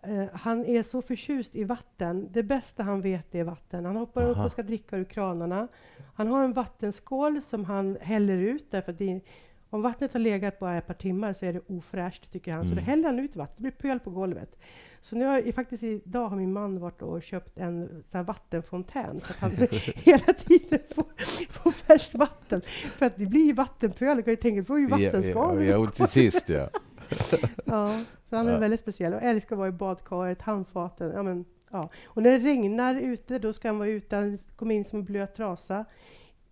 uh, 0.08 0.26
han 0.34 0.66
är 0.66 0.84
så 0.84 1.02
förtjust 1.02 1.56
i 1.56 1.64
vatten. 1.64 2.28
Det 2.32 2.44
bästa 2.44 2.84
han 2.84 3.02
vet 3.02 3.36
är 3.36 3.44
vatten. 3.44 3.86
Han 3.86 3.96
hoppar 3.96 4.22
Aha. 4.22 4.32
upp 4.32 4.46
och 4.46 4.52
ska 4.52 4.64
dricka 4.64 4.98
ur 4.98 5.04
kranarna. 5.04 5.68
Han 6.16 6.28
har 6.28 6.44
en 6.44 6.54
vattenskål 6.54 7.42
som 7.42 7.66
han 7.66 7.98
häller 8.02 8.38
ut, 8.38 8.72
därför 8.72 8.92
att 8.92 8.98
det, 8.98 9.22
om 9.70 9.82
vattnet 9.82 10.14
har 10.14 10.20
legat 10.20 10.60
bara 10.60 10.78
ett 10.78 10.88
par 10.88 10.94
timmar 10.94 11.34
så 11.34 11.46
är 11.46 11.54
det 11.54 11.62
ofräscht, 11.68 12.32
tycker 12.32 12.52
han. 12.52 12.62
Mm. 12.62 12.70
Så 12.70 12.76
då 12.76 12.82
mm. 12.82 12.90
häller 12.90 13.06
han 13.06 13.20
ut 13.20 13.36
vattnet. 13.36 13.58
Det 13.58 13.62
blir 13.62 13.72
pöl 13.72 14.00
på 14.00 14.10
golvet. 14.10 14.56
Så 15.02 15.16
nu 15.16 15.26
har, 15.26 15.52
faktiskt 15.52 15.84
idag 15.84 16.30
har 16.30 16.38
min 16.38 16.54
man 16.54 16.80
varit 16.80 17.02
och 17.02 17.24
köpt 17.24 17.58
en 17.58 18.04
sån 18.12 18.26
vattenfontän 18.26 19.22
så 19.22 19.26
att 19.34 19.40
han 19.40 19.52
hela 19.96 20.34
tiden 20.34 20.80
får, 20.96 21.06
får 21.52 21.72
färskt 21.72 22.16
vatten. 22.16 22.62
För 22.98 23.06
att 23.06 23.18
det 23.18 23.26
blir 23.26 23.46
ju 23.46 23.54
vattenpöl. 23.54 24.24
ju 24.26 24.36
tänka, 24.36 24.64
får 24.64 24.80
ju 24.80 24.88
vattenskal. 24.88 25.64
Ja, 25.64 25.80
ja, 25.80 25.88
till 25.88 26.08
sist 26.08 26.50
ja. 26.50 26.70
ja, 27.66 28.04
så 28.30 28.36
han 28.36 28.48
är 28.48 28.52
ja. 28.52 28.60
väldigt 28.60 28.80
speciell 28.80 29.14
och 29.14 29.22
älskar 29.22 29.56
att 29.56 29.58
vara 29.58 29.70
i 29.70 29.72
badkaret, 29.72 30.42
handfaten. 30.42 31.12
Ja, 31.12 31.24
men, 31.24 31.46
ja. 31.72 31.90
Och 32.06 32.24
när 32.24 32.32
det 32.32 32.38
regnar 32.38 32.96
ute, 32.96 33.40
då 33.40 33.54
ska 33.54 33.68
han 33.68 33.78
vara 33.78 33.90
ute. 33.90 34.16
Han 34.16 34.38
kommer 34.56 34.76
in 34.76 34.86
som 34.86 35.00
en 35.00 35.06
blöt 35.06 35.36
trasa 35.36 35.86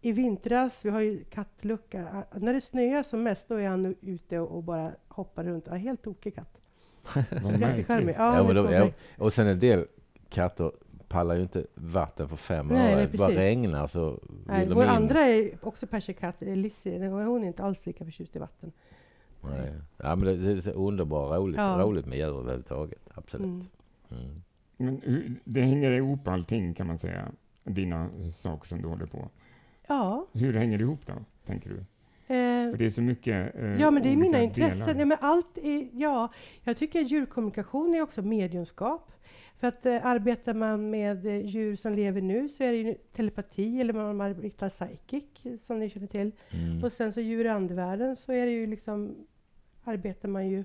i 0.06 0.12
vintras, 0.12 0.86
vi 0.86 0.90
har 0.90 1.02
ju 1.02 1.24
kattlucka, 1.24 2.24
när 2.34 2.54
det 2.54 2.62
snöar 2.62 3.04
som 3.04 3.24
mest 3.24 3.48
då 3.48 3.56
är 3.56 3.68
han 3.68 3.96
ute 4.02 4.40
och, 4.40 4.64
bara 4.64 4.92
hoppar 5.08 5.44
runt. 5.44 5.68
Ja, 5.68 5.76
helt 5.76 6.04
tokig 6.04 6.36
katt. 6.36 6.62
Jättecharmig. 7.60 8.16
Ja, 8.18 8.54
ja, 8.54 8.72
ja, 8.72 8.90
och 9.18 9.34
sen 9.34 9.48
en 9.48 9.60
del 9.60 9.86
katter 10.30 10.72
pallar 11.08 11.36
ju 11.36 11.42
inte 11.42 11.66
vatten 11.74 12.30
för 12.30 12.36
fem 12.36 12.72
öre. 12.72 13.08
Det 13.12 13.18
bara 13.18 13.30
regnar 13.30 13.88
så 13.88 14.20
nej, 14.46 14.68
Vår 14.70 14.84
in. 14.84 14.90
andra 14.90 15.20
är 15.20 15.58
också 15.62 15.88
persikatt, 15.88 16.36
Lizzie. 16.40 17.08
Hon 17.08 17.44
är 17.44 17.48
inte 17.48 17.64
alls 17.64 17.86
lika 17.86 18.06
förtjust 18.06 18.36
i 18.36 18.40
vatten. 18.40 18.72
Nej. 19.42 19.74
Ja, 19.98 20.16
men 20.16 20.28
det, 20.28 20.56
det 20.56 20.68
är 20.68 20.78
underbart 20.78 21.38
roligt, 21.38 21.58
ja. 21.58 21.78
roligt 21.80 22.06
med 22.06 22.18
djur 22.18 22.40
överhuvudtaget. 22.40 23.10
Absolut. 23.14 23.46
Mm. 23.46 23.64
Mm. 24.20 24.42
Men 24.78 25.40
det 25.44 25.62
hänger 25.62 25.92
ihop 25.92 26.28
allting 26.28 26.74
kan 26.74 26.88
man 26.88 27.00
säga, 27.00 27.32
dina 27.64 28.10
saker 28.32 28.68
som 28.68 28.82
du 28.82 28.88
håller 28.88 29.06
på. 29.06 29.30
Ja. 29.88 30.28
Hur 30.34 30.54
hänger 30.54 30.78
det 30.78 30.82
ihop 30.82 31.06
då, 31.06 31.14
tänker 31.46 31.70
du? 31.70 31.76
Eh, 32.28 32.72
För 32.72 32.78
det 32.78 32.86
är 32.86 32.90
så 32.90 33.02
mycket 33.02 33.56
eh, 33.56 33.82
Ja, 33.82 33.92
men 33.92 34.04
det 34.04 34.10
är 34.10 34.18
mina 34.18 34.42
intressen. 34.42 35.00
Ja, 35.00 35.06
men 35.06 35.18
allt 35.22 35.58
är, 35.58 35.90
ja, 35.94 36.30
jag 36.64 36.78
tycker 36.78 37.02
att 37.02 37.12
djurkommunikation 37.12 37.96
är 37.96 38.02
också 38.02 38.22
mediumskap. 38.22 39.12
För 39.58 39.68
att 39.68 39.86
eh, 39.86 40.06
arbetar 40.06 40.54
man 40.54 40.90
med 40.90 41.26
eh, 41.26 41.46
djur 41.46 41.76
som 41.76 41.94
lever 41.94 42.22
nu 42.22 42.50
så 42.50 42.64
är 42.64 42.72
det 42.72 42.78
ju 42.78 42.94
telepati, 42.94 43.82
eller 43.82 43.94
man 43.94 44.22
arbetar 44.22 44.70
psychic, 44.70 45.24
som 45.64 45.80
ni 45.80 45.90
känner 45.90 46.08
till. 46.08 46.32
Mm. 46.50 46.84
Och 46.84 46.94
sen 46.94 47.14
så 47.14 47.22
djur 47.22 47.46
i 47.46 47.50
andevärlden 47.50 48.16
så 48.16 48.32
är 48.32 48.46
det 48.46 48.52
ju 48.52 48.68
liksom, 48.68 49.16
arbetar 49.84 50.30
man 50.30 50.50
ju 50.50 50.64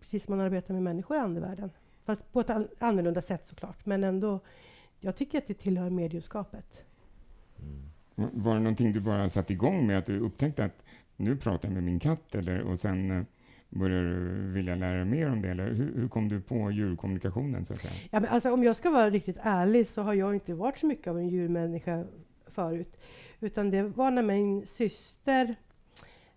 precis 0.00 0.24
som 0.24 0.36
man 0.36 0.46
arbetar 0.46 0.74
med 0.74 0.82
människor 0.82 1.16
i 1.16 1.20
andevärlden. 1.20 1.70
Fast 2.04 2.32
på 2.32 2.40
ett 2.40 2.50
an 2.50 2.68
annorlunda 2.78 3.22
sätt 3.22 3.46
såklart, 3.46 3.86
men 3.86 4.04
ändå. 4.04 4.40
Jag 5.00 5.16
tycker 5.16 5.38
att 5.38 5.46
det 5.46 5.54
tillhör 5.54 5.90
mediumskapet. 5.90 6.84
Var 8.14 8.54
det 8.54 8.60
någonting 8.60 8.92
du 8.92 9.00
bara 9.00 9.28
satte 9.28 9.52
igång 9.52 9.86
med, 9.86 9.98
att 9.98 10.06
du 10.06 10.18
upptäckte 10.18 10.64
att 10.64 10.84
nu 11.16 11.36
pratar 11.36 11.68
jag 11.68 11.74
med 11.74 11.82
min 11.82 12.00
katt, 12.00 12.34
eller, 12.34 12.60
och 12.60 12.78
sen 12.80 13.10
eh, 13.10 13.24
börjar 13.68 14.02
började 14.02 14.08
du 14.08 14.52
vilja 14.52 14.74
lära 14.74 14.96
dig 14.96 15.04
mer 15.04 15.30
om 15.30 15.42
det? 15.42 15.50
Eller 15.50 15.72
hur, 15.72 15.94
hur 15.94 16.08
kom 16.08 16.28
du 16.28 16.40
på 16.40 16.70
djurkommunikationen? 16.70 17.64
Så 17.64 17.72
att 17.72 17.78
säga? 17.78 17.92
Ja, 18.10 18.20
men 18.20 18.30
alltså, 18.30 18.52
om 18.52 18.64
jag 18.64 18.76
ska 18.76 18.90
vara 18.90 19.10
riktigt 19.10 19.36
ärlig 19.40 19.86
så 19.86 20.02
har 20.02 20.14
jag 20.14 20.34
inte 20.34 20.54
varit 20.54 20.78
så 20.78 20.86
mycket 20.86 21.06
av 21.06 21.18
en 21.18 21.28
djurmänniska 21.28 22.04
förut. 22.46 23.00
Utan 23.40 23.70
det 23.70 23.82
var 23.82 24.10
när 24.10 24.22
min 24.22 24.66
syster 24.66 25.54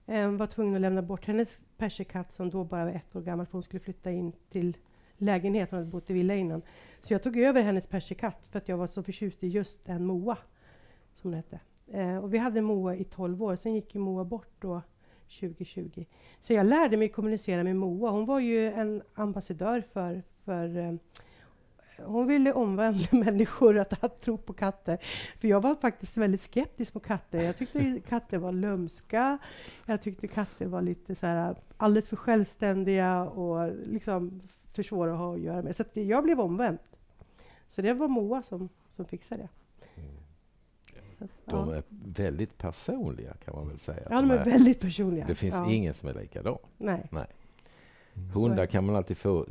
eh, 0.06 0.32
var 0.32 0.48
tvungen 0.48 0.76
att 0.76 0.82
lämna 0.82 1.02
bort 1.02 1.26
hennes 1.26 1.58
persikatt 1.78 2.34
som 2.34 2.50
då 2.50 2.64
bara 2.64 2.86
var 2.86 2.92
ett 2.92 3.16
år 3.16 3.22
gammal, 3.22 3.46
för 3.46 3.54
hon 3.54 3.64
skulle 3.64 3.80
flytta 3.80 4.12
in 4.12 4.32
till 4.50 4.78
lägenhet. 5.18 5.72
Hon 5.72 5.80
hade 5.80 5.92
bott 5.92 6.10
i 6.10 6.14
villa 6.14 6.36
innan. 6.36 6.62
Så 7.02 7.14
jag 7.14 7.24
tog 7.24 7.38
över 7.38 7.62
hennes 7.62 7.88
persikatt 7.88 8.48
för 8.52 8.58
att 8.58 8.70
jag 8.70 8.78
var 8.78 8.88
så 8.88 9.04
förtjust 9.04 9.44
i 9.44 9.48
just 9.48 9.90
en 9.90 10.06
Moa, 10.06 10.38
hon 11.28 11.34
hette. 11.34 11.60
Eh, 11.92 12.18
och 12.18 12.34
vi 12.34 12.38
hade 12.38 12.62
Moa 12.62 12.96
i 12.96 13.04
12 13.04 13.44
år, 13.44 13.56
sen 13.56 13.74
gick 13.74 13.96
ju 13.96 14.02
Moa 14.02 14.24
bort 14.24 14.52
då 14.60 14.82
2020. 15.40 16.06
Så 16.42 16.54
jag 16.54 16.66
lärde 16.66 16.98
mig 16.98 17.10
kommunicera 17.10 17.64
med 17.64 17.76
Moa. 17.76 18.12
Hon 18.12 18.26
var 18.26 18.40
ju 18.40 18.72
en 18.72 19.02
ambassadör 19.14 19.84
för, 19.94 20.24
för 20.46 20.78
eh, 20.78 20.94
hon 22.06 22.28
ville 22.28 22.54
omvända 22.54 23.06
människor 23.12 23.78
att, 23.78 24.04
att 24.04 24.22
tro 24.22 24.38
på 24.38 24.54
katter. 24.54 24.98
För 25.40 25.48
jag 25.48 25.62
var 25.62 25.76
faktiskt 25.76 26.18
väldigt 26.18 26.42
skeptisk 26.42 26.94
mot 26.94 27.06
katter. 27.06 27.44
Jag 27.44 27.58
tyckte 27.58 28.00
katter 28.10 28.38
var 28.38 28.52
lömska. 28.52 29.38
Jag 29.86 30.02
tyckte 30.02 30.28
katter 30.28 30.66
var 30.66 30.82
lite 30.82 31.16
så 31.16 31.26
här, 31.26 31.56
alldeles 31.78 32.10
för 32.10 32.16
självständiga 32.16 33.24
och 33.24 33.72
liksom 33.86 34.42
för 34.74 34.84
svåra 34.84 35.12
att 35.12 35.18
ha 35.18 35.34
att 35.34 35.42
göra 35.42 35.62
med. 35.62 35.76
Så 35.76 35.84
jag 35.94 36.24
blev 36.24 36.40
omvänd. 36.40 36.78
Så 37.70 37.82
det 37.82 37.94
var 37.94 38.08
Moa 38.08 38.44
som, 38.44 38.70
som 38.96 39.06
fixade 39.06 39.42
det. 39.42 39.50
De 41.46 41.70
är 41.70 41.84
väldigt 41.90 42.58
personliga 42.58 43.34
kan 43.46 43.56
man 43.56 43.68
väl 43.68 43.78
säga. 43.78 44.08
Ja, 44.10 44.22
de 44.22 44.32
är, 44.32 44.46
väldigt 44.46 44.80
personliga. 44.80 45.26
Det 45.28 45.36
finns 45.36 45.56
ja. 45.56 45.72
ingen 45.72 45.94
som 45.94 46.10
är 46.10 46.14
likadan. 46.14 46.58
Nej. 46.78 47.08
Nej. 47.12 47.28
Hundar 48.34 48.66
kan 48.66 48.86
man 48.86 48.96
alltid 48.96 49.18
få 49.18 49.46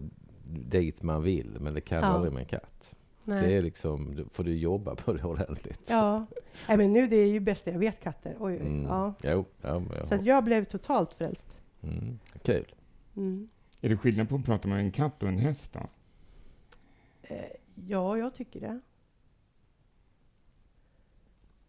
dit 0.46 1.02
man 1.02 1.22
vill, 1.22 1.56
men 1.60 1.74
det 1.74 1.80
kan 1.80 1.98
ja. 1.98 2.04
aldrig 2.04 2.32
med 2.32 2.40
en 2.40 2.48
katt. 2.48 2.94
Nej. 3.24 3.46
Det 3.46 3.54
är 3.54 3.62
liksom, 3.62 4.16
då 4.16 4.24
får 4.32 4.44
du 4.44 4.56
jobba 4.56 4.94
på 4.94 5.12
det 5.12 5.24
ordentligt. 5.24 5.86
Ja, 5.88 6.26
Nej, 6.68 6.76
men 6.76 6.92
nu 6.92 7.06
det 7.06 7.16
är 7.16 7.26
ju 7.26 7.40
bäst 7.40 7.66
jag 7.66 7.78
vet 7.78 8.00
katter. 8.00 8.36
Oj, 8.40 8.56
mm. 8.56 8.84
ja. 8.84 9.14
Jo, 9.22 9.44
ja, 9.62 9.82
jag 9.98 10.08
Så 10.08 10.14
att 10.14 10.24
jag 10.24 10.44
blev 10.44 10.64
totalt 10.64 11.12
frälst. 11.12 11.56
Mm. 11.82 12.18
Kul. 12.42 12.74
Mm. 13.16 13.48
Är 13.80 13.88
det 13.88 13.96
skillnad 13.96 14.28
på 14.28 14.36
att 14.36 14.44
prata 14.44 14.68
med 14.68 14.78
en 14.78 14.92
katt 14.92 15.22
och 15.22 15.28
en 15.28 15.38
häst 15.38 15.72
då? 15.72 15.80
Eh, 17.22 17.36
ja, 17.74 18.18
jag 18.18 18.34
tycker 18.34 18.60
det. 18.60 18.80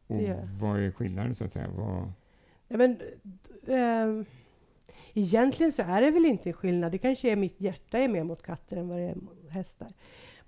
Och 0.08 0.17
det. 0.17 0.50
vad 0.60 0.80
är 0.80 0.91
skillnaden 0.91 1.36
så 1.36 1.43
att 1.43 1.54
säga? 1.54 1.67
Vad... 1.76 2.12
Ja, 2.67 2.78
men, 2.78 3.02
äh, 3.67 4.26
egentligen 5.13 5.72
så 5.72 5.82
är 5.82 6.02
det 6.02 6.12
väl 6.12 6.26
inte 6.26 6.50
en 6.50 6.54
skillnad. 6.54 6.91
Det 6.91 6.98
kanske 6.98 7.32
är 7.32 7.36
mitt 7.36 7.62
hjärta 7.62 7.98
är 7.98 8.08
mer 8.08 8.24
mot 8.24 8.43
katter 8.43 8.78
än 8.78 8.88
vad 8.88 8.98
det 8.98 9.04
är 9.04 9.15
mot 9.15 9.50
hästar. 9.50 9.93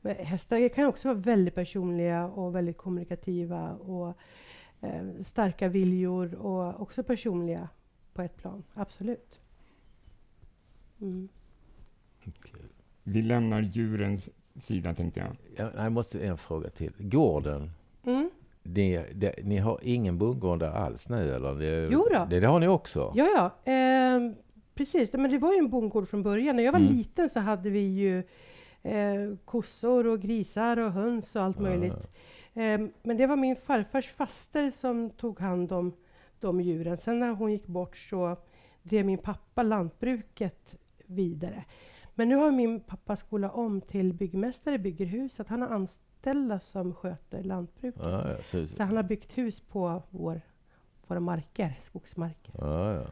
Men 0.02 0.16
hästar 0.16 0.70
kan 0.70 0.86
också 0.86 1.08
vara 1.08 1.18
väldigt 1.18 1.56
personliga 1.56 2.28
och 2.28 2.56
väldigt 2.56 2.78
kommunikativa 2.78 3.74
och 3.74 4.18
äh, 4.82 5.24
starka 5.26 5.68
viljor 5.68 6.36
och 6.36 6.82
också 6.82 7.04
personliga 7.04 7.70
på 8.14 8.22
ett 8.22 8.38
plan. 8.38 8.64
Absolut. 8.74 9.40
Mm. 11.02 11.30
Okay. 12.26 12.62
Vi 13.04 13.22
lämnar 13.22 13.62
djurens 13.62 14.30
sida, 14.56 14.96
tänkte 14.96 15.20
jag. 15.20 15.36
Ja, 15.56 15.84
jag 15.84 15.92
måste 15.92 16.28
en 16.28 16.38
fråga 16.38 16.70
till. 16.70 16.94
Gården, 16.98 17.72
mm. 18.04 18.30
Ni, 18.64 19.06
det, 19.16 19.36
ni 19.44 19.58
har 19.58 19.80
ingen 19.82 20.18
bondgård 20.18 20.60
där 20.60 20.72
alls 20.72 21.10
nu 21.10 21.36
eller? 21.36 21.56
Det, 21.56 21.90
jo 21.92 22.08
då. 22.12 22.26
Det, 22.30 22.40
det 22.40 22.48
har 22.48 22.60
ni 22.60 22.68
också? 22.68 23.14
Ja, 23.16 23.28
ja. 23.66 23.72
Eh, 23.74 24.32
precis. 24.76 25.14
Men 25.14 25.32
det 25.32 25.38
var 25.38 25.54
ju 25.54 25.58
en 25.58 25.70
bondgård 25.70 26.08
från 26.08 26.24
början. 26.24 26.56
När 26.56 26.64
jag 26.64 26.72
var 26.72 26.80
mm. 26.80 26.94
liten 26.94 27.30
så 27.30 27.40
hade 27.40 27.70
vi 27.70 27.80
ju 27.80 28.24
eh, 28.84 29.36
kossor 29.46 30.08
och 30.08 30.22
grisar 30.22 30.78
och 30.78 30.92
höns 30.92 31.36
och 31.36 31.42
allt 31.42 31.60
möjligt. 31.60 32.10
Eh, 32.54 32.80
men 33.04 33.18
det 33.18 33.28
var 33.28 33.36
min 33.36 33.56
farfars 33.56 34.08
faster 34.08 34.72
som 34.72 35.10
tog 35.10 35.40
hand 35.40 35.72
om 35.72 35.94
de 36.40 36.62
djuren. 36.62 36.98
Sen 36.98 37.20
när 37.20 37.34
hon 37.34 37.52
gick 37.52 37.68
bort 37.68 37.98
så 37.98 38.38
drev 38.84 39.06
min 39.06 39.18
pappa 39.18 39.64
lantbruket 39.64 40.78
vidare. 41.06 41.64
Men 42.16 42.30
nu 42.30 42.36
har 42.36 42.52
min 42.52 42.80
pappa 42.80 43.16
skolat 43.16 43.54
om 43.54 43.82
till 43.82 44.14
byggmästare, 44.14 44.78
bygger 44.78 45.06
hus. 45.06 45.40
Att 45.40 45.48
han 45.48 45.62
har 45.62 45.70
anställt 45.70 46.09
anställda 46.20 46.60
som 46.60 46.94
sköter 46.94 47.44
lantbruket. 47.44 48.02
Ja, 48.04 48.32
ja, 48.32 48.44
så, 48.44 48.68
så, 48.68 48.84
han 48.84 48.96
har 48.96 49.04
byggt 49.04 49.38
hus 49.38 49.60
på 49.60 50.04
vår, 50.10 50.42
våra 51.08 51.20
marker, 51.20 51.78
skogsmarker. 51.82 52.54
Ja, 52.58 52.94
ja. 52.94 53.06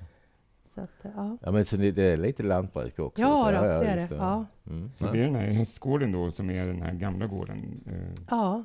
Så 0.75 0.81
att, 0.81 1.13
ja. 1.15 1.37
ja, 1.41 1.51
men 1.51 1.65
så 1.65 1.77
det 1.77 1.99
är 1.99 2.17
lite 2.17 2.43
lantbruk 2.43 2.99
också? 2.99 3.21
Ja, 3.21 3.45
så, 3.45 3.51
då, 3.51 3.61
det 3.61 3.87
är 3.87 3.95
det. 3.95 4.15
Ja. 4.15 4.45
Mm. 4.67 4.91
Så 4.95 5.11
det 5.11 5.19
är 5.19 5.23
den 5.23 5.35
här 5.35 5.47
hästgården 5.47 6.11
då 6.11 6.31
som 6.31 6.49
är 6.49 6.67
den 6.67 6.81
här 6.81 6.93
gamla 6.93 7.27
gården? 7.27 7.83
Eh, 7.87 8.23
ja. 8.29 8.63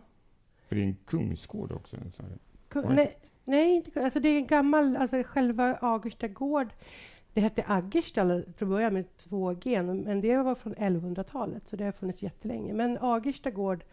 För 0.66 0.76
det 0.76 0.82
är 0.82 0.86
en 0.86 0.96
kungsgård 1.06 1.72
också? 1.72 1.96
Så 2.16 2.22
Kung, 2.68 2.94
nej, 2.94 3.18
nej, 3.44 3.76
inte, 3.76 4.04
alltså 4.04 4.20
det 4.20 4.28
är 4.28 4.36
en 4.36 4.46
gammal, 4.46 4.96
alltså 4.96 5.22
själva 5.26 5.78
Agersta 5.80 6.28
gård. 6.28 6.68
Det 7.32 7.40
hette 7.40 7.64
Aggersta 7.66 8.42
från 8.56 8.68
början 8.68 8.94
med 8.94 9.16
två 9.16 9.52
G, 9.52 9.82
men 9.82 10.20
det 10.20 10.36
var 10.36 10.54
från 10.54 10.74
1100-talet, 10.74 11.68
så 11.68 11.76
det 11.76 11.84
har 11.84 11.92
funnits 11.92 12.22
jättelänge. 12.22 12.74
Men 12.74 12.98
Agersta 13.00 13.50
gård 13.50 13.84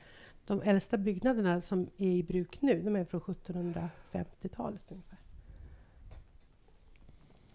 de 0.50 0.62
äldsta 0.62 0.98
byggnaderna 0.98 1.62
som 1.62 1.90
är 1.98 2.10
i 2.10 2.24
bruk 2.24 2.62
nu, 2.62 2.82
de 2.82 2.96
är 2.96 3.06
från 3.06 3.22
1750-talet 3.22 4.82
ungefär. 4.88 5.20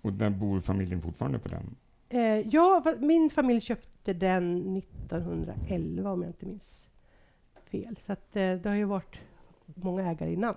Och 0.01 0.13
där 0.13 0.31
bor 0.31 0.61
familjen 0.61 1.03
fortfarande 1.03 1.39
på 1.39 1.49
den? 1.49 1.77
Eh, 2.09 2.49
ja, 2.49 2.95
min 2.99 3.31
familj 3.31 3.61
köpte 3.61 4.13
den 4.13 4.77
1911 4.77 6.13
om 6.13 6.23
jag 6.23 6.29
inte 6.29 6.47
minns 6.47 6.91
fel. 7.65 7.97
Så 7.97 8.13
att, 8.13 8.37
eh, 8.37 8.55
det 8.55 8.69
har 8.69 8.77
ju 8.77 8.85
varit 8.85 9.21
många 9.65 10.11
ägare 10.11 10.33
innan. 10.33 10.57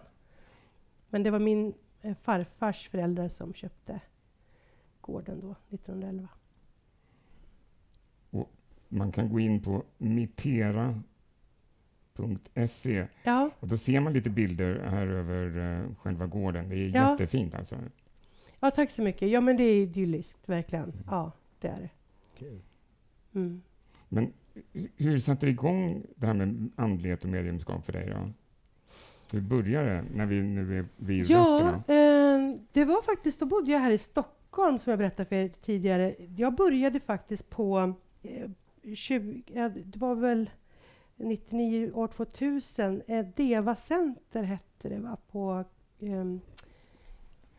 Men 1.10 1.24
det 1.24 1.32
var 1.32 1.40
min 1.40 1.74
eh, 2.02 2.16
farfars 2.22 2.90
föräldrar 2.90 3.30
som 3.30 3.54
köpte 3.54 4.02
gården 5.02 5.40
då, 5.42 5.56
1911. 5.70 6.28
Och 8.30 8.52
man 8.90 9.12
kan 9.12 9.30
gå 9.30 9.40
in 9.40 9.62
på 9.62 9.84
mitera.se 9.98 11.17
ja. 13.24 13.50
och 13.60 13.68
då 13.68 13.78
ser 13.78 14.00
man 14.00 14.14
lite 14.14 14.30
bilder 14.30 14.80
här 14.90 15.08
över 15.08 15.58
uh, 15.58 15.96
själva 15.96 16.28
gården. 16.28 16.70
Det 16.70 16.76
är 16.76 16.96
ja. 16.96 17.12
jättefint 17.12 17.56
alltså. 17.56 17.76
Ja, 18.60 18.72
tack 18.72 18.92
så 18.92 19.02
mycket. 19.02 19.30
Ja, 19.30 19.42
men 19.42 19.58
det 19.58 19.64
är 19.64 19.82
idylliskt, 19.82 20.50
verkligen. 20.50 20.84
Mm. 20.84 21.04
Ja, 21.08 21.32
det 21.60 21.68
är 21.68 21.80
det. 21.80 21.90
Okay. 22.36 22.60
Mm. 23.36 23.62
Men 24.10 24.34
hur 24.98 25.20
satte 25.20 25.46
det 25.46 25.50
igång 25.50 26.06
det 26.16 26.28
här 26.28 26.34
med 26.34 26.70
andlighet 26.76 27.24
och 27.24 27.30
mediumskap 27.30 27.86
för 27.86 27.94
dig? 27.94 28.10
Då? 28.10 28.32
Hur 29.32 29.42
började 29.42 29.90
det, 29.90 30.04
när 30.14 30.26
vi 30.26 30.42
nu 30.42 30.80
är 30.80 30.86
vid 30.98 31.30
Ja, 31.30 31.70
eh, 31.70 32.56
det 32.72 32.86
var 32.86 33.02
faktiskt, 33.02 33.40
då 33.40 33.46
bodde 33.46 33.72
jag 33.72 33.80
här 33.80 33.92
i 33.92 33.98
Stockholm, 33.98 34.80
som 34.80 34.90
jag 34.90 35.00
berättade 35.00 35.30
för 35.30 35.36
er 35.36 35.52
tidigare. 35.62 36.16
Jag 36.38 36.56
började 36.56 37.00
faktiskt 37.00 37.50
på 37.50 37.94
eh, 38.24 38.50
20, 38.96 39.44
det 39.86 40.00
var 40.00 40.16
väl 40.16 40.50
99, 41.18 41.92
år 41.94 42.08
2000. 42.08 43.02
Eh, 43.08 43.26
Deva 43.36 43.76
Center 43.76 44.44
hette 44.44 44.90
det, 44.90 45.00
va? 45.00 45.18
på 45.32 45.64
ehm, 46.00 46.42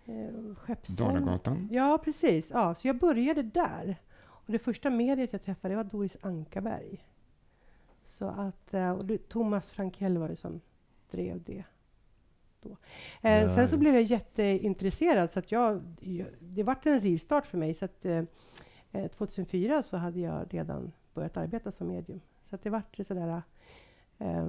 eh, 0.04 0.54
Skeppsholm. 0.56 1.14
Dalagatan? 1.14 1.68
Ja, 1.70 1.98
precis. 2.04 2.50
Ja, 2.50 2.74
så 2.74 2.88
jag 2.88 2.98
började 2.98 3.42
där. 3.42 3.96
Och 4.20 4.52
det 4.52 4.59
första 4.59 4.90
mediet 4.90 5.32
jag 5.32 5.42
träffade 5.42 5.76
var 5.76 5.84
Doris 5.84 6.16
Ankarberg. 6.20 7.04
Så 8.06 8.24
att, 8.24 8.74
eh, 8.74 8.90
och 8.90 9.04
det, 9.04 9.28
Thomas 9.28 9.70
Frankell 9.70 10.18
var 10.18 10.28
det 10.28 10.36
som 10.36 10.61
drev 11.11 11.42
det. 11.42 11.64
Då. 12.62 12.76
Eh, 13.22 13.42
ja, 13.42 13.54
sen 13.54 13.68
så 13.68 13.78
blev 13.78 13.94
jag 13.94 14.02
jätteintresserad, 14.02 15.32
så 15.32 15.38
att 15.38 15.52
jag, 15.52 15.82
det 16.40 16.62
vart 16.62 16.86
en 16.86 17.00
rivstart 17.00 17.46
för 17.46 17.59
mig. 17.59 17.74
Så 17.74 17.84
att, 17.84 18.04
eh, 18.04 18.24
2004 19.16 19.74
eh, 19.74 19.82
så 19.82 19.96
hade 19.96 20.20
jag 20.20 20.54
redan 20.54 20.92
börjat 21.14 21.36
arbeta 21.36 21.72
som 21.72 21.88
medium. 21.88 22.20
Så 22.51 22.55
att 22.55 22.62
det 22.62 22.70
vart 22.70 22.96
sådär... 22.96 23.42
Eh, 24.18 24.49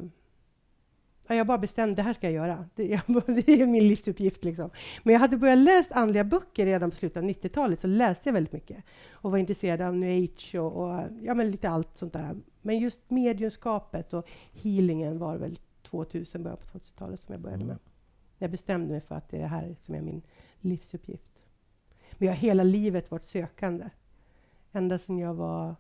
jag 1.27 1.47
bara 1.47 1.57
bestämde, 1.57 1.95
det 1.95 2.01
här 2.01 2.13
ska 2.13 2.27
jag 2.27 2.33
göra. 2.33 2.65
Det, 2.75 2.87
jag, 2.87 3.01
det 3.27 3.49
är 3.61 3.65
min 3.65 3.87
livsuppgift. 3.87 4.43
Liksom. 4.43 4.69
Men 5.03 5.13
jag 5.13 5.19
hade 5.19 5.37
börjat 5.37 5.57
läsa 5.57 5.95
andliga 5.95 6.23
böcker 6.23 6.65
redan 6.65 6.89
på 6.89 6.95
slutet 6.95 7.17
av 7.17 7.23
90-talet, 7.23 7.79
så 7.79 7.87
läste 7.87 8.29
jag 8.29 8.33
väldigt 8.33 8.53
mycket. 8.53 8.83
Och 9.11 9.31
var 9.31 9.37
intresserad 9.37 9.81
av 9.81 9.95
new 9.95 10.23
age 10.23 10.55
och, 10.55 10.83
och 10.83 11.03
ja, 11.21 11.33
men 11.33 11.51
lite 11.51 11.69
allt 11.69 11.97
sånt 11.97 12.13
där. 12.13 12.37
Men 12.61 12.79
just 12.79 13.09
mediumskapet 13.09 14.13
och 14.13 14.29
healingen 14.53 15.19
var 15.19 15.37
väl 15.37 15.59
2000, 15.83 16.43
början 16.43 16.57
på 16.57 16.77
2000-talet 16.77 17.19
som 17.19 17.33
jag 17.33 17.41
började 17.41 17.63
mm. 17.63 17.67
med. 17.67 17.77
Jag 18.37 18.51
bestämde 18.51 18.91
mig 18.91 19.01
för 19.01 19.15
att 19.15 19.29
det 19.29 19.37
är 19.37 19.41
det 19.41 19.47
här 19.47 19.75
som 19.85 19.95
är 19.95 20.01
min 20.01 20.21
livsuppgift. 20.59 21.39
Men 22.11 22.27
jag 22.27 22.35
har 22.35 22.39
hela 22.39 22.63
livet 22.63 23.11
varit 23.11 23.25
sökande. 23.25 23.89
Ända 24.71 24.99
sedan 24.99 25.17
jag 25.17 25.33
var, 25.33 25.75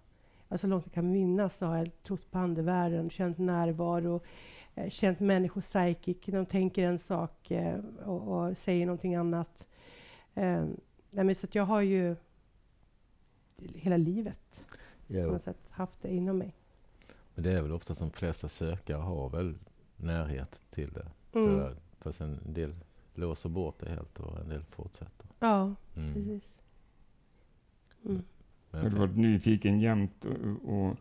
alltså 0.49 0.67
långt 0.67 0.85
jag 0.85 0.93
kan 0.93 1.11
minnas, 1.11 1.57
så 1.57 1.65
har 1.65 1.77
jag 1.77 2.01
trott 2.03 2.31
på 2.31 2.37
andevärlden, 2.37 3.09
känt 3.09 3.37
närvaro, 3.37 4.21
eh, 4.75 4.89
känt 4.89 5.19
människor 5.19 5.61
psychic. 5.61 6.17
De 6.25 6.45
tänker 6.45 6.83
en 6.83 6.99
sak 6.99 7.51
eh, 7.51 7.79
och, 8.05 8.27
och 8.27 8.57
säger 8.57 8.85
någonting 8.85 9.15
annat. 9.15 9.67
Eh, 10.35 10.65
nej, 11.11 11.35
så 11.35 11.47
jag 11.51 11.63
har 11.63 11.81
ju 11.81 12.15
hela 13.57 13.97
livet 13.97 14.65
på 15.07 15.13
något 15.13 15.43
sätt 15.43 15.57
haft 15.69 16.01
det 16.01 16.13
inom 16.13 16.37
mig. 16.37 16.55
Men 17.35 17.43
det 17.43 17.51
är 17.51 17.61
väl 17.61 17.71
ofta 17.71 17.95
som 17.95 18.11
flesta 18.11 18.47
sökare 18.47 18.97
har 18.97 19.29
väl 19.29 19.57
närhet 19.95 20.63
till 20.69 20.93
det. 20.93 21.07
Mm. 21.39 21.57
Så, 21.57 21.75
fast 21.99 22.21
en 22.21 22.53
del 22.53 22.75
låser 23.13 23.49
bort 23.49 23.79
det 23.79 23.89
helt 23.89 24.19
och 24.19 24.39
en 24.39 24.49
del 24.49 24.61
fortsätter. 24.61 25.27
Ja, 25.39 25.75
mm. 25.95 26.13
precis. 26.13 26.43
Mm. 28.05 28.23
Har 28.71 28.89
du 28.89 28.97
varit 28.97 29.17
nyfiken 29.17 29.79
jämt 29.79 30.25
och, 30.25 30.73
och 30.73 30.95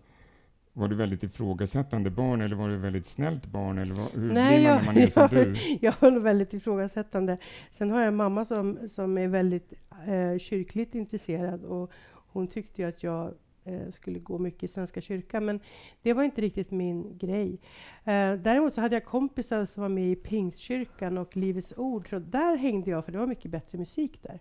var 0.73 0.89
du 0.89 0.97
väldigt 0.97 1.23
ifrågasättande 1.23 2.11
barn 2.11 2.41
eller 2.41 2.57
var 2.57 2.69
du 2.69 2.77
väldigt 2.77 3.07
snällt 3.07 3.47
barn? 3.47 3.79
Eller 3.79 3.95
vad, 3.95 4.13
hur 4.13 4.33
Nej, 4.33 4.59
blir 4.59 4.69
man 4.69 4.77
jag, 4.77 4.85
när 4.85 4.87
man 4.87 5.03
är 5.03 5.11
som 5.11 5.29
du? 5.31 5.55
Jag 5.81 5.95
var 6.01 6.21
väldigt 6.21 6.55
ifrågasättande. 6.55 7.39
Sen 7.71 7.91
har 7.91 7.99
jag 7.99 8.09
en 8.09 8.17
mamma 8.17 8.45
som, 8.45 8.79
som 8.95 9.19
är 9.19 9.29
väldigt 9.29 9.73
eh, 10.07 10.39
kyrkligt 10.39 10.95
intresserad 10.95 11.65
och 11.65 11.93
hon 12.11 12.47
tyckte 12.47 12.83
ju 12.83 12.89
att 12.89 13.03
jag 13.03 13.35
eh, 13.65 13.91
skulle 13.93 14.19
gå 14.19 14.39
mycket 14.39 14.63
i 14.63 14.69
Svenska 14.69 15.01
kyrkan, 15.01 15.45
men 15.45 15.61
det 16.03 16.13
var 16.13 16.23
inte 16.23 16.41
riktigt 16.41 16.71
min 16.71 17.19
grej. 17.19 17.61
Eh, 18.05 18.35
däremot 18.35 18.75
så 18.75 18.81
hade 18.81 18.97
jag 18.97 19.05
kompisar 19.05 19.65
som 19.65 19.83
var 19.83 19.89
med 19.89 20.11
i 20.11 20.17
Pingstkyrkan 20.17 21.19
och 21.19 21.37
Livets 21.37 21.75
Ord, 21.77 22.11
så 22.11 22.19
där 22.19 22.57
hängde 22.57 22.91
jag, 22.91 23.05
för 23.05 23.13
det 23.13 23.19
var 23.19 23.27
mycket 23.27 23.51
bättre 23.51 23.79
musik 23.79 24.23
där. 24.23 24.41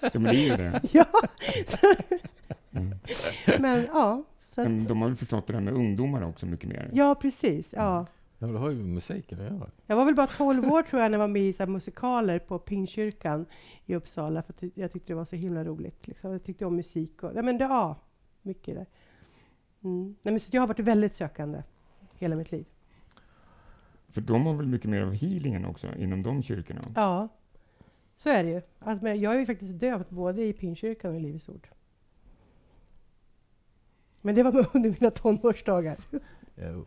Ja, 0.00 0.10
men 0.12 0.22
det 0.22 0.36
är 0.36 0.50
ju 0.50 0.56
det. 0.56 0.80
ja. 0.92 1.06
Mm. 2.70 2.94
Men 3.60 3.86
ja. 3.92 4.24
Men 4.56 4.84
de 4.84 5.00
har 5.00 5.08
väl 5.08 5.16
förstått 5.16 5.46
det 5.46 5.52
där 5.52 5.60
med 5.60 5.74
ungdomar 5.74 6.22
också 6.22 6.46
mycket 6.46 6.68
mer? 6.68 6.90
Ja, 6.92 7.14
precis. 7.14 7.66
Ja. 7.72 8.06
Ja, 8.38 8.46
det 8.46 8.58
har 8.58 8.70
ju 8.70 8.76
med 8.76 8.86
musiken 8.86 9.40
att 9.40 9.52
göra. 9.52 9.70
Jag 9.86 9.96
var 9.96 10.04
väl 10.04 10.14
bara 10.14 10.26
12 10.26 10.72
år 10.72 10.82
tror 10.82 11.02
jag 11.02 11.10
när 11.10 11.18
jag 11.18 11.26
var 11.26 11.32
med 11.32 11.42
i 11.42 11.52
så 11.52 11.66
musikaler 11.66 12.38
på 12.38 12.58
Pingstkyrkan 12.58 13.46
i 13.86 13.94
Uppsala, 13.94 14.42
för 14.42 14.54
jag 14.74 14.92
tyckte 14.92 15.12
det 15.12 15.16
var 15.16 15.24
så 15.24 15.36
himla 15.36 15.64
roligt. 15.64 16.06
Liksom. 16.06 16.32
Jag 16.32 16.44
tyckte 16.44 16.66
om 16.66 16.76
musik 16.76 17.22
och, 17.22 17.32
ja 17.34 17.42
men 17.42 17.58
det, 17.58 17.64
ja, 17.64 17.96
mycket 18.42 18.74
där. 18.74 18.86
Mm. 19.84 20.16
Nej, 20.22 20.32
men 20.32 20.40
så 20.40 20.48
jag 20.52 20.62
har 20.62 20.66
varit 20.66 20.78
väldigt 20.78 21.14
sökande 21.14 21.62
hela 22.14 22.36
mitt 22.36 22.52
liv. 22.52 22.64
För 24.08 24.20
de 24.20 24.46
har 24.46 24.54
väl 24.54 24.66
mycket 24.66 24.90
mer 24.90 25.00
av 25.00 25.12
healingen 25.12 25.64
också, 25.64 25.94
inom 25.98 26.22
de 26.22 26.42
kyrkorna? 26.42 26.80
Ja, 26.94 27.28
så 28.16 28.30
är 28.30 28.44
det 28.44 28.50
ju. 28.50 28.62
Att, 28.78 29.02
men 29.02 29.20
jag 29.20 29.34
är 29.34 29.38
ju 29.38 29.46
faktiskt 29.46 29.78
dövt 29.78 30.10
både 30.10 30.44
i 30.44 30.52
Pingstkyrkan 30.52 31.10
och 31.10 31.16
i 31.16 31.20
Livets 31.20 31.48
Ord. 31.48 31.68
Men 34.20 34.34
det 34.34 34.42
var 34.42 34.66
under 34.74 34.94
mina 35.00 35.10
tonårsdagar. 35.10 35.96
Jo. 36.54 36.86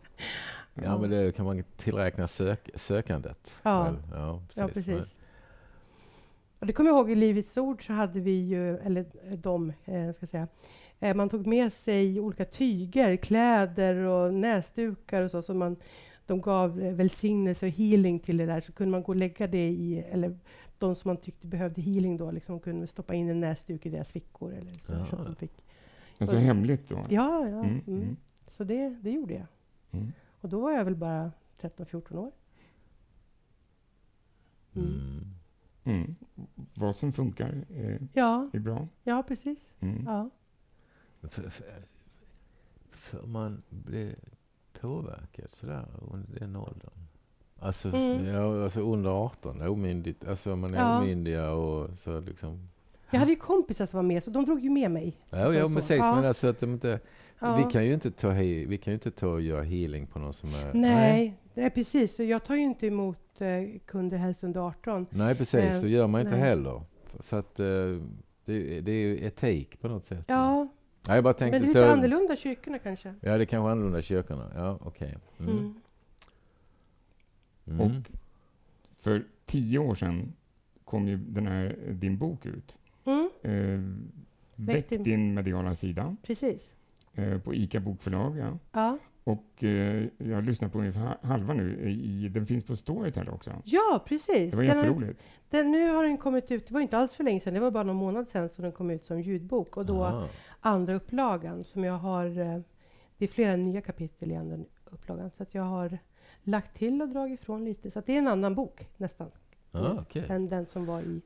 Ja, 0.74 0.98
men 0.98 1.10
det 1.10 1.36
kan 1.36 1.46
man 1.46 1.64
tillräkna 1.76 2.26
sök, 2.26 2.70
sökandet. 2.74 3.56
Ja, 3.62 3.96
ja 4.12 4.42
precis. 4.46 4.58
Ja, 4.58 4.68
precis. 4.68 5.14
Och 6.58 6.66
det 6.66 6.72
kommer 6.72 6.90
jag 6.90 6.96
ihåg 6.96 7.10
i 7.10 7.14
Livets 7.14 7.56
Ord 7.56 7.86
så 7.86 7.92
hade 7.92 8.20
vi 8.20 8.30
ju, 8.30 8.76
eller 8.76 9.06
de, 9.36 9.72
eh, 9.84 10.12
ska 10.12 10.26
säga, 10.26 10.48
eh, 11.00 11.16
man 11.16 11.28
tog 11.28 11.46
med 11.46 11.72
sig 11.72 12.20
olika 12.20 12.44
tyger, 12.44 13.16
kläder 13.16 13.94
och 13.94 14.34
näsdukar 14.34 15.22
och 15.22 15.30
så, 15.30 15.42
så 15.42 15.54
man, 15.54 15.76
de 16.26 16.40
gav 16.40 16.76
välsignelse 16.78 17.66
och 17.66 17.72
healing 17.72 18.18
till 18.18 18.36
det 18.36 18.46
där, 18.46 18.60
så 18.60 18.72
kunde 18.72 18.90
man 18.90 19.02
gå 19.02 19.12
och 19.12 19.16
lägga 19.16 19.46
det 19.46 19.68
i, 19.68 19.98
eller 19.98 20.38
de 20.78 20.96
som 20.96 21.08
man 21.08 21.16
tyckte 21.16 21.46
behövde 21.46 21.82
healing 21.82 22.16
då, 22.16 22.30
liksom 22.30 22.60
kunde 22.60 22.86
stoppa 22.86 23.14
in 23.14 23.28
en 23.28 23.40
näsduk 23.40 23.86
i 23.86 23.88
deras 23.88 24.12
fickor. 24.12 24.52
Eller 24.52 24.72
så, 24.72 24.92
ja. 24.92 25.06
så 25.06 25.16
att 25.16 25.26
de 25.26 25.36
fick. 25.36 25.64
Alltså 26.18 26.36
och, 26.36 26.42
hemligt 26.42 26.88
då? 26.88 27.02
Ja, 27.08 27.48
ja. 27.48 27.64
Mm, 27.64 27.82
mm. 27.86 28.16
Så 28.46 28.64
det, 28.64 28.88
det 28.88 29.10
gjorde 29.10 29.34
jag. 29.34 29.46
Mm. 29.90 30.12
Och 30.40 30.48
då 30.48 30.60
var 30.60 30.72
jag 30.72 30.84
väl 30.84 30.96
bara 30.96 31.32
13-14 31.60 32.16
år. 32.16 32.32
Mm. 34.74 34.88
mm. 34.88 35.38
Mm. 35.84 36.16
Vad 36.74 36.96
som 36.96 37.12
funkar 37.12 37.64
är, 37.74 38.08
ja. 38.12 38.50
är 38.52 38.58
bra. 38.58 38.88
Ja, 39.02 39.22
precis. 39.22 39.58
Mm. 39.80 40.04
Ja. 40.06 40.30
För, 41.20 41.50
för, 41.50 41.84
för, 42.90 43.26
man 43.26 43.62
blir 43.68 44.14
påverkad 44.72 45.50
sådär 45.50 45.86
under 46.12 46.40
den 46.40 46.56
åldern. 46.56 47.07
Alltså, 47.60 47.88
mm. 47.88 48.26
ja, 48.26 48.64
alltså 48.64 48.80
under 48.80 49.10
18, 49.10 49.62
omyndigt, 49.62 50.28
alltså 50.28 50.56
man 50.56 50.74
är 50.74 50.78
ja. 50.78 50.98
omyndiga 50.98 51.50
och 51.50 51.98
så 51.98 52.20
liksom. 52.20 52.68
Jag 53.10 53.18
hade 53.18 53.32
ju 53.32 53.36
kompisar 53.36 53.86
som 53.86 53.96
var 53.96 54.02
med, 54.02 54.24
så 54.24 54.30
de 54.30 54.44
drog 54.44 54.60
ju 54.60 54.70
med 54.70 54.90
mig. 54.90 55.16
Ja, 55.30 55.44
alltså, 55.44 55.58
ja 55.58 55.68
precis. 55.74 55.96
Ja. 55.96 56.14
Men 56.14 56.24
alltså 56.24 56.48
att 56.48 56.60
de 56.60 56.72
inte... 56.72 57.00
Ja. 57.38 57.56
Vi 57.56 57.72
kan 57.72 57.84
ju 57.84 57.94
inte 57.94 58.10
ta, 58.10 58.30
vi 58.30 58.80
kan 58.84 58.90
ju 58.90 58.94
inte 58.94 59.10
ta 59.10 59.28
och 59.28 59.40
göra 59.40 59.62
healing 59.62 60.06
på 60.06 60.18
någon 60.18 60.34
som 60.34 60.54
är... 60.54 60.74
Nej, 60.74 61.34
nej. 61.54 61.70
precis. 61.70 62.20
Jag 62.20 62.44
tar 62.44 62.54
ju 62.54 62.62
inte 62.62 62.86
emot 62.86 63.40
eh, 63.40 63.80
kunder 63.86 64.16
helst 64.16 64.44
under 64.44 64.60
18. 64.60 65.06
Nej, 65.10 65.34
precis. 65.34 65.60
Eh, 65.60 65.80
så 65.80 65.86
gör 65.86 66.06
man 66.06 66.20
inte 66.20 66.32
nej. 66.32 66.40
heller. 66.40 66.82
Så 67.20 67.36
att 67.36 67.60
eh, 67.60 67.66
det, 68.44 68.80
det 68.80 68.92
är 68.92 69.06
ju 69.06 69.26
etik 69.26 69.80
på 69.80 69.88
något 69.88 70.04
sätt. 70.04 70.24
Ja. 70.26 70.68
ja 71.06 71.14
jag 71.14 71.24
bara 71.24 71.34
tänkte, 71.34 71.58
Men 71.58 71.62
det 71.62 71.64
är 71.64 71.80
lite 71.80 71.86
så, 71.86 71.92
annorlunda 71.92 72.36
kyrkorna 72.36 72.78
kanske? 72.78 73.14
Ja, 73.20 73.36
det 73.36 73.42
är 73.42 73.46
kanske 73.46 73.70
annorlunda 73.70 74.02
kyrkorna. 74.02 74.52
Ja, 74.54 74.78
okej. 74.82 75.16
Okay. 75.38 75.46
Mm. 75.46 75.58
Mm. 75.58 75.74
Mm. 77.70 77.80
Och 77.80 78.10
för 78.98 79.24
tio 79.46 79.78
år 79.78 79.94
sedan 79.94 80.32
kom 80.84 81.08
ju 81.08 81.16
den 81.16 81.46
här, 81.46 81.76
din 81.90 82.18
bok 82.18 82.46
ut. 82.46 82.74
Mm. 83.04 83.30
Eh, 83.42 83.80
Väck 84.54 84.88
din 84.88 85.34
mediala 85.34 85.74
sida. 85.74 86.16
Precis. 86.22 86.74
Eh, 87.14 87.38
på 87.38 87.54
ICA 87.54 87.80
Bokförlag. 87.80 88.38
Ja. 88.38 88.58
ja. 88.72 88.98
Och 89.24 89.64
eh, 89.64 90.06
jag 90.18 90.44
lyssnar 90.44 90.68
på 90.68 90.78
ungefär 90.78 91.16
halva 91.22 91.54
nu. 91.54 91.90
I, 91.90 92.28
den 92.28 92.46
finns 92.46 92.64
på 92.64 92.76
Storytel 92.76 93.28
också. 93.28 93.50
Ja, 93.64 94.04
precis. 94.06 94.50
Det 94.50 94.56
var 94.56 94.62
jätteroligt. 94.62 95.20
Den, 95.50 95.70
nu 95.70 95.90
har 95.90 96.04
den 96.04 96.16
kommit 96.16 96.50
ut, 96.50 96.66
det 96.66 96.74
var 96.74 96.80
inte 96.80 96.98
alls 96.98 97.16
för 97.16 97.24
länge 97.24 97.40
sedan, 97.40 97.54
det 97.54 97.60
var 97.60 97.70
bara 97.70 97.82
någon 97.82 97.96
månad 97.96 98.28
sedan 98.28 98.48
som 98.48 98.62
den 98.62 98.72
kom 98.72 98.90
ut 98.90 99.04
som 99.04 99.20
ljudbok. 99.20 99.76
Och 99.76 99.86
då 99.86 100.04
Aha. 100.04 100.28
andra 100.60 100.94
upplagan 100.94 101.64
som 101.64 101.84
jag 101.84 101.98
har, 101.98 102.26
eh, 102.26 102.60
det 103.18 103.24
är 103.24 103.28
flera 103.28 103.56
nya 103.56 103.80
kapitel 103.80 104.32
i 104.32 104.36
andra 104.36 104.58
upplagan. 104.84 105.30
Så 105.36 105.42
att 105.42 105.54
jag 105.54 105.62
har 105.62 105.98
lagt 106.48 106.76
till 106.76 107.02
och 107.02 107.08
dragit 107.08 107.40
ifrån 107.40 107.64
lite. 107.64 107.90
Så 107.90 107.98
att 107.98 108.06
det 108.06 108.14
är 108.14 108.18
en 108.18 108.28
annan 108.28 108.54
bok 108.54 108.88
nästan. 108.96 109.30
Ah, 109.72 110.00
okay. 110.00 110.24
Än 110.28 110.48
den 110.48 110.66
som 110.66 110.86
var 110.86 111.00
i, 111.00 111.20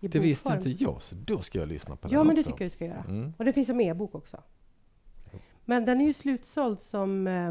i 0.00 0.08
Det 0.08 0.18
visste 0.18 0.52
inte 0.52 0.84
jag, 0.84 1.02
så 1.02 1.14
då 1.14 1.40
ska 1.40 1.58
jag 1.58 1.68
lyssna 1.68 1.96
på 1.96 2.08
den 2.08 2.14
Ja, 2.14 2.24
men 2.24 2.32
också. 2.32 2.42
det 2.42 2.52
tycker 2.52 2.64
jag 2.64 2.70
du 2.70 2.74
ska 2.74 2.84
göra. 2.84 3.04
Mm. 3.08 3.32
Och 3.36 3.44
det 3.44 3.52
finns 3.52 3.68
som 3.68 3.80
e-bok 3.80 4.14
också. 4.14 4.42
Men 5.64 5.84
den 5.84 6.00
är 6.00 6.06
ju 6.06 6.12
slutsåld 6.12 6.82
som 6.82 7.26
eh, 7.26 7.48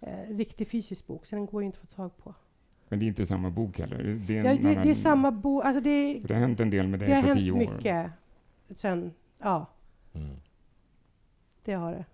eh, 0.00 0.36
riktig 0.36 0.68
fysisk 0.68 1.06
bok, 1.06 1.26
så 1.26 1.36
den 1.36 1.46
går 1.46 1.62
inte 1.62 1.78
att 1.82 1.88
få 1.88 1.96
tag 1.96 2.16
på. 2.16 2.34
Men 2.88 2.98
det 2.98 3.04
är 3.04 3.08
inte 3.08 3.26
samma 3.26 3.50
bok 3.50 3.78
heller? 3.78 4.22
Det 4.26 4.38
är, 4.38 4.44
ja, 4.44 4.54
det, 4.54 4.82
det 4.82 4.90
är 4.90 4.94
samma 4.94 5.30
bok. 5.30 5.64
Alltså 5.64 5.80
det, 5.80 6.20
det 6.24 6.34
har 6.34 6.40
hänt 6.40 6.60
en 6.60 6.70
del 6.70 6.88
med 6.88 7.00
dig 7.00 7.22
på 7.22 7.34
tio 7.34 7.52
år. 7.52 7.58
Det 7.58 7.66
har 7.66 7.72
hänt 7.72 7.74
mycket 7.74 8.10
sen, 8.80 9.14
ja. 9.38 9.66
Mm. 10.12 10.36
Det 11.64 11.72
har 11.72 11.92
det. 11.92 12.04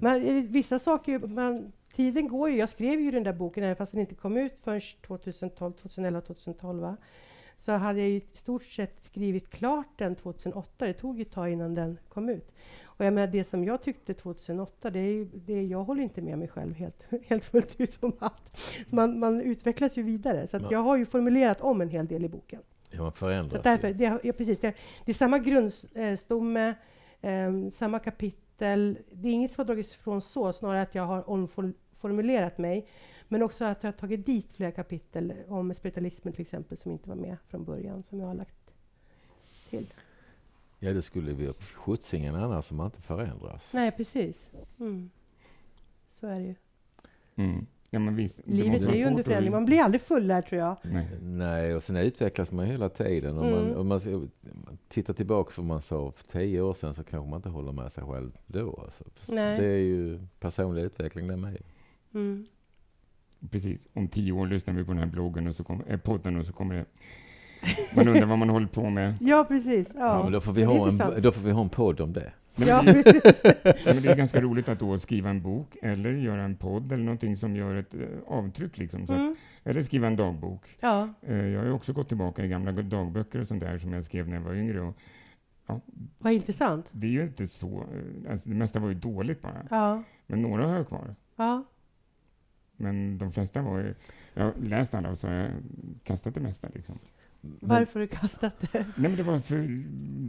Men 0.00 0.24
eh, 0.24 0.44
vissa 0.44 0.78
saker, 0.78 1.18
man, 1.18 1.72
tiden 1.94 2.28
går 2.28 2.50
ju. 2.50 2.56
Jag 2.56 2.68
skrev 2.68 3.00
ju 3.00 3.10
den 3.10 3.22
där 3.22 3.32
boken, 3.32 3.64
även 3.64 3.76
fast 3.76 3.92
den 3.92 4.00
inte 4.00 4.14
kom 4.14 4.36
ut 4.36 4.58
förrän 4.64 4.80
2012, 5.06 5.72
2011, 5.72 6.20
2012. 6.20 6.80
Va? 6.80 6.96
Så 7.58 7.72
hade 7.72 8.00
jag 8.00 8.08
i 8.08 8.22
stort 8.32 8.62
sett 8.62 9.04
skrivit 9.04 9.50
klart 9.50 9.98
den 9.98 10.14
2008. 10.14 10.86
Det 10.86 10.92
tog 10.92 11.20
ett 11.20 11.30
tag 11.30 11.52
innan 11.52 11.74
den 11.74 11.98
kom 12.08 12.28
ut. 12.28 12.52
Och 12.84 13.04
jag 13.04 13.14
menar, 13.14 13.26
det 13.26 13.44
som 13.44 13.64
jag 13.64 13.82
tyckte 13.82 14.14
2008, 14.14 14.90
det 14.90 14.98
är 14.98 15.12
ju, 15.12 15.24
det, 15.24 15.62
jag 15.62 15.84
håller 15.84 16.02
inte 16.02 16.22
med 16.22 16.38
mig 16.38 16.48
själv 16.48 16.74
helt, 16.74 17.02
helt 17.26 17.44
fullt 17.44 17.80
ut 17.80 17.98
om 18.00 18.12
att 18.18 18.74
man, 18.90 19.18
man 19.18 19.40
utvecklas 19.40 19.98
ju 19.98 20.02
vidare. 20.02 20.46
Så 20.46 20.60
jag 20.70 20.78
har 20.78 20.96
ju 20.96 21.06
formulerat 21.06 21.60
om 21.60 21.80
en 21.80 21.88
hel 21.88 22.06
del 22.06 22.24
i 22.24 22.28
boken. 22.28 22.60
Ja, 22.90 23.02
man 23.02 23.12
förändras 23.12 23.62
så 23.62 23.68
därför, 23.68 23.92
det, 23.92 24.18
ja, 24.22 24.32
precis, 24.32 24.60
det, 24.60 24.74
det, 25.04 25.12
är 25.12 25.14
samma 25.14 25.38
grundstomme, 25.38 26.74
eh, 27.20 27.52
samma 27.74 27.98
kapitel. 27.98 28.98
Det 29.12 29.28
är 29.28 29.32
inget 29.32 29.52
som 29.52 29.60
har 29.60 29.66
dragits 29.66 29.96
ifrån 29.96 30.20
så, 30.22 30.52
snarare 30.52 30.82
att 30.82 30.94
jag 30.94 31.06
har 31.06 31.30
omformulerat 32.04 32.58
mig. 32.58 32.86
Men 33.28 33.42
också 33.42 33.64
att 33.64 33.82
jag 33.82 33.92
har 33.92 33.98
tagit 33.98 34.26
dit 34.26 34.52
flera 34.52 34.70
kapitel 34.70 35.32
om 35.48 35.74
spiritualismen 35.74 36.34
till 36.34 36.42
exempel, 36.42 36.78
som 36.78 36.92
inte 36.92 37.08
var 37.08 37.16
med 37.16 37.36
från 37.48 37.64
början, 37.64 38.02
som 38.02 38.20
jag 38.20 38.26
har 38.26 38.34
lagt 38.34 38.74
till. 39.70 39.86
Ja, 40.78 40.92
det 40.92 41.02
skulle 41.02 41.32
vi 41.32 41.52
skjutsingen 41.52 42.34
annars 42.34 42.70
om 42.70 42.76
man 42.76 42.86
inte 42.86 43.02
förändras. 43.02 43.70
Nej, 43.72 43.90
precis. 43.90 44.50
Mm. 44.80 45.10
Så 46.20 46.26
är 46.26 46.40
det 46.40 46.46
ju. 46.46 46.54
Mm. 47.36 47.66
Ja, 47.90 47.98
men 47.98 48.16
visst, 48.16 48.40
Livet 48.44 48.84
är 48.84 48.94
ju 48.94 49.04
under 49.04 49.22
förändring. 49.22 49.52
Man 49.52 49.64
blir 49.64 49.80
aldrig 49.80 50.02
fullärd, 50.02 50.46
tror 50.46 50.60
jag. 50.60 50.76
Nej. 50.82 51.08
Nej, 51.20 51.74
och 51.74 51.82
sen 51.82 51.96
utvecklas 51.96 52.52
man 52.52 52.66
hela 52.66 52.88
tiden. 52.88 53.38
Om, 53.38 53.44
mm. 53.44 53.68
man, 53.68 53.76
om 53.76 53.88
man 53.88 54.00
tittar 54.88 55.14
tillbaka 55.14 55.52
vad 55.56 55.66
man 55.66 55.82
sa 55.82 56.12
för 56.12 56.24
tio 56.24 56.60
år 56.60 56.74
sedan 56.74 56.94
så 56.94 57.04
kanske 57.04 57.30
man 57.30 57.36
inte 57.36 57.48
håller 57.48 57.72
med 57.72 57.92
sig 57.92 58.04
själv 58.04 58.38
då. 58.46 58.80
Alltså. 58.84 59.04
Nej. 59.28 59.60
Det 59.60 59.66
är 59.66 59.78
ju 59.78 60.20
personlig 60.40 60.82
utveckling 60.82 61.28
det 61.28 61.36
med. 61.36 61.62
Mm. 62.14 62.44
Precis. 63.50 63.88
Om 63.92 64.08
tio 64.08 64.32
år 64.32 64.46
lyssnar 64.46 64.74
vi 64.74 64.84
på 64.84 64.92
den 64.92 64.98
här 64.98 65.06
bloggen 65.06 65.46
och 65.46 65.56
så 65.56 65.64
kommer, 65.64 65.92
äh, 65.92 65.98
podden 65.98 66.36
och 66.36 66.46
så 66.46 66.52
kommer 66.52 66.74
det 66.74 66.84
man 67.94 68.08
undrar 68.08 68.26
vad 68.26 68.38
man 68.38 68.50
håller 68.50 68.66
på 68.66 68.90
med. 68.90 69.14
Ja, 69.20 69.44
precis. 69.48 69.88
Ja. 69.94 70.00
ja 70.00 70.22
men 70.22 70.32
då, 70.32 70.40
får 70.40 70.52
vi 70.52 70.64
ha 70.64 70.88
en, 70.88 71.22
då 71.22 71.32
får 71.32 71.42
vi 71.42 71.50
ha 71.50 71.62
en 71.62 71.68
podd 71.68 72.00
om 72.00 72.12
det. 72.12 72.32
Men, 72.54 72.68
ja. 72.68 72.82
det, 72.82 72.94
men 73.64 74.02
det 74.02 74.06
är 74.06 74.16
ganska 74.16 74.40
roligt 74.40 74.68
att 74.68 74.78
då 74.78 74.98
skriva 74.98 75.30
en 75.30 75.42
bok 75.42 75.76
eller 75.82 76.12
göra 76.12 76.42
en 76.42 76.56
podd 76.56 76.92
eller 76.92 77.04
någonting 77.04 77.36
som 77.36 77.56
gör 77.56 77.74
ett 77.74 77.94
uh, 77.94 78.08
avtryck. 78.26 78.78
Liksom, 78.78 79.06
mm. 79.08 79.30
att, 79.30 79.68
eller 79.68 79.82
skriva 79.82 80.06
en 80.06 80.16
dagbok. 80.16 80.76
Ja. 80.80 81.08
Uh, 81.28 81.48
jag 81.48 81.62
har 81.62 81.70
också 81.70 81.92
gått 81.92 82.08
tillbaka 82.08 82.44
i 82.44 82.48
gamla 82.48 82.72
dagböcker 82.72 83.40
och 83.40 83.48
sånt 83.48 83.60
där 83.60 83.78
som 83.78 83.92
jag 83.92 84.04
skrev 84.04 84.28
när 84.28 84.36
jag 84.36 84.42
var 84.42 84.54
yngre. 84.54 84.80
Och, 84.80 84.96
ja, 85.66 85.80
Vad 86.18 86.32
intressant. 86.32 86.86
Det 86.92 87.06
är 87.06 87.10
ju 87.10 87.22
inte 87.22 87.48
så. 87.48 87.80
Uh, 87.80 88.32
alltså 88.32 88.48
det 88.48 88.54
mesta 88.54 88.78
var 88.78 88.88
ju 88.88 88.94
dåligt 88.94 89.42
bara. 89.42 89.66
Ja. 89.70 90.02
Men 90.26 90.42
några 90.42 90.66
har 90.66 90.76
jag 90.76 90.88
kvar. 90.88 91.14
Ja. 91.36 91.64
Men 92.76 93.18
de 93.18 93.32
flesta 93.32 93.62
var 93.62 93.78
ju... 93.78 93.94
Jag 94.34 94.44
har 94.44 94.52
läst 94.62 94.94
alla 94.94 95.10
och 95.10 95.18
så 95.18 95.26
har 95.28 95.34
jag 95.34 95.50
kastat 96.04 96.34
det 96.34 96.40
mesta. 96.40 96.68
Liksom. 96.74 96.98
Varför 97.60 98.00
har 98.00 98.06
du 98.06 98.06
kastat 98.06 98.60
det? 98.60 98.68
Nej, 98.96 99.10
men 99.10 99.16
det 99.16 99.22
var 99.22 99.38
för 99.40 99.68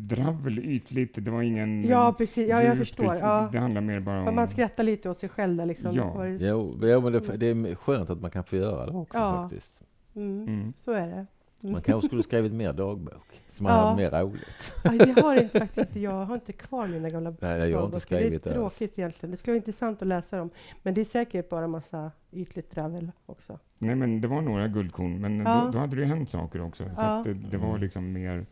dravel, 0.08 0.60
ytligt. 0.60 1.26
Det 1.26 1.32
var 1.32 1.42
ingen... 1.42 1.84
Ja, 1.84 2.14
precis. 2.18 2.50
Ja, 2.50 2.64
jag 2.64 2.78
förstår. 2.78 3.16
Ja. 3.16 3.50
Det 3.52 3.60
handlar 3.60 3.82
mer 3.82 4.00
bara 4.00 4.30
om... 4.30 4.36
Man 4.36 4.48
skrattar 4.48 4.84
lite 4.84 5.10
åt 5.10 5.20
sig 5.20 5.30
själv 5.30 5.58
där 5.58 5.66
liksom. 5.66 5.96
Ja. 5.96 6.28
Jo, 6.28 6.78
ja, 6.82 7.00
men 7.00 7.14
det, 7.14 7.38
det, 7.38 7.46
är 7.46 7.76
skönt 7.76 8.10
att 8.10 8.22
man 8.22 8.32
kan 8.32 8.44
få 8.44 8.56
göra 8.56 8.86
det 8.86 8.92
också 8.92 9.20
ja. 9.20 9.42
faktiskt. 9.42 9.82
Mm. 10.16 10.48
Mm. 10.48 10.74
Så 10.86 10.92
är 10.92 11.08
det. 11.08 11.26
Man 11.62 11.82
kanske 11.82 12.08
skulle 12.08 12.24
skrivit 12.24 12.54
mer 12.54 12.74
dagbok, 12.74 13.42
så 13.48 13.64
man 13.64 13.72
ja. 13.72 13.80
hade 13.80 13.96
mer 13.96 14.22
roligt. 14.22 14.74
Aj, 14.84 14.98
det 14.98 15.22
har 15.22 15.42
inte, 15.42 15.60
faktiskt 15.60 15.78
inte, 15.78 16.00
jag 16.00 16.26
har 16.26 16.36
inte 16.36 16.54
kvar 16.54 16.88
mina 16.88 17.10
gamla 17.10 17.34
Nej, 17.40 17.70
jag 17.70 17.80
har 17.80 17.86
inte 17.86 18.00
skrivit 18.00 18.44
Det 18.44 18.50
är 18.50 18.54
tråkigt 18.54 18.82
ens. 18.82 18.98
egentligen. 18.98 19.32
Det 19.32 19.38
skulle 19.38 19.52
vara 19.52 19.58
intressant 19.58 20.02
att 20.02 20.08
läsa 20.08 20.38
dem. 20.38 20.50
Men 20.84 20.94
det 20.94 21.02
är 21.02 21.06
säkert 21.06 21.50
bara 21.50 21.68
massa 21.68 22.12
ytligt 22.32 22.72
dravel 22.72 23.12
också. 23.26 23.60
Nej, 23.78 23.96
men 23.96 24.22
det 24.22 24.28
var 24.28 24.42
några 24.42 24.68
guldkorn, 24.68 25.22
men 25.22 25.40
ja. 25.40 25.64
då, 25.66 25.72
då, 25.72 25.80
hade 25.80 25.96
det 25.96 26.06
hänt 26.06 26.30
saker 26.30 26.62
också. 26.62 26.84
Så 26.84 27.02
ja. 27.02 27.22
det, 27.26 27.34
det, 27.34 27.58
var 27.58 27.78
liksom 27.78 28.14
mer, 28.14 28.46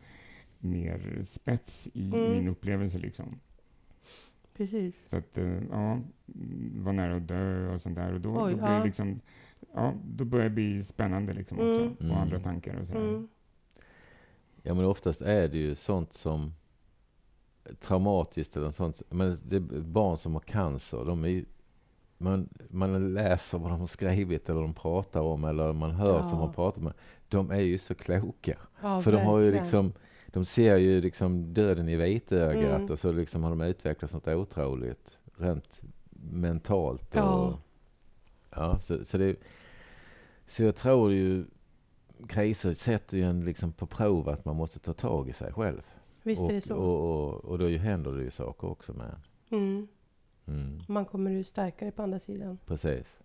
mer 0.58 1.22
spets 1.24 1.88
i 1.92 2.06
mm. 2.06 2.32
min 2.32 2.48
upplevelse. 2.48 2.98
Liksom. 2.98 3.40
Precis. 4.56 4.94
Så 5.06 5.16
att, 5.16 5.38
eh, 5.38 5.62
ja, 5.70 6.00
var 6.76 6.92
nära 6.92 7.16
att 7.16 7.28
dö 7.28 7.74
och 7.74 7.80
sånt 7.80 7.96
där. 7.96 8.14
Och 8.14 8.20
då, 8.20 8.44
Oj, 8.44 8.50
då 8.52 8.56
blev 8.56 8.70
ja. 8.70 8.84
liksom 8.84 9.20
ja, 9.74 9.94
då 10.04 10.24
börjar 10.24 10.44
det 10.44 10.50
bli 10.50 10.82
spännande 10.82 11.32
liksom 11.32 11.58
också. 11.58 11.80
Mm. 11.80 11.92
Och 11.92 12.02
mm. 12.02 12.16
andra 12.16 12.40
tankar 12.40 12.80
och 12.80 12.86
sådär. 12.86 13.00
Mm. 13.00 13.28
Ja, 14.62 14.74
men 14.74 14.84
oftast 14.84 15.22
är 15.22 15.48
det 15.48 15.58
ju 15.58 15.74
sånt 15.74 16.12
som 16.12 16.52
traumatiskt 17.80 18.56
eller 18.56 18.70
sånt. 18.70 19.02
Men 19.08 19.36
det 19.44 19.56
är 19.56 19.80
barn 19.80 20.16
som 20.16 20.32
har 20.32 20.40
cancer, 20.40 21.04
de 21.04 21.24
är 21.24 21.28
ju, 21.28 21.44
man, 22.18 22.48
man 22.68 23.14
läser 23.14 23.58
vad 23.58 23.70
de 23.70 23.80
har 23.80 23.86
skrivit 23.86 24.48
eller 24.48 24.60
de 24.60 24.74
pratar 24.74 25.20
om 25.20 25.44
eller 25.44 25.72
man 25.72 25.90
hör 25.90 26.16
ja. 26.16 26.22
som 26.22 26.38
de 26.38 26.52
pratar 26.52 26.80
med. 26.80 26.92
De 27.28 27.50
är 27.50 27.60
ju 27.60 27.78
så 27.78 27.94
kloka. 27.94 28.58
Ja, 28.82 29.00
För 29.00 29.12
de 29.12 29.22
har 29.22 29.38
ju 29.38 29.52
liksom, 29.52 29.92
de 30.26 30.44
ser 30.44 30.76
ju 30.76 31.00
liksom 31.00 31.54
döden 31.54 31.88
i 31.88 31.96
vitögat 31.96 32.80
mm. 32.80 32.90
och 32.90 32.98
så 32.98 33.12
liksom 33.12 33.42
har 33.42 33.50
de 33.50 33.60
utvecklats 33.60 34.14
något 34.14 34.28
otroligt 34.28 35.18
rent 35.36 35.82
mentalt. 36.30 37.14
Och, 37.14 37.20
ja. 37.20 37.58
ja 38.50 38.78
så, 38.80 39.04
så 39.04 39.18
det 39.18 39.36
så 40.46 40.62
jag 40.62 40.76
tror 40.76 41.12
ju 41.12 41.44
kriser 42.28 42.74
sätter 42.74 43.18
ju 43.18 43.24
en 43.24 43.44
liksom 43.44 43.72
på 43.72 43.86
prov 43.86 44.28
att 44.28 44.44
man 44.44 44.56
måste 44.56 44.78
ta 44.78 44.92
tag 44.92 45.28
i 45.28 45.32
sig 45.32 45.52
själv. 45.52 45.82
Visst 46.22 46.42
och, 46.42 46.50
är 46.50 46.54
det 46.54 46.60
så. 46.60 46.76
Och, 46.76 47.34
och, 47.34 47.44
och 47.44 47.58
då 47.58 47.68
händer 47.68 48.12
det 48.12 48.22
ju 48.22 48.30
saker 48.30 48.68
också 48.68 48.92
med. 48.92 49.16
Mm. 49.50 49.88
Mm. 50.46 50.82
Man 50.88 51.04
kommer 51.04 51.30
ju 51.30 51.44
starkare 51.44 51.90
på 51.90 52.02
andra 52.02 52.18
sidan. 52.18 52.58
Precis. 52.66 53.18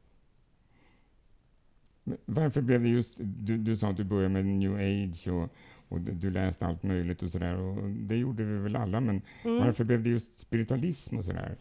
Men 2.03 2.17
varför 2.26 2.61
blev 2.61 2.84
det 2.84 2.89
just, 2.89 3.17
du, 3.20 3.57
du 3.57 3.78
sa 3.78 3.89
att 3.89 3.97
du 3.97 4.03
började 4.03 4.30
med 4.30 4.45
new 4.45 4.76
age 4.76 5.28
och, 5.28 5.49
och 5.88 6.01
du 6.01 6.32
läste 6.32 6.65
allt 6.65 6.84
möjligt 6.84 7.24
och 7.24 7.30
sådär. 7.30 7.55
Och 7.55 7.89
det 7.89 8.15
gjorde 8.15 8.43
vi 8.43 8.57
väl 8.57 8.76
alla, 8.76 8.99
men 8.99 9.22
mm. 9.43 9.57
varför 9.65 9.84
blev 9.84 10.03
det 10.03 10.09
just 10.09 10.39
spiritualism 10.39 11.17
och 11.17 11.26
sådär? 11.26 11.55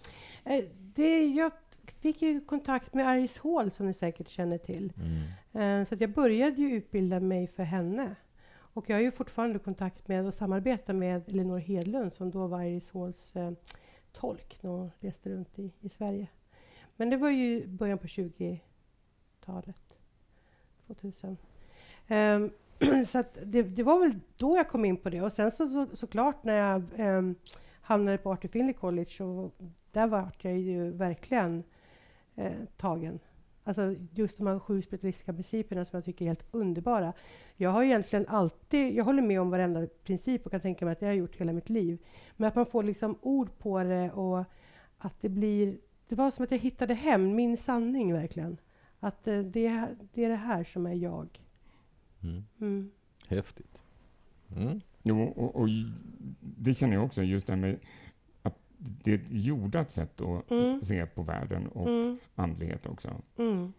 Eh, 0.45 0.65
det, 0.95 1.27
jag 1.27 1.53
fick 2.01 2.23
ju 2.23 2.41
kontakt 2.41 2.95
med 2.95 3.19
Iris 3.19 3.39
Hall, 3.39 3.71
som 3.71 3.87
ni 3.87 3.95
säkert 3.95 4.29
känner 4.29 4.59
till. 4.59 4.93
Mm. 5.53 5.83
Eh, 5.83 5.89
så 5.89 5.97
jag 5.99 6.11
började 6.11 6.63
ju 6.63 6.73
utbilda 6.73 7.21
mig 7.21 7.47
för 7.47 7.63
henne. 7.63 8.15
Och 8.51 8.91
jag 8.91 8.97
har 8.97 9.03
ju 9.03 9.13
fortfarande 9.13 9.59
kontakt 9.59 10.09
med 10.09 10.27
och 10.27 10.35
samarbetar 10.35 10.95
med 10.95 11.29
Elinor 11.29 11.59
Hedlund, 11.59 12.13
som 12.13 12.31
då 12.31 12.47
var 12.47 12.63
Iris 12.63 12.91
Halls 12.93 13.37
eh, 13.37 13.53
tolk 14.13 14.59
när 14.61 14.71
hon 14.71 14.91
reste 15.01 15.31
runt 15.31 15.59
i, 15.59 15.73
i 15.81 15.89
Sverige. 15.89 16.29
Men 16.97 17.11
det 17.11 17.17
var 17.17 17.31
ju 17.31 17.67
början 17.67 17.99
på 17.99 18.07
20-talet, 18.07 19.99
2000. 20.87 21.37
Um, 22.09 22.51
så 23.09 23.25
det, 23.45 23.63
det, 23.63 23.83
var 23.83 24.01
väl 24.01 24.21
då 24.37 24.57
jag 24.57 24.69
kom 24.69 24.85
in 24.85 24.97
på 24.97 25.11
det. 25.11 25.21
Och 25.21 25.33
sen 25.33 25.51
så, 25.51 25.69
så, 25.69 25.97
såklart 25.97 26.45
när 26.45 26.55
jag 26.55 26.83
um, 26.99 27.35
hamnade 27.81 28.19
på 28.19 28.33
Arthur 28.33 28.49
Finley 28.49 28.73
College, 28.73 29.25
och 29.25 29.55
där 29.93 30.07
var 30.07 30.31
jag 30.41 30.59
ju 30.59 30.91
verkligen 30.91 31.65
eh, 32.39 32.53
tagen. 32.77 33.19
Alltså 33.65 33.95
just 34.15 34.37
de 34.37 34.47
här 34.47 34.59
sju 34.59 34.83
spiritualistiska 34.83 35.33
principerna 35.33 35.85
som 35.85 35.97
jag 35.97 36.05
tycker 36.05 36.25
är 36.25 36.27
helt 36.27 36.47
underbara. 36.51 37.13
Jag 37.57 37.71
har 37.71 37.83
egentligen 37.83 38.27
alltid, 38.29 38.95
jag 38.95 39.05
håller 39.05 39.23
med 39.23 39.41
om 39.41 39.51
varenda 39.51 39.87
princip 40.05 40.47
och 40.47 40.51
kan 40.51 40.61
tänka 40.61 40.85
mig 40.85 40.93
att 40.93 41.01
det 41.01 41.07
har 41.07 41.13
gjort 41.13 41.37
hela 41.37 41.53
mitt 41.53 41.69
liv. 41.71 41.99
Men 42.37 42.49
att 42.49 42.55
man 42.55 42.67
får 42.67 42.83
liksom 42.83 43.19
ord 43.23 43.59
på 43.59 43.83
det 43.83 44.11
och 44.11 44.45
att 44.99 45.21
det 45.21 45.29
blir, 45.29 45.79
det 46.09 46.15
var 46.15 46.31
som 46.31 46.45
att 46.45 46.51
jag 46.51 46.59
hittade 46.59 46.95
hem, 46.95 47.35
min 47.35 47.57
sanning 47.57 48.13
verkligen. 48.13 48.57
Att 49.01 49.29
eh, 49.29 49.39
det, 49.39 49.89
det 50.15 50.25
är 50.25 50.29
det 50.29 50.37
här 50.37 50.65
som 50.65 50.87
är 50.87 50.95
jag. 50.95 51.29
Mm. 52.23 52.45
Mm. 52.61 52.91
Häftigt. 53.29 53.83
Mm. 54.57 54.81
Jo, 55.03 55.23
och, 55.23 55.57
och, 55.57 55.69
det 56.41 56.75
känner 56.75 56.95
jag 56.95 57.05
också, 57.05 57.23
just 57.23 57.47
det 57.47 57.53
här 57.53 57.61
med 57.61 57.79
det 58.79 59.11
är 59.11 59.15
ett 59.15 59.31
jordat 59.31 59.91
sätt 59.91 60.21
att 60.21 60.51
mm. 60.51 60.85
se 60.85 61.07
på 61.07 61.23
världen 61.23 61.67
och 61.67 61.89
mm. 61.89 62.19
andlighet 62.35 62.87
också. 62.87 63.23
Mm. 63.39 63.73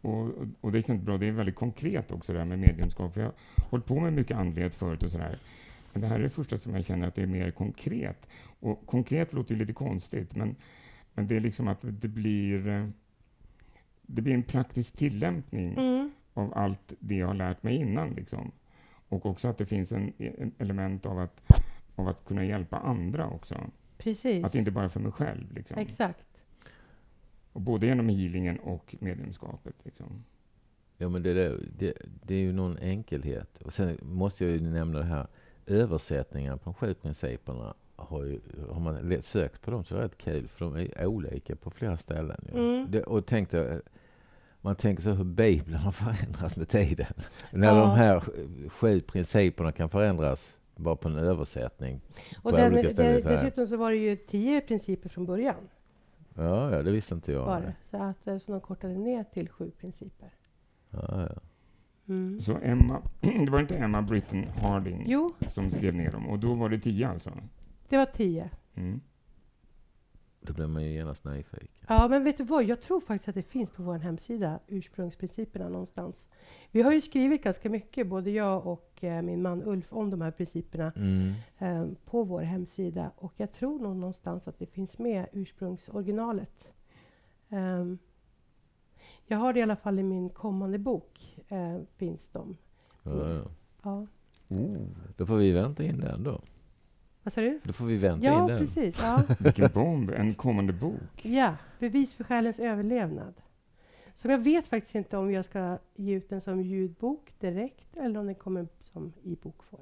Och, 0.00 0.30
och, 0.60 0.72
det 0.72 0.86
känns 0.86 1.02
bra. 1.02 1.18
Det 1.18 1.26
är 1.26 1.32
väldigt 1.32 1.54
konkret 1.54 2.12
också 2.12 2.32
det 2.32 2.38
här 2.38 2.46
med 2.46 2.58
mediumskap. 2.58 3.16
jag 3.16 3.24
har 3.24 3.34
hållit 3.70 3.86
på 3.86 4.00
med 4.00 4.12
mycket 4.12 4.36
andlighet 4.36 4.74
förut 4.74 5.02
och 5.02 5.10
sådär. 5.10 5.38
Men 5.92 6.02
det 6.02 6.08
här 6.08 6.18
är 6.18 6.22
det 6.22 6.30
första 6.30 6.58
som 6.58 6.74
jag 6.74 6.84
känner 6.84 7.08
att 7.08 7.14
det 7.14 7.22
är 7.22 7.26
mer 7.26 7.50
konkret. 7.50 8.28
Och 8.60 8.86
konkret 8.86 9.32
låter 9.32 9.54
ju 9.54 9.60
lite 9.60 9.72
konstigt, 9.72 10.36
men, 10.36 10.56
men 11.14 11.26
det 11.26 11.36
är 11.36 11.40
liksom 11.40 11.68
att 11.68 11.78
det 11.82 12.08
blir, 12.08 12.68
eh, 12.68 12.88
det 14.02 14.22
blir 14.22 14.34
en 14.34 14.42
praktisk 14.42 14.96
tillämpning 14.96 15.72
mm. 15.72 16.10
av 16.34 16.58
allt 16.58 16.92
det 16.98 17.14
jag 17.14 17.26
har 17.26 17.34
lärt 17.34 17.62
mig 17.62 17.76
innan. 17.76 18.10
Liksom. 18.10 18.52
Och 19.08 19.26
också 19.26 19.48
att 19.48 19.58
det 19.58 19.66
finns 19.66 19.92
en, 19.92 20.12
en, 20.18 20.52
element 20.58 21.06
av 21.06 21.18
att, 21.18 21.42
av 21.94 22.08
att 22.08 22.24
kunna 22.24 22.44
hjälpa 22.44 22.78
andra 22.78 23.26
också. 23.26 23.60
Precis. 24.02 24.44
Att 24.44 24.54
inte 24.54 24.70
bara 24.70 24.88
för 24.88 25.00
mig 25.00 25.12
själv. 25.12 25.52
Liksom. 25.52 25.78
Exakt. 25.78 26.26
Och 27.52 27.60
både 27.60 27.86
genom 27.86 28.08
healingen 28.08 28.58
och 28.58 28.94
medlemskapet. 29.00 29.74
Liksom. 29.82 30.24
Ja, 30.98 31.08
men 31.08 31.22
det, 31.22 31.32
det, 31.78 31.92
det 32.22 32.34
är 32.34 32.38
ju 32.38 32.52
någon 32.52 32.78
enkelhet. 32.78 33.58
Och 33.58 33.72
sen 33.72 33.98
måste 34.02 34.44
jag 34.44 34.52
ju 34.52 34.60
nämna 34.60 34.98
det 34.98 35.04
här 35.04 35.26
översättningarna 35.66 36.56
på 36.56 36.64
de 36.64 36.74
sju 36.74 36.94
principerna 36.94 37.74
har, 37.96 38.24
ju, 38.24 38.40
har 38.70 38.80
man 38.80 39.22
sökt 39.22 39.62
på 39.62 39.70
dem 39.70 39.84
så 39.84 39.94
är 39.94 39.98
det 39.98 40.04
rätt 40.04 40.18
kul 40.18 40.48
för 40.48 40.64
de 40.64 40.76
är 40.76 41.06
olika 41.06 41.56
på 41.56 41.70
flera 41.70 41.96
ställen. 41.96 42.48
Mm. 42.52 42.90
Det, 42.90 43.02
och 43.02 43.26
tänkte, 43.26 43.82
man 44.60 44.76
tänker 44.76 45.02
så 45.02 45.10
hur 45.10 45.24
Bibeln 45.24 45.76
har 45.76 45.92
förändrats 45.92 46.56
med 46.56 46.68
tiden. 46.68 47.14
När 47.50 47.68
ja. 47.68 47.80
de 47.80 47.90
här 47.90 48.22
sju 48.68 49.00
principerna 49.00 49.72
kan 49.72 49.88
förändras 49.88 50.56
bara 50.76 50.96
på 50.96 51.08
en 51.08 51.16
översättning. 51.16 52.00
Och 52.42 52.52
den, 52.52 52.72
det, 52.72 53.22
dessutom 53.24 53.66
så 53.66 53.76
var 53.76 53.90
det 53.90 53.96
ju 53.96 54.16
tio 54.16 54.60
principer 54.60 55.08
från 55.08 55.26
början. 55.26 55.68
Ja, 56.34 56.70
ja 56.70 56.82
det 56.82 56.90
visste 56.90 57.14
inte 57.14 57.32
jag. 57.32 57.46
Var 57.46 57.60
det. 57.60 57.74
Så, 57.90 57.96
att, 57.96 58.26
eh, 58.26 58.38
så 58.38 58.52
de 58.52 58.60
kortade 58.60 58.94
ner 58.94 59.24
till 59.24 59.48
sju 59.48 59.70
principer. 59.70 60.34
Ja, 60.90 61.28
ja. 61.28 61.40
Mm. 62.08 62.40
Så 62.40 62.58
Emma, 62.62 63.02
det 63.20 63.50
var 63.50 63.60
inte 63.60 63.76
Emma 63.76 64.02
Britton 64.02 64.44
Harding 64.44 65.04
jo. 65.06 65.30
som 65.50 65.70
skrev 65.70 65.94
ner 65.94 66.10
dem? 66.10 66.28
Och 66.28 66.38
då 66.38 66.54
var 66.54 66.68
det 66.68 66.78
tio 66.78 67.08
alltså? 67.08 67.30
Det 67.88 67.96
var 67.96 68.06
tio. 68.06 68.50
Mm. 68.74 69.00
Då 70.40 70.52
blir 70.52 70.66
man 70.66 70.84
ju 70.84 70.92
genast 70.92 71.24
nyfiken. 71.24 71.68
Ja, 71.88 72.08
men 72.08 72.24
vet 72.24 72.36
du 72.36 72.44
vad? 72.44 72.64
Jag 72.64 72.80
tror 72.80 73.00
faktiskt 73.00 73.28
att 73.28 73.34
det 73.34 73.42
finns 73.42 73.70
på 73.70 73.82
vår 73.82 73.98
hemsida, 73.98 74.60
ursprungsprinciperna 74.68 75.68
någonstans. 75.68 76.28
Vi 76.70 76.82
har 76.82 76.92
ju 76.92 77.00
skrivit 77.00 77.42
ganska 77.42 77.70
mycket, 77.70 78.06
både 78.06 78.30
jag 78.30 78.66
och 78.66 78.91
eh, 79.04 79.22
min 79.22 79.42
man 79.42 79.62
Ulf, 79.62 79.92
om 79.92 80.10
de 80.10 80.20
här 80.20 80.30
principerna 80.30 80.92
mm. 80.96 81.32
eh, 81.58 81.88
på 82.04 82.24
vår 82.24 82.40
hemsida. 82.40 83.10
Och 83.16 83.32
jag 83.36 83.52
tror 83.52 83.78
nog 83.78 83.96
någonstans 83.96 84.48
att 84.48 84.58
det 84.58 84.66
finns 84.66 84.98
med 84.98 85.26
ursprungsoriginalet. 85.32 86.72
Um, 87.48 87.98
jag 89.26 89.38
har 89.38 89.52
det 89.52 89.58
i 89.58 89.62
alla 89.62 89.76
fall 89.76 89.98
i 89.98 90.02
min 90.02 90.30
kommande 90.30 90.78
bok. 90.78 91.42
Eh, 91.48 91.78
finns 91.96 92.28
de. 92.28 92.56
Ja, 93.02 93.28
ja. 93.28 93.44
ja. 93.82 94.06
Oh, 94.48 94.86
då 95.16 95.26
får 95.26 95.36
vi 95.36 95.52
vänta 95.52 95.84
in 95.84 96.00
den 96.00 96.22
då. 96.22 96.40
Vad 97.22 97.32
sa 97.32 97.40
du? 97.40 97.60
Då 97.64 97.72
får 97.72 97.86
vi 97.86 97.96
vänta 97.96 98.26
ja, 98.26 98.40
in 98.40 98.46
den. 98.46 98.58
Precis, 98.58 99.02
ja, 99.02 99.22
Vilken 99.38 99.70
bomb! 99.74 100.10
En 100.10 100.34
kommande 100.34 100.72
bok. 100.72 101.24
Ja, 101.24 101.56
Bevis 101.78 102.14
för 102.14 102.24
själens 102.24 102.58
överlevnad. 102.58 103.34
Så 104.16 104.28
jag 104.28 104.38
vet 104.38 104.66
faktiskt 104.66 104.94
inte 104.94 105.16
om 105.16 105.32
jag 105.32 105.44
ska 105.44 105.78
ge 105.94 106.14
ut 106.14 106.28
den 106.28 106.40
som 106.40 106.62
ljudbok 106.62 107.32
direkt 107.38 107.96
eller 107.96 108.20
om 108.20 108.26
den 108.26 108.34
kommer 108.34 108.68
som 108.84 109.12
i 109.22 109.36
bokform. 109.42 109.80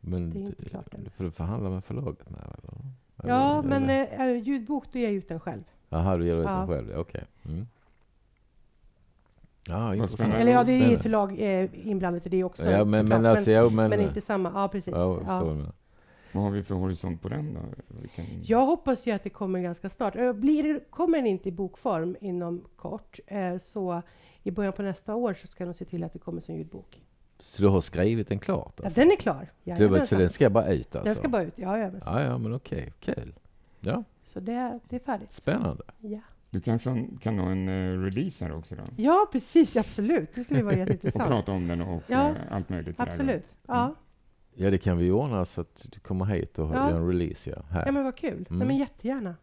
Men 0.00 0.30
det 0.30 0.38
är 0.38 0.40
inte 0.40 0.64
klart 0.64 0.94
än. 0.94 1.10
Får 1.10 1.24
du 1.24 1.30
förhandla 1.30 1.70
med 1.70 1.84
förlaget? 1.84 2.30
Med, 2.30 2.40
eller? 2.40 3.30
Ja, 3.30 3.58
eller? 3.58 3.80
men 3.80 3.90
äh, 4.36 4.42
ljudbok, 4.42 4.92
då 4.92 4.98
ger 4.98 5.06
jag 5.06 5.14
ut 5.14 5.28
den 5.28 5.40
själv. 5.40 5.62
Jaha, 5.88 6.16
du 6.16 6.24
ger 6.24 6.36
ut 6.36 6.44
ja. 6.44 6.50
den 6.50 6.66
själv? 6.68 6.88
Okej. 6.90 7.00
Okay. 7.00 7.54
Mm. 7.54 7.66
Ja, 9.68 9.94
Eller 9.94 10.52
ja, 10.52 10.64
det 10.64 10.72
är 10.72 10.94
ett 10.94 11.02
förlag 11.02 11.40
eh, 11.40 11.88
inblandat 11.88 12.26
i 12.26 12.28
det 12.28 12.44
också. 12.44 12.70
Ja, 12.70 12.84
men, 12.84 13.08
men, 13.08 13.26
alltså, 13.26 13.50
ja, 13.50 13.70
men, 13.70 13.90
men, 13.90 14.00
inte 14.00 14.20
samma. 14.20 14.52
Ja, 14.54 14.68
precis. 14.68 14.94
Ja, 14.94 15.20
ja. 15.26 15.54
Vad 16.32 16.44
har 16.44 16.50
vi 16.50 16.62
för 16.62 16.74
horisont 16.74 17.22
på 17.22 17.28
den 17.28 17.54
då? 17.54 17.60
Vilken... 17.88 18.24
Jag 18.42 18.66
hoppas 18.66 19.06
ju 19.06 19.12
att 19.12 19.24
det 19.24 19.30
kommer 19.30 19.60
ganska 19.60 19.88
snart. 19.88 20.14
Blir, 20.34 20.80
kommer 20.90 21.18
den 21.18 21.26
inte 21.26 21.48
i 21.48 21.52
bokform 21.52 22.16
inom 22.20 22.64
kort, 22.76 23.18
eh, 23.26 23.58
så 23.58 24.02
i 24.42 24.50
början 24.50 24.72
på 24.72 24.82
nästa 24.82 25.14
år 25.14 25.34
så 25.34 25.46
ska 25.46 25.64
jag 25.64 25.66
nog 25.66 25.76
se 25.76 25.84
till 25.84 26.04
att 26.04 26.12
det 26.12 26.18
kommer 26.18 26.40
som 26.40 26.54
ljudbok. 26.54 27.02
Så 27.40 27.62
du 27.62 27.68
har 27.68 27.80
skrivit 27.80 28.28
den 28.28 28.38
klart? 28.38 28.80
Alltså? 28.80 29.00
Ja, 29.00 29.04
den 29.04 29.12
är 29.12 29.16
klar. 29.16 29.52
Du, 29.64 30.06
så 30.06 30.16
den 30.16 30.28
ska 30.28 30.50
bara 30.50 30.68
ut 30.68 30.96
alltså? 30.96 31.04
Den 31.04 31.14
ska 31.14 31.28
bara 31.28 31.42
ut, 31.42 31.58
ja. 31.58 31.78
Ja, 31.78 31.90
ja, 32.04 32.22
ja 32.22 32.38
men 32.38 32.54
okej. 32.54 32.92
Okay. 33.00 33.14
Kul. 33.14 33.34
Ja. 33.80 34.04
Så 34.24 34.40
det, 34.40 34.80
det 34.88 34.96
är 34.96 35.00
färdigt. 35.00 35.32
Spännande. 35.32 35.82
Ja. 35.98 36.20
Du 36.50 36.60
kanske 36.60 37.06
kan 37.20 37.38
ha 37.38 37.50
en 37.50 37.68
uh, 37.68 38.04
release 38.04 38.44
här 38.44 38.52
också? 38.52 38.74
Då? 38.74 38.82
Ja, 38.96 39.28
precis. 39.32 39.76
Absolut. 39.76 40.32
Det 40.34 40.44
skulle 40.44 40.62
vara 40.62 40.74
jätteintressant. 40.74 41.24
och 41.24 41.28
prata 41.28 41.52
om 41.52 41.68
den 41.68 41.80
och 41.80 42.02
ja, 42.06 42.30
uh, 42.30 42.36
allt 42.50 42.68
möjligt. 42.68 43.00
Absolut. 43.00 43.44
Ja. 43.66 43.82
Mm. 43.84 43.94
Ja, 44.58 44.70
det 44.70 44.78
kan 44.78 44.98
vi 44.98 45.10
ordna 45.10 45.44
så 45.44 45.60
att 45.60 45.86
du 45.92 46.00
kommer 46.00 46.24
hit 46.24 46.58
och 46.58 46.74
ja. 46.74 46.90
gör 46.90 46.96
en 46.96 47.08
release. 47.08 47.50
Ja, 47.50 47.62
här. 47.70 47.86
ja 47.86 47.92
men 47.92 48.04
vad 48.04 48.16
kul. 48.16 48.46
Mm. 48.50 48.58
Nej, 48.58 48.66
men 48.66 48.76
jättegärna. 48.76 49.36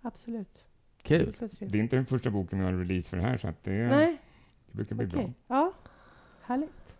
Absolut. 0.00 0.64
Kul. 1.02 1.34
Det 1.58 1.78
är 1.78 1.82
inte 1.82 1.96
den 1.96 2.06
första 2.06 2.30
boken 2.30 2.58
vi 2.58 2.64
har 2.64 2.72
en 2.72 2.78
release 2.78 3.08
för 3.08 3.16
här, 3.16 3.36
så 3.36 3.48
att 3.48 3.64
det, 3.64 3.70
Nej. 3.70 4.18
det 4.66 4.76
brukar 4.76 4.96
bli 4.96 5.06
okay. 5.06 5.22
bra. 5.22 5.32
Ja, 5.46 5.72
härligt. 6.42 6.94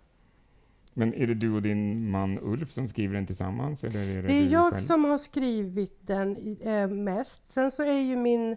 Men 0.95 1.15
är 1.15 1.27
det 1.27 1.35
du 1.35 1.53
och 1.53 1.63
din 1.63 2.11
man 2.11 2.39
Ulf 2.43 2.71
som 2.71 2.89
skriver 2.89 3.15
den 3.15 3.27
tillsammans? 3.27 3.85
Eller 3.85 4.01
är 4.01 4.23
det, 4.23 4.29
det 4.29 4.35
är 4.35 4.49
jag 4.49 4.73
själv? 4.73 4.83
som 4.83 5.05
har 5.05 5.19
skrivit 5.19 6.07
den 6.07 6.57
eh, 6.61 6.89
mest. 6.89 7.53
Sen 7.53 7.71
så 7.71 7.83
är 7.83 8.01
ju 8.01 8.17
min 8.17 8.57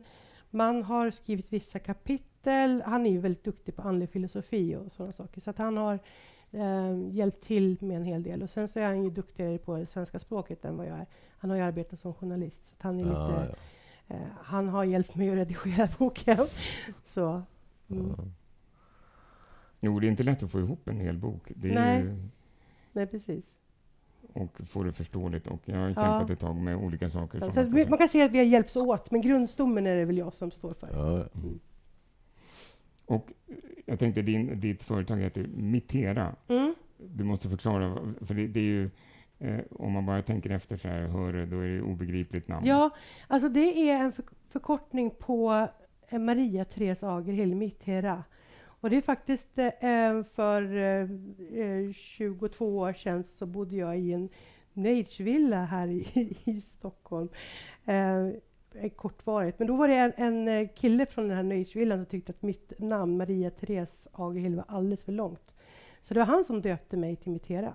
man 0.50 0.84
har 0.84 1.12
skrivit 1.12 1.54
vissa 1.54 1.80
kapitel. 1.80 2.84
Han 2.86 3.06
är 3.06 3.12
ju 3.12 3.20
väldigt 3.20 3.44
duktig 3.44 3.76
på 3.76 3.82
andlig 3.82 4.10
filosofi 4.10 4.76
och 4.76 4.92
sådana 4.92 5.14
saker. 5.14 5.42
Så 5.42 5.50
att 5.50 5.58
han 5.58 5.78
har 5.78 6.00
eh, 6.56 7.16
hjälpt 7.16 7.42
till 7.42 7.78
med 7.82 7.98
en 7.98 8.04
hel 8.04 8.24
del. 8.24 8.44
Och 8.44 8.50
sen 8.50 8.68
så 8.68 8.80
är 8.80 8.86
han 8.86 9.04
ju 9.04 9.10
duktigare 9.10 9.58
på 9.58 9.86
svenska 9.86 10.20
språket 10.20 10.66
än 10.66 10.78
vad 10.78 10.88
jag 10.88 10.98
är. 10.98 11.06
Han 11.38 11.50
har 11.50 11.58
ju 11.58 11.64
arbetat 11.64 12.00
som 12.00 12.14
journalist. 12.14 12.68
Så 12.68 12.76
han, 12.80 13.00
är 13.00 13.04
ah, 13.04 13.08
lite, 13.08 13.56
ja. 14.08 14.16
eh, 14.16 14.22
han 14.42 14.70
har 14.70 14.84
hjälpt 14.84 15.16
mig 15.16 15.30
att 15.30 15.36
redigera 15.36 15.90
boken. 15.98 16.38
så, 17.06 17.42
mm. 17.88 18.12
ah. 18.12 18.24
Jo, 19.80 20.00
det 20.00 20.08
är 20.08 20.10
inte 20.12 20.24
lätt 20.24 20.44
att 20.44 20.52
få 20.52 20.60
ihop 20.60 20.90
en 20.90 21.00
hel 21.00 21.18
bok. 21.18 21.52
Det 21.56 21.74
Nej. 21.74 22.02
Ju... 22.02 22.30
Nej, 22.92 23.08
precis. 23.08 23.46
Och 24.34 24.62
få 24.68 24.84
det 24.84 24.94
förståeligt. 24.94 25.48
Och 25.48 25.62
jag 25.66 25.78
har 25.78 25.88
ja. 25.88 25.94
kämpat 25.94 26.30
ett 26.30 26.40
tag 26.40 26.56
med 26.56 26.76
olika 26.76 27.10
saker. 27.10 27.52
Ja, 27.56 27.86
man 27.90 27.98
kan 27.98 28.10
säga 28.10 28.26
att 28.26 28.32
vi 28.32 28.38
har 28.38 28.46
hjälpts 28.46 28.76
åt, 28.76 29.12
men 29.12 29.22
grundstommen 29.22 29.88
är 29.88 29.96
det 29.96 30.06
väl 30.06 30.18
jag 30.18 30.34
som 30.34 30.52
står 30.52 30.74
för. 30.74 30.90
Ja. 30.92 31.28
Mm. 31.40 31.60
Och 33.06 33.32
jag 33.86 34.00
tänkte, 34.00 34.22
din, 34.22 34.60
ditt 34.60 34.84
företag 34.84 35.18
heter 35.18 35.48
Mitera. 35.48 36.36
Mm. 36.48 36.76
Du 36.98 37.24
måste 37.24 37.50
förklara, 37.50 38.16
för 38.22 38.34
det, 38.34 38.48
det 38.48 38.60
är 38.60 38.64
ju 38.64 38.90
Eh, 39.40 39.60
om 39.70 39.92
man 39.92 40.06
bara 40.06 40.22
tänker 40.22 40.50
efter 40.50 40.78
så 40.78 40.88
här, 40.88 41.08
hör 41.08 41.46
då 41.46 41.60
är 41.60 41.68
det 41.68 41.82
obegripligt 41.82 42.48
namn. 42.48 42.66
Ja, 42.68 42.90
alltså 43.28 43.50
det 43.50 43.90
är 43.90 44.00
en 44.00 44.14
förkortning 44.50 45.10
på 45.10 45.68
Maria 46.12 46.66
Therese 46.66 47.04
Agerhill, 47.04 47.56
Mittera. 47.56 48.24
Och 48.64 48.90
det 48.90 48.98
är 48.98 49.02
faktiskt 49.02 49.58
eh, 49.58 50.24
för 50.36 50.78
eh, 50.78 51.94
22 51.94 52.78
år 52.78 52.94
sedan 52.94 53.24
så 53.24 53.46
bodde 53.46 53.76
jag 53.76 54.00
i 54.00 54.14
en 54.14 54.30
nöjesvilla 54.74 55.66
här 55.66 55.88
i, 55.88 56.38
i 56.44 56.62
Stockholm. 56.62 57.30
Eh, 58.78 58.90
kortvarigt. 58.90 59.60
Men 59.60 59.68
då 59.68 59.76
var 59.76 59.88
det 59.88 59.96
en, 59.96 60.14
en 60.18 60.48
eh, 60.48 60.68
kille 60.76 61.06
från 61.06 61.28
den 61.28 61.38
här 61.38 61.44
nöjesvillan 61.44 61.98
som 61.98 62.06
tyckte 62.06 62.32
att 62.32 62.42
mitt 62.42 62.74
namn, 62.80 63.18
Maria 63.18 63.52
Therese 63.52 64.08
Agerhill, 64.12 64.56
var 64.56 64.66
alldeles 64.68 65.04
för 65.04 65.12
långt. 65.12 65.54
Så 66.02 66.14
det 66.14 66.20
var 66.20 66.28
han 66.28 66.44
som 66.44 66.62
döpte 66.62 66.98
mig 66.98 67.16
till 67.16 67.32
Mittera. 67.32 67.74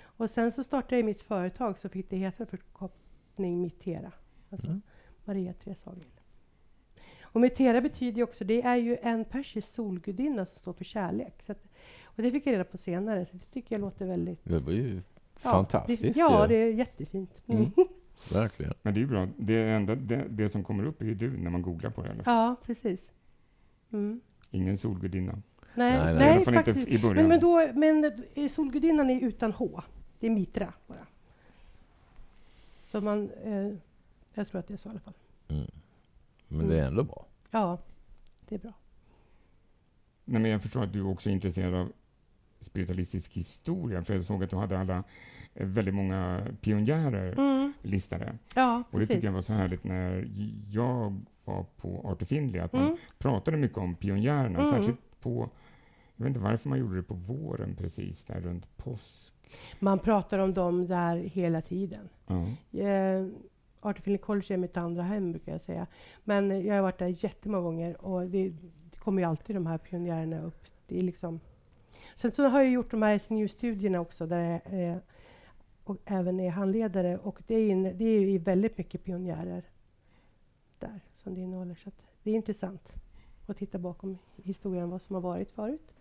Och 0.00 0.30
sen 0.30 0.52
så 0.52 0.64
startade 0.64 0.96
jag 0.96 1.04
mitt 1.04 1.22
företag 1.22 1.78
så 1.78 1.88
fick 1.88 2.10
det 2.10 2.16
heta 2.16 2.46
förkortning 2.46 3.60
Mittera. 3.60 4.12
Alltså 4.50 4.66
mm. 4.66 4.82
Maria 5.24 5.52
Therese 5.52 5.86
Agerhill. 5.86 6.20
Och 7.22 7.40
Metera 7.40 7.80
betyder 7.80 8.16
ju 8.16 8.22
också, 8.22 8.44
det 8.44 8.62
är 8.62 8.76
ju 8.76 8.96
en 9.02 9.24
persisk 9.24 9.68
solgudinna 9.68 10.46
som 10.46 10.58
står 10.58 10.72
för 10.72 10.84
kärlek. 10.84 11.50
Att, 11.50 11.68
och 12.04 12.22
det 12.22 12.30
fick 12.30 12.46
jag 12.46 12.52
reda 12.52 12.64
på 12.64 12.78
senare, 12.78 13.26
så 13.26 13.36
det 13.36 13.44
tycker 13.44 13.74
jag 13.74 13.80
låter 13.80 14.06
väldigt... 14.06 14.44
Det 14.44 14.58
var 14.58 14.72
ju 14.72 15.02
ja, 15.42 15.50
fantastiskt. 15.50 16.02
Det, 16.02 16.20
ja, 16.20 16.46
det 16.46 16.54
är 16.54 16.72
jättefint. 16.72 17.30
Mm. 17.46 17.70
Mm. 18.32 18.42
Verkligen. 18.42 18.74
Men 18.82 18.94
det 18.94 19.02
är 19.02 19.06
bra. 19.06 19.28
Det, 19.36 19.70
enda, 19.70 19.94
det, 19.94 20.26
det, 20.28 20.50
som 20.50 20.64
kommer 20.64 20.84
upp 20.84 21.00
är 21.00 21.04
ju 21.04 21.14
du 21.14 21.36
när 21.36 21.50
man 21.50 21.62
googlar 21.62 21.90
på 21.90 22.02
det. 22.02 22.08
Eller? 22.08 22.22
Ja, 22.26 22.56
precis. 22.66 23.10
Mm. 23.92 24.20
Ingen 24.50 24.78
solgudinna. 24.78 25.32
Nej, 25.74 25.98
nej, 25.98 26.14
nej, 26.14 26.14
nej 26.14 26.44
faktiskt. 26.44 26.78
Inte 26.78 26.92
i 26.92 26.98
början. 26.98 27.16
Men, 27.16 27.28
men, 27.28 27.40
då, 27.40 27.72
men 27.74 28.48
solgudinnan 28.48 29.10
är 29.10 29.20
utan 29.20 29.52
H. 29.52 29.82
Det 30.20 30.26
är 30.26 30.30
Mitra 30.30 30.72
bara. 30.86 31.06
Så 32.90 33.00
man... 33.00 33.30
Eh, 33.30 33.74
jag 34.34 34.48
tror 34.48 34.58
att 34.58 34.68
det 34.68 34.74
är 34.74 34.78
så 34.78 34.88
i 34.88 34.90
alla 34.90 35.00
fall. 35.00 35.14
Mm. 35.48 35.70
Men 36.48 36.68
det 36.68 36.74
är 36.74 36.78
mm. 36.78 36.88
ändå 36.88 37.02
bra. 37.02 37.26
Ja, 37.50 37.78
det 38.48 38.54
är 38.54 38.58
bra. 38.58 38.72
Nej, 40.24 40.42
men 40.42 40.50
jag 40.50 40.62
förstår 40.62 40.84
att 40.84 40.92
du 40.92 41.02
också 41.02 41.28
är 41.28 41.32
intresserad 41.32 41.74
av 41.74 41.92
spiritualistisk 42.60 43.32
historia, 43.32 44.04
för 44.04 44.14
jag 44.14 44.24
såg 44.24 44.44
att 44.44 44.50
du 44.50 44.56
hade 44.56 44.78
alla 44.78 44.96
eh, 44.96 45.02
väldigt 45.54 45.94
många 45.94 46.46
pionjärer 46.60 47.32
mm. 47.32 47.72
listade. 47.82 48.38
Ja, 48.54 48.82
och 48.90 49.00
det 49.00 49.06
tycker 49.06 49.24
jag 49.24 49.32
var 49.32 49.42
så 49.42 49.52
härligt 49.52 49.84
när 49.84 50.28
jag 50.70 51.20
var 51.44 51.66
på 51.76 52.02
Arte 52.04 52.26
Findlay, 52.26 52.60
att 52.60 52.72
man 52.72 52.82
mm. 52.82 52.96
pratade 53.18 53.56
mycket 53.56 53.78
om 53.78 53.94
pionjärerna, 53.94 54.58
mm. 54.58 54.70
särskilt 54.70 55.20
på 55.20 55.50
jag 56.16 56.24
vet 56.24 56.36
inte 56.36 56.40
varför 56.40 56.68
man 56.68 56.78
gjorde 56.78 56.96
det 56.96 57.02
på 57.02 57.14
våren 57.14 57.76
precis, 57.76 58.24
där 58.24 58.40
runt 58.40 58.76
påsk. 58.76 59.34
Man 59.78 59.98
pratar 59.98 60.38
om 60.38 60.54
dem 60.54 60.86
där 60.86 61.16
hela 61.16 61.60
tiden. 61.60 62.08
Eh, 62.72 63.26
Artificial 63.80 64.18
College 64.18 64.54
är 64.54 64.56
mitt 64.56 64.76
andra 64.76 65.02
hem, 65.02 65.32
brukar 65.32 65.52
jag 65.52 65.60
säga. 65.60 65.86
Men 66.24 66.66
jag 66.66 66.74
har 66.74 66.82
varit 66.82 66.98
där 66.98 67.24
jättemånga 67.24 67.62
gånger 67.62 68.04
och 68.04 68.26
det, 68.26 68.48
det 68.90 68.98
kommer 68.98 69.22
ju 69.22 69.28
alltid 69.28 69.56
de 69.56 69.66
här 69.66 69.78
pionjärerna 69.78 70.42
upp. 70.42 70.66
Det 70.86 70.98
är 70.98 71.02
liksom... 71.02 71.40
Sen 72.16 72.32
så 72.32 72.48
har 72.48 72.62
jag 72.62 72.70
gjort 72.70 72.90
de 72.90 73.02
här 73.02 73.18
SNU-studierna 73.18 74.00
också, 74.00 74.26
där 74.26 74.60
jag 74.66 74.90
eh, 74.90 74.96
och 75.84 75.96
även 76.04 76.40
är 76.40 76.50
handledare. 76.50 77.18
Och 77.18 77.42
det 77.46 77.54
är, 77.54 77.70
in, 77.70 77.82
det 77.82 78.04
är 78.04 78.38
väldigt 78.38 78.78
mycket 78.78 79.04
pionjärer 79.04 79.62
där 80.78 81.00
som 81.16 81.34
det 81.34 81.40
innehåller. 81.40 81.74
Så 81.74 81.90
det 82.22 82.30
är 82.30 82.34
intressant 82.34 82.92
att 83.46 83.56
titta 83.56 83.78
bakom 83.78 84.18
historien, 84.36 84.90
vad 84.90 85.02
som 85.02 85.14
har 85.14 85.22
varit 85.22 85.50
förut. 85.50 85.94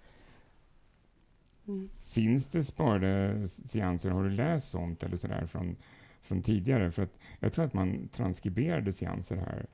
Mm. 1.68 1.90
Finns 2.04 2.46
det 2.46 2.64
sparade 2.64 3.48
seanser? 3.50 4.10
Har 4.10 4.24
du 4.24 4.30
läst 4.30 4.70
sånt 4.70 5.04
eller 5.04 5.18
sådär 5.18 5.46
från, 5.46 5.76
från 6.22 6.42
tidigare? 6.42 6.92
För 6.92 7.04
att 7.04 7.20
jag 7.40 7.54
tror 7.54 7.66
att 7.66 7.74
man 7.74 8.08
transkriberade 8.08 8.94
seanser 8.94 9.36
här 9.36 9.66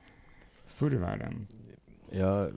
förr 0.66 0.94
i 0.94 0.96
världen. 0.96 1.46
Ja, 2.10 2.50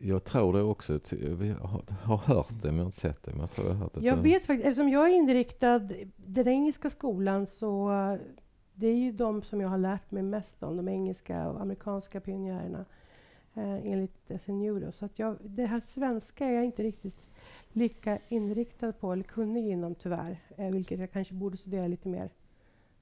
jag 0.00 0.24
tror 0.24 0.52
det 0.52 0.62
också. 0.62 1.00
Jag 1.10 1.54
har 2.02 2.16
hört 2.16 2.62
det, 2.62 2.68
men 2.68 2.76
jag 2.76 2.82
har 2.82 2.86
inte 2.86 3.00
sett 3.00 3.22
det. 3.22 3.30
Men 3.30 3.40
jag 3.40 3.50
tror 3.50 3.66
jag 3.66 3.74
har 3.74 3.80
hört 3.80 3.94
det. 3.94 4.00
Jag 4.00 4.16
vet 4.16 4.44
faktiskt, 4.44 4.66
eftersom 4.66 4.88
jag 4.88 5.10
är 5.10 5.14
inriktad 5.16 5.80
den 6.16 6.48
engelska 6.48 6.90
skolan 6.90 7.46
så 7.46 7.90
det 8.74 8.86
är 8.86 8.96
ju 8.96 9.12
de 9.12 9.42
som 9.42 9.60
jag 9.60 9.68
har 9.68 9.78
lärt 9.78 10.10
mig 10.10 10.22
mest 10.22 10.62
om, 10.62 10.76
de 10.76 10.88
engelska 10.88 11.48
och 11.48 11.60
amerikanska 11.60 12.20
pionjärerna 12.20 12.84
eh, 13.54 13.92
enligt 13.92 14.30
SNU. 14.40 14.80
Då. 14.80 14.92
Så 14.92 15.04
att 15.04 15.18
jag, 15.18 15.36
det 15.40 15.66
här 15.66 15.82
svenska 15.88 16.46
är 16.46 16.52
jag 16.52 16.64
inte 16.64 16.82
riktigt 16.82 17.26
lika 17.72 18.18
inriktad 18.28 18.92
på 18.92 19.12
eller 19.12 19.22
kunnig 19.22 19.68
inom 19.68 19.94
tyvärr, 19.94 20.38
eh, 20.56 20.70
vilket 20.70 21.00
jag 21.00 21.12
kanske 21.12 21.34
borde 21.34 21.56
studera 21.56 21.86
lite 21.86 22.08
mer 22.08 22.30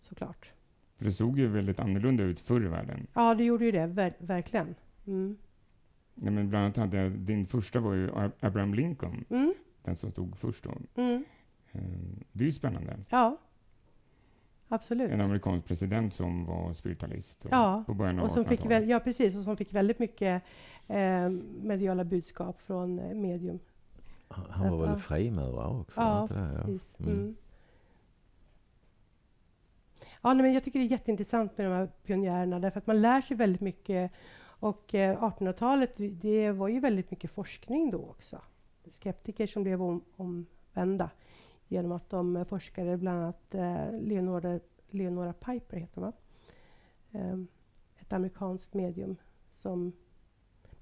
såklart. 0.00 0.52
För 0.96 1.04
det 1.04 1.12
såg 1.12 1.38
ju 1.38 1.46
väldigt 1.46 1.80
annorlunda 1.80 2.22
ut 2.22 2.40
förr 2.40 2.64
i 2.64 2.68
världen. 2.68 3.06
Ja, 3.14 3.34
det 3.34 3.44
gjorde 3.44 3.64
ju 3.64 3.72
det, 3.72 3.86
ver 3.86 4.14
verkligen. 4.18 4.74
Mm. 5.06 5.36
Ja, 6.24 6.30
men 6.30 6.48
bland 6.48 6.64
annat 6.64 6.76
hade 6.76 7.08
din 7.08 7.46
första 7.46 7.80
var 7.80 7.94
ju 7.94 8.10
Abraham 8.40 8.74
Lincoln, 8.74 9.24
mm. 9.30 9.54
den 9.82 9.96
som 9.96 10.10
stod 10.10 10.36
först 10.36 10.64
då. 10.64 10.72
Mm. 10.94 11.24
Eh, 11.72 11.80
det 12.32 12.44
är 12.44 12.46
ju 12.46 12.52
spännande. 12.52 12.96
Ja, 13.08 13.36
absolut. 14.68 15.10
En 15.10 15.20
amerikansk 15.20 15.66
president 15.66 16.14
som 16.14 16.44
var 16.44 16.72
spiritualist 16.72 17.46
ja, 17.50 17.84
på 17.86 17.94
början 17.94 18.18
av 18.18 18.24
och 18.24 18.30
som 18.30 18.44
fick 18.44 18.64
Ja, 18.64 19.00
precis. 19.00 19.36
Och 19.36 19.42
som 19.42 19.56
fick 19.56 19.74
väldigt 19.74 19.98
mycket 19.98 20.42
eh, 20.86 21.28
mediala 21.62 22.04
budskap 22.04 22.60
från 22.60 22.98
eh, 22.98 23.14
medium. 23.14 23.58
Han 24.28 24.70
var 24.70 24.86
väl 24.86 24.96
frimurare 24.96 25.80
också? 25.80 26.00
Ja, 26.00 26.28
precis. 26.28 26.82
Mm. 26.98 27.12
Mm. 27.12 27.36
Ja, 30.22 30.34
nej, 30.34 30.42
men 30.42 30.52
jag 30.52 30.64
tycker 30.64 30.78
det 30.78 30.84
är 30.84 30.90
jätteintressant 30.90 31.58
med 31.58 31.66
de 31.66 31.72
här 31.72 31.88
pionjärerna 32.04 32.60
därför 32.60 32.78
att 32.78 32.86
man 32.86 33.00
lär 33.00 33.20
sig 33.20 33.36
väldigt 33.36 33.60
mycket. 33.60 34.12
Och 34.58 34.94
eh, 34.94 35.22
1800-talet, 35.22 35.92
det 35.96 36.50
var 36.50 36.68
ju 36.68 36.80
väldigt 36.80 37.10
mycket 37.10 37.30
forskning 37.30 37.90
då 37.90 37.98
också. 37.98 38.40
Skeptiker 38.90 39.46
som 39.46 39.62
blev 39.62 39.82
om, 39.82 40.04
omvända 40.16 41.10
genom 41.68 41.92
att 41.92 42.10
de 42.10 42.44
forskade 42.48 42.96
bland 42.96 43.18
annat 43.18 43.54
eh, 43.54 44.00
Leonora, 44.00 44.60
Leonora 44.90 45.32
Piper, 45.32 45.76
heter 45.76 46.00
hon, 46.00 46.12
eh, 47.12 47.38
ett 47.98 48.12
amerikanskt 48.12 48.74
medium 48.74 49.16
som 49.58 49.92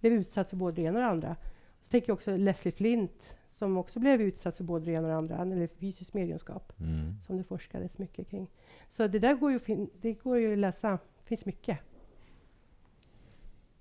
blev 0.01 0.13
utsatt 0.13 0.49
för 0.49 0.57
både 0.57 0.77
det 0.77 0.83
ena 0.83 0.99
och 0.99 1.03
det 1.03 1.11
andra. 1.11 1.37
Så 1.83 1.91
tänker 1.91 2.09
jag 2.09 2.15
också 2.15 2.37
Leslie 2.37 2.73
Flint 2.73 3.37
som 3.53 3.77
också 3.77 4.01
blev 4.01 4.21
utsatt 4.21 4.57
för 4.57 4.65
både 4.65 4.85
det 4.85 4.93
ena 4.93 5.19
och 5.19 5.25
det 5.25 5.37
andra, 5.37 5.55
eller 5.55 5.67
fysisk 5.67 6.15
mediumskap, 6.15 6.73
mm. 6.81 7.15
som 7.27 7.37
det 7.37 7.45
forskades 7.45 7.99
mycket 7.99 8.29
kring. 8.29 8.51
Så 8.89 9.07
det 9.07 9.19
där 9.19 9.35
går 9.35 9.53
ju, 9.53 9.87
det 10.01 10.13
går 10.13 10.39
ju 10.39 10.53
att 10.53 10.59
läsa. 10.59 10.91
Det 10.91 11.25
finns 11.25 11.47
mycket. 11.47 11.79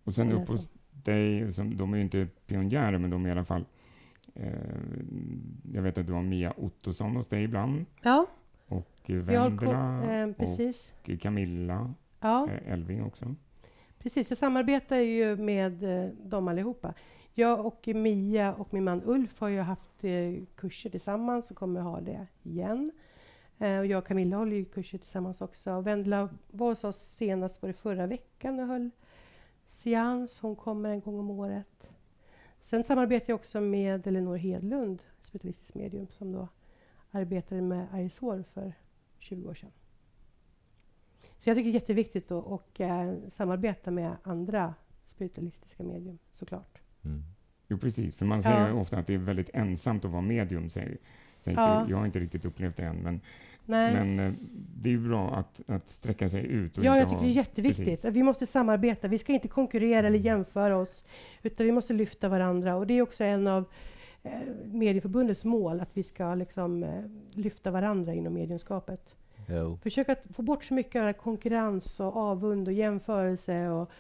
Och 0.04 0.14
sen 0.14 0.32
upp 0.32 0.48
hos 0.48 0.70
dig, 0.92 1.54
som, 1.54 1.78
de 1.78 1.94
är 1.94 1.98
ju 1.98 2.04
inte 2.04 2.28
pionjärer, 2.48 2.98
men 2.98 3.10
de 3.10 3.26
är 3.26 3.30
i 3.30 3.32
alla 3.32 3.46
fall 3.46 3.66
eh, 4.34 4.54
jag 5.74 5.82
vet 5.82 5.98
att 5.98 6.08
du 6.08 6.14
har 6.14 6.24
Mia 6.24 6.54
Ottosson 6.58 7.16
hos 7.16 7.28
dig 7.28 7.44
ibland. 7.44 7.86
Ja. 8.02 8.26
Och 8.68 9.04
Vendela 9.06 10.22
eh, 10.22 10.30
och 10.38 11.22
Camilla 11.22 11.94
ja. 12.20 12.50
eh, 12.50 12.74
Elving 12.74 13.04
också. 13.04 13.36
Precis, 14.00 14.30
jag 14.30 14.38
samarbetar 14.38 14.98
ju 14.98 15.36
med 15.36 15.84
eh, 15.84 16.10
dem 16.10 16.48
allihopa. 16.48 16.94
Jag 17.34 17.66
och 17.66 17.88
Mia 17.88 18.54
och 18.54 18.74
min 18.74 18.84
man 18.84 19.02
Ulf 19.06 19.40
har 19.40 19.48
ju 19.48 19.60
haft 19.60 20.04
eh, 20.04 20.44
kurser 20.56 20.90
tillsammans 20.90 21.52
och 21.52 21.58
kommer 21.58 21.82
ha 21.82 22.02
det 22.02 22.28
igen. 22.44 22.92
Eh, 23.60 23.80
och 23.80 23.86
jag 23.86 23.98
och 23.98 24.08
Camilla 24.08 24.38
håller 24.38 24.56
ju 24.56 24.66
kurser 24.66 24.98
tillsammans 24.98 25.42
också. 25.42 25.82
Vendela 25.82 26.30
var 26.52 26.70
hos 26.70 26.84
oss 26.84 26.98
senast 26.98 27.62
var 27.62 27.68
det 27.68 27.74
förra 27.74 28.08
veckan 28.08 28.60
och 28.60 28.68
höll 28.68 28.90
seans. 29.84 30.40
Hon 30.40 30.56
kommer 30.56 30.90
en 30.90 31.00
gång 31.00 31.20
om 31.20 31.30
året. 31.30 31.90
Sen 32.62 32.84
samarbetar 32.84 33.26
jag 33.28 33.36
också 33.36 33.62
med 33.62 34.08
Elinor 34.08 34.36
Hedlund, 34.36 35.04
spiritualistisk 35.22 35.74
medium, 35.74 36.08
som 36.08 36.32
då 36.32 36.48
arbetade 37.12 37.62
med 37.62 37.88
Arisor 37.92 38.44
för 38.54 38.74
20 39.18 39.50
år 39.50 39.54
sedan. 39.54 39.72
Så 41.38 41.50
jag 41.50 41.58
tycker 41.58 41.72
det 41.72 41.78
är 41.78 41.80
jätteviktigt 41.80 42.32
att 42.32 42.46
och, 42.46 42.82
eh, 42.82 43.16
samarbeta 43.30 43.92
med 43.92 44.16
andra 44.24 44.74
spiritualistiska 45.08 45.84
medium, 45.84 46.20
såklart. 46.34 46.82
Mm. 47.06 47.24
Jo, 47.68 47.78
precis. 47.78 48.16
För 48.16 48.26
man 48.26 48.44
säger 48.44 48.68
ja. 48.68 48.74
ofta 48.74 48.98
att 48.98 49.08
det 49.08 49.14
är 49.14 49.18
väldigt 49.18 49.50
ensamt 49.54 50.06
att 50.06 50.12
vara 50.12 50.22
medium. 50.22 50.70
Säger, 50.70 50.98
säger 51.40 51.58
ja. 51.62 51.86
Jag 51.90 51.98
har 51.98 52.06
inte 52.06 52.20
riktigt 52.20 52.46
upplevt 52.46 52.78
det 52.78 52.84
än, 52.84 52.98
men, 52.98 53.22
men 53.66 54.20
eh, 54.20 54.34
det 54.76 54.90
är 54.90 54.92
ju 54.92 55.08
bra 55.08 55.36
att, 55.36 55.62
att 55.68 55.90
sträcka 55.90 56.30
sig 56.30 56.46
ut. 56.46 56.78
ja, 56.78 56.98
jag 56.98 57.10
tycker 57.10 57.16
ha, 57.16 57.24
det 57.24 57.30
är 57.30 57.34
jätteviktigt. 57.34 57.86
Precis. 58.02 58.16
Vi 58.16 58.24
måste 58.24 58.46
samarbeta. 58.46 59.08
Vi 59.08 59.18
ska 59.18 59.34
inte 59.34 59.48
konkurrera 59.48 60.00
mm. 60.00 60.06
eller 60.06 60.20
jämföra 60.20 60.78
oss, 60.78 61.04
utan 61.42 61.66
vi 61.66 61.72
måste 61.72 61.94
lyfta 61.94 62.30
varandra. 62.30 62.76
Och 62.76 62.88
det 62.88 62.94
är 62.94 63.02
också 63.02 63.24
en 63.24 63.48
av 63.48 63.66
eh, 64.24 64.32
Medieförbundets 64.66 65.44
mål, 65.44 65.82
att 65.82 65.90
vi 65.94 66.04
ska 66.04 66.36
liksom, 66.36 66.84
eh, 66.84 67.04
lyfta 67.34 67.72
varandra 67.72 68.14
inom 68.14 68.34
mediumskapet. 68.34 69.16
Jo. 69.48 69.80
Försök 69.84 70.10
att 70.10 70.24
få 70.34 70.42
bort 70.42 70.64
så 70.64 70.74
mycket 70.74 71.02
av 71.02 71.14
konkurrens 71.14 72.00
och 72.00 72.16
avund 72.18 72.68
och 72.68 72.74
jämförelse 72.74 73.70
och 73.70 73.92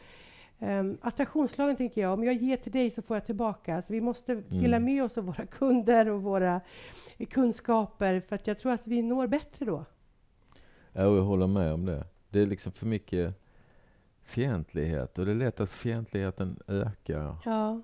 Um, 0.59 0.97
attraktionslagen 1.01 1.75
tänker 1.75 2.01
jag, 2.01 2.13
om 2.13 2.23
jag 2.23 2.35
ger 2.35 2.57
till 2.57 2.71
dig 2.71 2.91
så 2.91 3.01
får 3.01 3.15
jag 3.15 3.25
tillbaka. 3.25 3.81
Så 3.81 3.93
vi 3.93 4.01
måste 4.01 4.31
mm. 4.31 4.61
dela 4.61 4.79
med 4.79 5.03
oss 5.03 5.17
av 5.17 5.23
våra 5.23 5.45
kunder 5.51 6.09
och 6.09 6.21
våra 6.21 6.61
kunskaper, 7.29 8.19
för 8.19 8.35
att 8.35 8.47
jag 8.47 8.59
tror 8.59 8.71
att 8.71 8.87
vi 8.87 9.01
når 9.01 9.27
bättre 9.27 9.65
då. 9.65 9.85
Ja, 10.91 11.01
jag 11.01 11.21
håller 11.21 11.47
med 11.47 11.73
om 11.73 11.85
det. 11.85 12.05
Det 12.29 12.39
är 12.39 12.45
liksom 12.45 12.71
för 12.71 12.85
mycket 12.85 13.43
fientlighet 14.23 15.19
och 15.19 15.25
det 15.25 15.31
är 15.31 15.35
lätt 15.35 15.59
att 15.59 15.69
fientligheten 15.69 16.59
ökar. 16.67 17.35
Ja. 17.45 17.81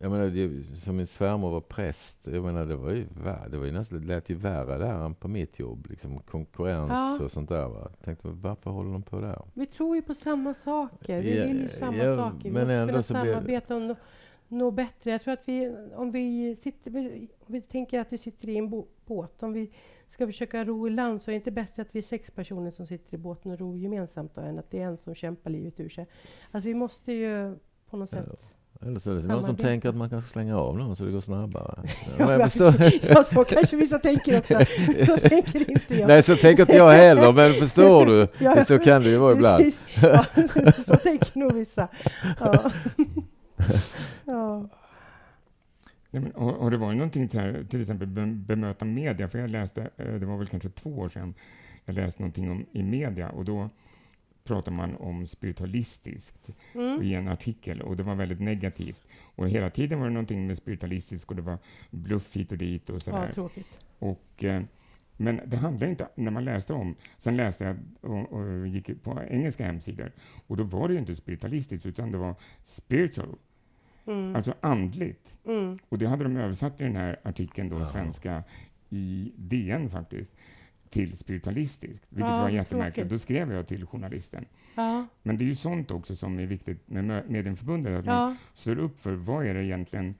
Jag 0.00 0.10
menar, 0.10 0.26
det, 0.26 0.64
som 0.64 0.96
min 0.96 1.06
svärmor 1.06 1.50
var 1.50 1.60
präst, 1.60 2.26
jag 2.26 2.44
menar, 2.44 2.66
det 2.66 2.76
var 2.76 2.90
ju, 2.90 3.06
det 3.50 3.58
var 3.58 3.66
ju 3.66 3.72
nästan, 3.72 4.00
det 4.00 4.06
lät 4.06 4.30
ju 4.30 4.34
värre 4.34 4.78
där 4.78 5.04
än 5.04 5.14
på 5.14 5.28
mitt 5.28 5.58
jobb. 5.58 5.86
Liksom, 5.90 6.20
konkurrens 6.20 6.90
ja. 6.90 7.24
och 7.24 7.30
sånt 7.30 7.48
där. 7.48 7.68
Va? 7.68 7.90
Jag 7.96 8.04
tänkte, 8.04 8.28
varför 8.28 8.70
håller 8.70 8.92
de 8.92 9.02
på 9.02 9.20
där? 9.20 9.42
Vi 9.54 9.66
tror 9.66 9.96
ju 9.96 10.02
på 10.02 10.14
samma 10.14 10.54
saker. 10.54 11.20
Vi 11.20 11.38
ja, 11.38 11.46
vill 11.46 11.62
ju 11.62 11.68
samma 11.68 11.96
ja, 11.96 12.16
saker. 12.16 12.50
Vi 12.50 12.50
men 12.50 12.66
måste 12.66 13.12
kunna 13.12 13.24
samarbeta 13.24 13.76
och 13.76 13.82
nå, 13.82 13.96
nå 14.48 14.70
bättre. 14.70 15.10
Jag 15.10 15.22
tror 15.22 15.34
att 15.34 15.48
vi, 15.48 15.76
om 15.94 16.10
vi, 16.10 16.56
sitter, 16.56 16.96
om 17.20 17.28
vi 17.46 17.60
tänker 17.60 18.00
att 18.00 18.12
vi 18.12 18.18
sitter 18.18 18.48
i 18.48 18.56
en 18.56 18.84
båt, 19.06 19.42
om 19.42 19.52
vi 19.52 19.70
ska 20.08 20.26
försöka 20.26 20.64
ro 20.64 20.86
i 20.86 20.90
land 20.90 21.22
så 21.22 21.30
är 21.30 21.32
det 21.32 21.36
inte 21.36 21.50
bättre 21.50 21.82
att 21.82 21.94
vi 21.94 21.98
är 21.98 22.02
sex 22.02 22.30
personer 22.30 22.70
som 22.70 22.86
sitter 22.86 23.14
i 23.14 23.18
båten 23.18 23.52
och 23.52 23.58
ror 23.58 23.78
gemensamt 23.78 24.34
då, 24.34 24.40
än 24.40 24.58
att 24.58 24.70
det 24.70 24.80
är 24.80 24.86
en 24.86 24.98
som 24.98 25.14
kämpar 25.14 25.50
livet 25.50 25.80
ur 25.80 25.88
sig. 25.88 26.06
Alltså 26.50 26.68
vi 26.68 26.74
måste 26.74 27.12
ju 27.12 27.56
på 27.90 27.96
något 27.96 28.10
sätt 28.10 28.54
eller 28.82 28.98
så 28.98 29.10
är 29.10 29.14
det 29.14 29.26
någon 29.26 29.42
som 29.42 29.56
tänker 29.56 29.88
att 29.88 29.96
man 29.96 30.10
kan 30.10 30.22
slänga 30.22 30.56
av 30.56 30.78
någon 30.78 30.96
så 30.96 31.04
det 31.04 31.10
går 31.10 31.20
snabbare. 31.20 31.82
ja, 32.18 32.38
ja, 33.08 33.24
så 33.24 33.44
kanske 33.44 33.76
vissa 33.76 33.98
tänker 33.98 34.38
också. 34.38 34.54
Så 35.06 35.16
tänker 35.16 35.70
inte 35.70 35.96
jag. 35.96 36.08
Nej, 36.08 36.22
så 36.22 36.36
tänker 36.36 36.62
inte 36.62 36.76
jag 36.76 36.90
heller, 36.90 37.32
men 37.32 37.52
förstår 37.52 38.06
du? 38.06 38.28
ja, 38.38 38.64
så 38.64 38.78
kan 38.78 39.02
det 39.02 39.10
ju 39.10 39.18
vara 39.18 39.32
ibland. 39.32 39.64
Ja, 40.02 40.24
så 40.86 40.96
tänker 40.96 41.38
nog 41.38 41.52
vissa. 41.52 41.88
Ja. 42.40 42.70
ja. 44.24 44.68
Ja, 46.10 46.20
har, 46.34 46.52
har 46.52 46.70
det 46.70 46.76
varit 46.76 46.96
någonting 46.96 47.28
till, 47.28 47.40
här, 47.40 47.66
till 47.70 47.80
exempel 47.80 48.08
bemöta 48.26 48.84
media? 48.84 49.28
För 49.28 49.38
jag 49.38 49.50
läste, 49.50 49.90
eh, 49.96 50.14
det 50.14 50.26
var 50.26 50.36
väl 50.36 50.46
kanske 50.46 50.68
två 50.68 50.90
år 50.90 51.08
sedan, 51.08 51.34
jag 51.84 51.94
läste 51.94 52.22
någonting 52.22 52.50
om 52.50 52.66
i 52.72 52.82
media 52.82 53.28
och 53.28 53.44
då 53.44 53.70
pratar 54.44 54.72
man 54.72 54.96
om 54.96 55.26
spiritualistiskt 55.26 56.50
mm. 56.74 57.02
i 57.02 57.14
en 57.14 57.28
artikel 57.28 57.80
och 57.80 57.96
det 57.96 58.02
var 58.02 58.14
väldigt 58.14 58.40
negativt. 58.40 59.06
Och 59.22 59.48
hela 59.48 59.70
tiden 59.70 59.98
var 59.98 60.06
det 60.06 60.12
någonting 60.12 60.46
med 60.46 60.56
spiritualistiskt 60.56 61.30
och 61.30 61.36
det 61.36 61.42
var 61.42 61.58
bluff 61.90 62.36
hit 62.36 62.52
och 62.52 62.58
dit 62.58 62.90
och 62.90 63.02
sådär. 63.02 63.26
Ja, 63.26 63.32
tråkigt. 63.32 63.66
Och, 63.98 64.44
eh, 64.44 64.62
men 65.16 65.40
det 65.46 65.56
handlar 65.56 65.88
inte, 65.88 66.08
när 66.14 66.30
man 66.30 66.44
läste 66.44 66.72
om, 66.72 66.94
sen 67.18 67.36
läste 67.36 67.64
jag 67.64 67.76
och, 68.12 68.32
och, 68.32 68.66
gick 68.66 69.02
på 69.02 69.20
engelska 69.30 69.66
hemsidor 69.66 70.12
och 70.46 70.56
då 70.56 70.64
var 70.64 70.88
det 70.88 70.94
ju 70.94 71.00
inte 71.00 71.16
spiritualistiskt 71.16 71.86
utan 71.86 72.12
det 72.12 72.18
var 72.18 72.34
spiritual, 72.64 73.36
mm. 74.06 74.36
alltså 74.36 74.54
andligt. 74.60 75.38
Mm. 75.46 75.78
Och 75.88 75.98
det 75.98 76.06
hade 76.06 76.24
de 76.24 76.36
översatt 76.36 76.80
i 76.80 76.84
den 76.84 76.96
här 76.96 77.20
artikeln 77.22 77.68
då, 77.68 77.86
svenska, 77.86 78.44
i 78.90 79.32
DN 79.36 79.90
faktiskt 79.90 80.32
till 80.94 81.16
spiritualistiskt, 81.16 82.06
vilket 82.08 82.30
ja, 82.30 82.42
var 82.42 82.48
jättemärkligt. 82.48 82.94
Tråkigt. 82.94 83.10
Då 83.10 83.18
skrev 83.18 83.52
jag 83.52 83.66
till 83.66 83.86
journalisten. 83.86 84.46
Ja. 84.74 85.06
Men 85.22 85.38
det 85.38 85.44
är 85.44 85.46
ju 85.46 85.54
sånt 85.54 85.90
också 85.90 86.16
som 86.16 86.38
är 86.38 86.46
viktigt 86.46 86.88
med 86.88 87.30
Mediumförbundet, 87.30 87.98
att 87.98 88.06
ja. 88.06 88.12
man 88.12 88.36
står 88.54 88.78
upp 88.78 89.00
för 89.00 89.12
vad 89.12 89.46
är 89.46 89.54
det 89.54 89.64
egentligen 89.64 90.14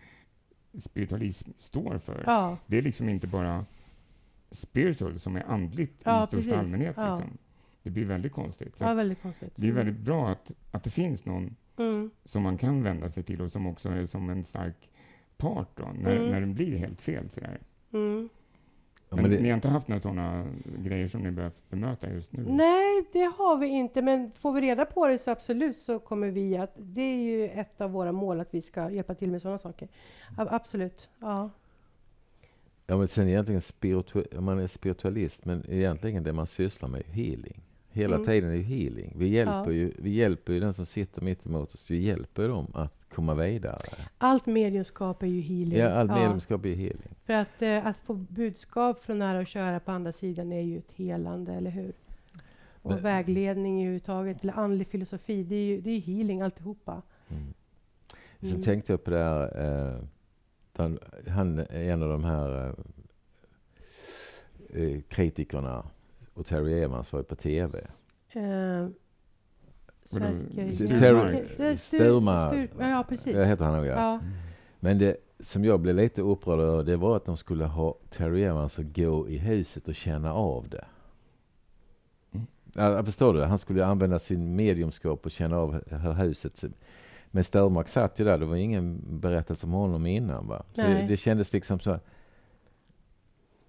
spiritualism 0.78 1.50
står 1.58 1.98
för. 1.98 2.22
Ja. 2.26 2.58
Det 2.66 2.78
är 2.78 2.82
liksom 2.82 3.08
inte 3.08 3.26
bara 3.26 3.66
spiritual 4.50 5.18
som 5.18 5.36
är 5.36 5.42
andligt 5.42 6.00
i 6.00 6.26
största 6.26 6.58
allmänhet. 6.58 6.96
Liksom. 6.96 7.38
Det 7.82 7.90
blir 7.90 8.04
väldigt 8.04 8.32
konstigt. 8.32 8.80
Väldigt 8.80 9.22
konstigt. 9.22 9.52
Det 9.56 9.66
är 9.66 9.70
mm. 9.70 9.86
väldigt 9.86 10.04
bra 10.04 10.28
att, 10.28 10.52
att 10.70 10.84
det 10.84 10.90
finns 10.90 11.24
någon 11.24 11.56
mm. 11.76 12.10
som 12.24 12.42
man 12.42 12.58
kan 12.58 12.82
vända 12.82 13.10
sig 13.10 13.22
till 13.22 13.40
och 13.40 13.52
som 13.52 13.66
också 13.66 13.88
är 13.88 14.06
som 14.06 14.30
en 14.30 14.44
stark 14.44 14.90
part 15.36 15.68
då, 15.74 15.90
när, 15.94 16.16
mm. 16.16 16.30
när 16.30 16.40
den 16.40 16.54
blir 16.54 16.78
helt 16.78 17.00
fel. 17.00 17.30
Sådär. 17.30 17.60
Mm. 17.92 18.28
Men, 19.14 19.22
men 19.22 19.30
det... 19.30 19.40
ni 19.40 19.48
har 19.48 19.54
inte 19.54 19.68
haft 19.68 19.88
några 19.88 20.00
sådana 20.00 20.46
grejer 20.64 21.08
som 21.08 21.22
ni 21.22 21.30
behövt 21.30 21.70
bemöta 21.70 22.10
just 22.10 22.32
nu? 22.32 22.44
Nej, 22.48 23.04
det 23.12 23.32
har 23.38 23.56
vi 23.56 23.66
inte. 23.66 24.02
Men 24.02 24.32
får 24.32 24.52
vi 24.52 24.60
reda 24.60 24.84
på 24.84 25.08
det 25.08 25.18
så 25.18 25.30
absolut 25.30 25.78
så 25.78 25.98
kommer 25.98 26.28
vi 26.28 26.56
att... 26.56 26.72
Det 26.76 27.02
är 27.02 27.22
ju 27.22 27.48
ett 27.48 27.80
av 27.80 27.90
våra 27.90 28.12
mål 28.12 28.40
att 28.40 28.54
vi 28.54 28.62
ska 28.62 28.90
hjälpa 28.90 29.14
till 29.14 29.30
med 29.30 29.42
sådana 29.42 29.58
saker. 29.58 29.88
Absolut. 30.36 31.08
Ja. 31.20 31.50
Ja, 32.86 32.96
men 32.96 33.08
sen 33.08 33.28
egentligen 33.28 33.60
spiritu 33.60 34.40
man 34.40 34.58
är 34.58 34.66
spiritualist, 34.66 35.44
men 35.44 35.64
egentligen 35.68 36.22
det 36.22 36.32
man 36.32 36.46
sysslar 36.46 36.88
med 36.88 37.00
är 37.00 37.12
healing. 37.12 37.60
Hela 37.94 38.14
mm. 38.14 38.26
tiden 38.26 38.50
är 38.50 38.54
ju 38.54 38.62
healing. 38.62 39.12
Vi 39.16 39.28
hjälper, 39.28 39.70
ja. 39.70 39.72
ju, 39.72 39.92
vi 39.98 40.10
hjälper 40.10 40.52
ju 40.52 40.60
den 40.60 40.74
som 40.74 40.86
sitter 40.86 41.22
mitt 41.22 41.46
emot 41.46 41.74
oss. 41.74 41.90
Vi 41.90 41.98
hjälper 41.98 42.48
dem 42.48 42.66
att 42.74 43.08
komma 43.08 43.34
vidare. 43.34 43.78
Allt 44.18 44.46
mediumskap 44.46 45.22
är 45.22 45.26
ju 45.26 45.40
healing. 45.40 45.78
Ja, 45.78 45.90
allt 45.90 46.10
mediumskap 46.10 46.64
är 46.64 46.74
healing. 46.74 47.14
För 47.26 47.32
att, 47.32 47.62
eh, 47.62 47.86
att 47.86 48.00
få 48.00 48.14
budskap 48.14 49.02
från 49.02 49.18
nära 49.18 49.38
och 49.38 49.46
köra 49.46 49.80
på 49.80 49.92
andra 49.92 50.12
sidan 50.12 50.52
är 50.52 50.60
ju 50.60 50.78
ett 50.78 50.92
helande, 50.92 51.52
eller 51.52 51.70
hur? 51.70 51.92
Och 52.82 52.90
Men, 52.90 53.02
vägledning 53.02 53.80
överhuvudtaget, 53.80 54.42
eller 54.42 54.52
andlig 54.52 54.86
filosofi, 54.86 55.42
det 55.42 55.56
är 55.56 55.64
ju 55.64 55.80
det 55.80 55.90
är 55.90 56.00
healing 56.00 56.40
alltihopa. 56.40 57.02
Mm. 57.28 57.54
Sen 58.40 58.48
mm. 58.50 58.62
tänkte 58.62 58.92
jag 58.92 59.04
på 59.04 59.10
det 59.10 59.18
här, 59.18 59.60
eh, 59.64 60.00
han, 60.76 60.98
han 61.28 61.58
är 61.58 61.90
en 61.90 62.02
av 62.02 62.08
de 62.08 62.24
här 62.24 62.74
eh, 64.68 64.82
eh 64.82 65.00
kritikerna, 65.08 65.84
och 66.34 66.46
Terry 66.46 66.82
Evans 66.82 67.12
var 67.12 67.20
ju 67.20 67.24
på 67.24 67.34
TV. 67.34 67.78
Uh, 68.36 68.88
Sturmar. 71.76 72.68
Ja, 72.78 73.04
precis. 73.08 73.34
Det 73.34 73.46
heter 73.46 73.64
han 73.64 73.76
nog, 73.76 73.86
ja. 73.86 73.94
ja. 73.94 74.20
Men 74.80 74.98
det 74.98 75.16
som 75.40 75.64
jag 75.64 75.80
blev 75.80 75.96
lite 75.96 76.22
upprörd 76.22 76.60
över, 76.60 76.82
det 76.82 76.96
var 76.96 77.16
att 77.16 77.24
de 77.24 77.36
skulle 77.36 77.64
ha 77.64 77.98
Terry 78.10 78.42
Evans 78.42 78.78
att 78.78 78.96
gå 78.96 79.28
i 79.28 79.38
huset 79.38 79.88
och 79.88 79.94
känna 79.94 80.34
av 80.34 80.68
det. 80.68 80.84
Mm. 82.32 82.46
Ja, 82.72 83.04
förstår 83.04 83.34
du? 83.34 83.42
Han 83.42 83.58
skulle 83.58 83.86
använda 83.86 84.18
sin 84.18 84.56
mediumskap 84.56 85.26
och 85.26 85.30
känna 85.30 85.56
av 85.56 85.82
hur 85.90 86.12
huset 86.12 86.64
Men 87.30 87.44
Störmark 87.44 87.88
satt 87.88 88.20
ju 88.20 88.24
där, 88.24 88.38
det 88.38 88.46
var 88.46 88.56
ingen 88.56 89.00
berättelse 89.20 89.66
om 89.66 89.72
honom 89.72 90.06
innan. 90.06 90.46
Va? 90.46 90.64
Så 90.72 90.82
det, 90.82 91.06
det, 91.08 91.16
kändes 91.16 91.52
liksom 91.52 91.80
så... 91.80 91.98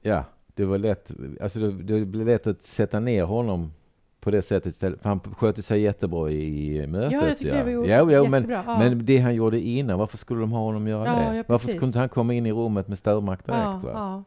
Ja, 0.01 0.23
det 0.55 0.65
var 0.65 0.77
lätt, 0.77 1.11
alltså 1.41 1.59
det, 1.59 1.71
det 1.99 2.05
blev 2.05 2.27
lätt 2.27 2.47
att 2.47 2.61
sätta 2.61 2.99
ner 2.99 3.23
honom 3.23 3.71
på 4.19 4.31
det 4.31 4.41
sättet 4.41 4.73
istället. 4.73 5.01
För 5.01 5.09
han 5.09 5.19
skötte 5.19 5.61
sig 5.61 5.81
jättebra 5.81 6.31
i 6.31 6.87
mötet. 6.87 7.11
Ja, 7.11 7.27
jag 7.27 7.37
tycker 7.37 7.57
ja. 7.57 7.63
det 7.63 7.77
var 7.77 7.85
ja, 7.85 8.11
ja, 8.11 8.29
men, 8.29 8.49
ja. 8.49 8.79
men 8.79 9.05
det 9.05 9.17
han 9.17 9.35
gjorde 9.35 9.59
innan, 9.59 9.99
varför 9.99 10.17
skulle 10.17 10.39
de 10.39 10.51
ha 10.51 10.59
honom 10.59 10.87
göra 10.87 11.05
ja, 11.05 11.31
det? 11.31 11.37
Ja, 11.37 11.43
varför 11.47 11.67
skulle 11.67 11.85
inte 11.85 11.99
han 11.99 12.09
komma 12.09 12.33
in 12.33 12.45
i 12.45 12.51
rummet 12.51 12.87
med 12.87 12.97
störmakt 12.97 13.45
direkt? 13.45 13.83
Va? 13.83 14.23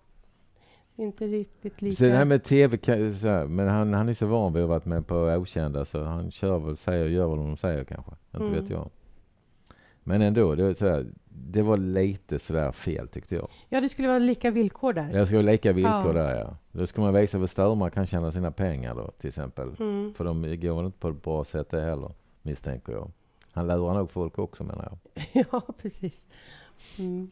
Inte 0.97 1.27
riktigt 1.27 1.83
lika... 1.83 1.97
Så 1.97 2.05
det 2.05 2.11
här 2.11 2.25
med 2.25 2.43
TV, 2.43 2.79
så 3.13 3.29
här, 3.29 3.47
men 3.47 3.69
han, 3.69 3.95
han 3.95 4.09
är 4.09 4.15
så 4.15 4.27
van 4.27 4.53
vid 4.53 4.63
att 4.63 4.69
vara 4.69 4.81
med 4.85 5.07
på 5.07 5.17
Okända 5.17 5.85
så 5.85 6.05
han 6.05 6.31
kör 6.31 6.59
väl, 6.59 6.77
säger, 6.77 7.07
gör 7.07 7.27
vad 7.27 7.39
de 7.39 7.57
säger 7.57 7.85
kanske. 7.85 8.13
Inte 8.35 8.47
mm. 8.47 8.61
vet 8.61 8.71
jag. 8.71 8.91
Men 10.09 10.23
ändå, 10.23 10.55
det 10.55 10.65
var, 10.65 10.73
så 10.73 11.05
det 11.29 11.63
var 11.63 11.77
lite 11.77 12.39
sådär 12.39 12.73
fel 12.73 13.09
tyckte 13.09 13.35
jag. 13.35 13.49
Ja, 13.69 13.81
det 13.81 13.89
skulle 13.89 14.09
vara 14.09 14.19
lika 14.19 14.51
villkor 14.51 14.93
där. 14.93 15.11
Ja, 15.13 15.19
det 15.19 15.27
skulle 15.27 15.43
vara 15.43 15.53
lika 15.53 15.73
villkor 15.73 16.17
ja. 16.17 16.23
där 16.23 16.39
ja. 16.39 16.57
Då 16.73 16.87
ska 16.87 17.01
man 17.01 17.15
visa 17.15 17.39
hur 17.39 17.47
Störmar 17.47 17.91
kan 17.91 18.07
tjäna 18.07 18.33
sina 18.33 18.51
pengar 18.51 18.95
då 18.95 19.11
till 19.19 19.29
exempel. 19.29 19.77
Mm. 19.81 20.15
För 20.15 20.25
de 20.25 20.61
går 20.61 20.87
inte 20.87 20.99
på 20.99 21.09
ett 21.09 21.23
bra 21.23 21.45
sätt 21.45 21.71
det 21.71 21.81
heller, 21.81 22.11
misstänker 22.43 22.93
jag. 22.93 23.11
Han 23.53 23.67
lurar 23.67 23.95
nog 23.95 24.11
folk 24.11 24.39
också 24.39 24.65
menar 24.65 24.89
jag. 24.91 25.47
ja, 25.53 25.63
precis. 25.83 26.25
Mm. 26.99 27.31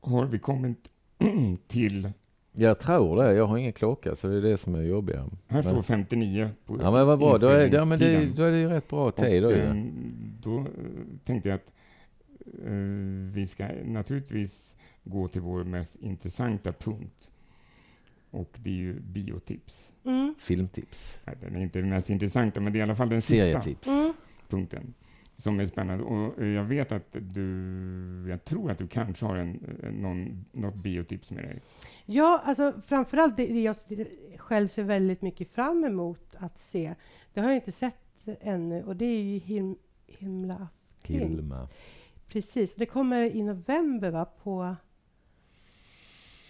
Har 0.00 0.26
vi 0.26 0.38
kommit 0.38 0.88
till 1.66 2.12
jag 2.56 2.78
tror 2.78 3.16
det. 3.16 3.32
Jag 3.32 3.46
har 3.46 3.58
ingen 3.58 3.72
klocka, 3.72 4.16
så 4.16 4.28
det 4.28 4.36
är 4.36 4.40
det 4.40 4.56
som 4.56 4.74
är 4.74 4.82
jobbiga. 4.82 5.24
Här 5.46 5.62
står 5.62 5.82
59 5.82 6.50
på 6.66 6.78
Ja, 6.80 6.90
men 6.90 7.06
vad 7.06 7.18
bra. 7.18 7.38
Då 7.38 7.48
är, 7.48 7.74
ja, 7.74 7.84
men 7.84 7.98
det, 7.98 8.26
då 8.36 8.42
är 8.42 8.50
det 8.50 8.58
ju 8.58 8.68
rätt 8.68 8.88
bra 8.88 9.10
tid. 9.10 9.44
Och, 9.44 9.52
då, 9.52 9.58
ja. 9.58 9.74
då 10.42 10.66
tänkte 11.24 11.48
jag 11.48 11.56
att 11.56 11.72
uh, 12.66 13.32
vi 13.32 13.46
ska 13.46 13.66
naturligtvis 13.84 14.76
gå 15.04 15.28
till 15.28 15.40
vår 15.40 15.64
mest 15.64 15.94
intressanta 15.94 16.72
punkt. 16.72 17.30
Och 18.30 18.50
det 18.62 18.70
är 18.70 18.74
ju 18.74 19.00
biotips. 19.00 19.92
Mm. 20.04 20.34
Filmtips. 20.38 21.20
Nej, 21.24 21.36
den 21.40 21.56
är 21.56 21.60
inte 21.60 21.78
den 21.78 21.88
mest 21.88 22.10
intressanta, 22.10 22.60
men 22.60 22.72
det 22.72 22.76
är 22.76 22.80
i 22.80 22.82
alla 22.82 22.94
fall 22.94 23.08
den 23.08 23.22
sista 23.22 23.90
mm. 23.90 24.12
punkten 24.48 24.94
som 25.36 25.60
är 25.60 25.66
spännande. 25.66 26.04
Och 26.04 26.46
jag 26.46 26.64
vet 26.64 26.92
att 26.92 27.16
du, 27.20 28.26
jag 28.28 28.44
tror 28.44 28.70
att 28.70 28.78
du 28.78 28.88
kanske 28.88 29.26
har 29.26 29.36
en, 29.36 29.52
någon, 29.92 30.44
något 30.52 30.74
biotips 30.74 31.30
med 31.30 31.44
dig. 31.44 31.62
Ja, 32.06 32.42
alltså 32.44 32.72
framförallt 32.86 33.36
det, 33.36 33.46
det 33.46 33.62
jag 33.62 33.76
själv 34.36 34.68
ser 34.68 34.82
väldigt 34.82 35.22
mycket 35.22 35.54
fram 35.54 35.84
emot 35.84 36.34
att 36.38 36.58
se. 36.58 36.94
Det 37.34 37.40
har 37.40 37.48
jag 37.48 37.56
inte 37.56 37.72
sett 37.72 37.96
ännu 38.40 38.82
och 38.82 38.96
det 38.96 39.04
är 39.04 39.22
ju 39.22 39.38
him, 39.38 39.76
Himla 40.06 40.68
Hilma. 41.02 41.68
Precis, 42.28 42.74
det 42.74 42.86
kommer 42.86 43.22
i 43.22 43.42
november 43.42 44.10
va? 44.10 44.24
På 44.24 44.76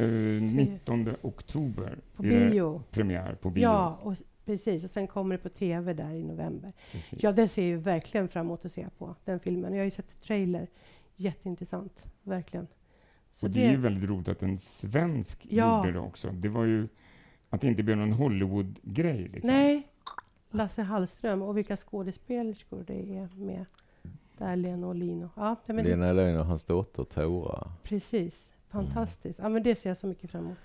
Uh, 0.00 0.42
19 0.42 1.16
oktober 1.22 1.98
på 2.16 2.22
bio. 2.22 2.82
premiär 2.90 3.34
på 3.34 3.50
bio. 3.50 3.62
Ja, 3.62 3.98
och 4.02 4.16
Precis, 4.44 4.84
och 4.84 4.90
sen 4.90 5.06
kommer 5.06 5.36
det 5.36 5.42
på 5.42 5.48
tv 5.48 5.94
där 5.94 6.14
i 6.14 6.22
november. 6.22 6.72
Precis. 6.92 7.22
Ja, 7.22 7.32
det 7.32 7.48
ser 7.48 7.70
jag 7.70 7.78
verkligen 7.78 8.28
fram 8.28 8.46
emot 8.46 8.64
att 8.64 8.72
se 8.72 8.86
på, 8.98 9.14
den 9.24 9.40
filmen. 9.40 9.72
Jag 9.72 9.80
har 9.80 9.84
ju 9.84 9.90
sett 9.90 10.20
trailer. 10.20 10.68
Jätteintressant, 11.16 12.04
verkligen. 12.22 12.66
Så 13.34 13.46
och 13.46 13.52
det, 13.52 13.60
det 13.60 13.66
är 13.66 13.70
ju 13.70 13.76
väldigt 13.76 14.10
roligt 14.10 14.28
att 14.28 14.42
en 14.42 14.58
svensk 14.58 15.46
ja. 15.50 15.78
gjorde 15.78 15.92
det 15.92 15.98
också. 15.98 16.30
Det 16.30 16.48
var 16.48 16.64
ju 16.64 16.88
att 17.50 17.60
det 17.60 17.68
inte 17.68 17.82
blev 17.82 17.96
någon 17.96 18.12
Hollywood-grej. 18.12 19.28
Liksom. 19.28 19.50
Nej, 19.50 19.88
Lasse 20.50 20.82
Hallström 20.82 21.42
och 21.42 21.56
vilka 21.56 21.76
skådespelerskor 21.76 22.84
det 22.86 23.16
är 23.16 23.28
med. 23.36 23.66
Där, 24.38 24.56
Lena 24.56 24.86
och 24.86 24.94
Lino. 24.94 25.30
Ja, 25.36 25.56
Lena 25.66 26.12
Löjn 26.12 26.38
och 26.38 26.46
hans 26.46 26.64
dotter 26.64 27.04
Tora. 27.04 27.72
Precis, 27.82 28.50
fantastiskt. 28.68 29.38
Mm. 29.38 29.50
Ja, 29.50 29.54
men 29.54 29.62
det 29.62 29.78
ser 29.78 29.90
jag 29.90 29.98
så 29.98 30.06
mycket 30.06 30.30
fram 30.30 30.44
emot. 30.44 30.58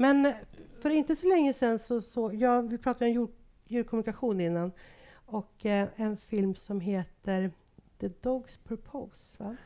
Men 0.00 0.32
för 0.80 0.90
inte 0.90 1.16
så 1.16 1.28
länge 1.28 1.52
sedan 1.52 1.78
så 1.78 2.00
såg 2.00 2.34
ja, 2.34 2.60
vi 2.60 2.78
pratade 2.78 3.18
om 3.18 3.32
djurkommunikation 3.66 4.40
innan, 4.40 4.72
och 5.12 5.66
eh, 5.66 5.88
en 5.96 6.16
film 6.16 6.54
som 6.54 6.80
heter 6.80 7.50
The 7.98 8.08
Dog's 8.08 8.58
Propose. 8.64 9.44
Va? 9.44 9.56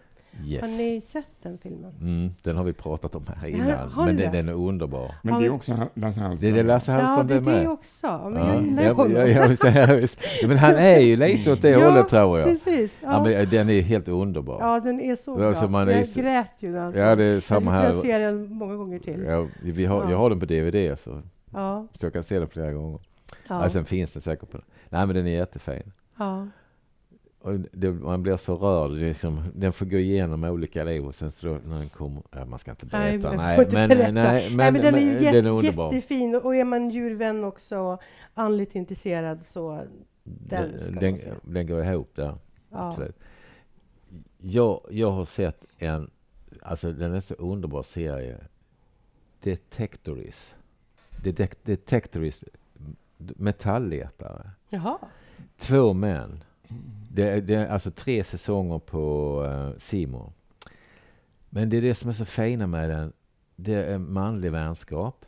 Yes. 0.46 0.60
Har 0.60 0.68
ni 0.68 1.02
sett 1.08 1.26
den 1.42 1.58
filmen? 1.58 1.92
Mm, 2.00 2.30
den 2.42 2.56
har 2.56 2.64
vi 2.64 2.72
pratat 2.72 3.14
om 3.14 3.26
här 3.36 3.48
innan, 3.48 3.68
ja, 3.68 3.88
men 3.96 4.16
den, 4.16 4.32
den, 4.32 4.48
är 4.48 4.52
underbar. 4.52 5.14
Men 5.22 5.40
det 5.40 5.46
är 5.46 5.50
också 5.50 5.88
Lasse 5.94 6.20
Hallström? 6.20 6.52
Det 6.52 6.60
är 6.60 6.64
Lasse 6.64 6.92
Hallström 6.92 7.44
ja, 7.44 7.52
det 7.52 7.58
är 7.58 7.62
det 7.62 7.68
också. 7.68 8.30
Men 8.32 8.76
ja. 8.76 8.82
jag 8.82 8.88
gillar 8.88 8.94
honom. 8.94 10.06
Ja, 10.42 10.48
men 10.48 10.58
han 10.58 10.74
är 10.74 11.00
ju 11.00 11.16
lite 11.16 11.52
åt 11.52 11.62
det 11.62 11.70
ja, 11.70 11.88
hållet, 11.88 12.08
tror 12.08 12.38
jag. 12.38 12.48
Precis, 12.48 12.92
ja. 13.02 13.24
men 13.24 13.50
den 13.50 13.70
är 13.70 13.80
helt 13.80 14.08
underbar. 14.08 14.58
Ja, 14.60 14.80
den 14.80 15.00
är 15.00 15.16
så 15.16 15.36
bra. 15.36 15.48
Alltså, 15.48 15.68
man 15.68 15.88
jag 15.88 15.98
är, 15.98 16.22
grät 16.22 16.50
ju 16.58 16.78
alltså. 16.78 17.00
Ja, 17.00 17.16
det 17.16 17.24
är 17.24 17.40
samma 17.40 17.70
här. 17.70 17.92
Jag 17.92 18.02
ser 18.02 18.20
den 18.20 18.52
många 18.52 18.76
gånger 18.76 18.98
till. 18.98 19.24
Ja, 19.24 19.46
vi 19.62 19.84
har, 19.84 20.10
Jag 20.10 20.18
har 20.18 20.30
den 20.30 20.40
på 20.40 20.46
DVD, 20.46 20.98
så, 20.98 21.22
ja. 21.52 21.86
så 21.94 22.06
jag 22.06 22.12
kan 22.12 22.22
se 22.22 22.38
den 22.38 22.48
flera 22.48 22.72
gånger. 22.72 23.00
Ja. 23.48 23.62
Ja, 23.62 23.70
sen 23.70 23.84
finns 23.84 24.12
den 24.12 24.22
säkert 24.22 24.50
på... 24.50 24.58
Nej, 24.88 25.06
men 25.06 25.16
den 25.16 25.26
är 25.26 25.30
jättefin. 25.30 25.92
Ja. 26.18 26.46
Och 27.44 27.58
det, 27.72 27.92
man 27.92 28.22
blir 28.22 28.36
så 28.36 28.56
rörd. 28.56 28.90
Liksom, 28.90 29.42
den 29.54 29.72
får 29.72 29.86
gå 29.86 29.96
igenom 29.96 30.44
olika 30.44 30.84
liv 30.84 31.06
och 31.06 31.14
sen 31.14 31.30
så 31.30 31.46
då, 31.46 31.58
när 31.64 31.78
den 31.78 31.88
kommer... 31.88 32.22
Ja, 32.30 32.44
man 32.44 32.58
ska 32.58 32.70
inte 32.70 32.86
berätta. 32.86 33.32
Nej, 33.32 33.56
nej, 33.58 33.66
men, 33.72 33.88
berätta. 33.88 34.12
nej, 34.12 34.48
men, 34.48 34.56
nej, 34.56 34.72
men 34.72 34.82
den 34.82 34.94
är, 34.94 35.12
men, 35.12 35.22
jätt, 35.22 35.32
den 35.32 35.46
är 35.46 35.62
jättefin. 35.62 36.34
Och 36.34 36.56
är 36.56 36.64
man 36.64 36.90
djurvän 36.90 37.44
också, 37.44 37.98
andligt 38.34 38.74
intresserad, 38.74 39.46
så 39.46 39.84
den 40.22 40.80
ska 40.80 41.00
den, 41.00 41.18
den 41.42 41.66
går 41.66 41.84
ihop 41.84 42.10
där. 42.14 42.38
Ja. 42.70 42.88
Absolut. 42.88 43.18
Jag, 44.38 44.80
jag 44.90 45.10
har 45.10 45.24
sett 45.24 45.64
en, 45.78 46.10
alltså 46.62 46.92
den 46.92 47.14
är 47.14 47.20
så 47.20 47.34
underbar 47.34 47.82
serie. 47.82 48.38
Detectoris. 49.40 50.56
Detectoris. 51.64 52.44
Metallletare. 53.16 54.50
Jaha. 54.68 54.98
Två 55.56 55.92
män 55.92 56.44
det, 57.10 57.40
det 57.40 57.54
är 57.54 57.66
alltså 57.66 57.90
tre 57.90 58.24
säsonger 58.24 58.78
på 58.78 59.42
uh, 59.42 59.78
Simo. 59.78 60.32
Men 61.50 61.70
det 61.70 61.76
är 61.76 61.82
det 61.82 61.94
som 61.94 62.08
är 62.08 62.12
så 62.12 62.24
fina 62.24 62.66
med 62.66 62.90
den. 62.90 63.12
Det 63.56 63.74
är 63.74 63.98
manlig 63.98 64.52
vänskap. 64.52 65.24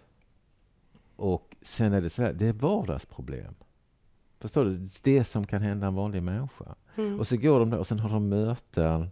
Och 1.16 1.57
sen 1.62 1.93
är 1.93 2.01
det 2.01 2.11
så 2.11 2.22
här, 2.22 2.32
det 2.32 2.47
är 2.47 2.53
vardagsproblem. 2.53 3.55
Förstår 4.41 4.64
du? 4.64 4.89
Det 5.03 5.24
som 5.24 5.47
kan 5.47 5.62
hända 5.62 5.87
en 5.87 5.95
vanlig 5.95 6.22
människa. 6.22 6.74
Mm. 6.97 7.20
Och 7.20 7.26
så 7.28 7.37
går 7.37 7.61
de 7.61 7.70
där 7.70 7.78
och 7.78 7.87
sen 7.87 7.99
har 7.99 8.11
de 8.11 8.28
möten 8.28 9.11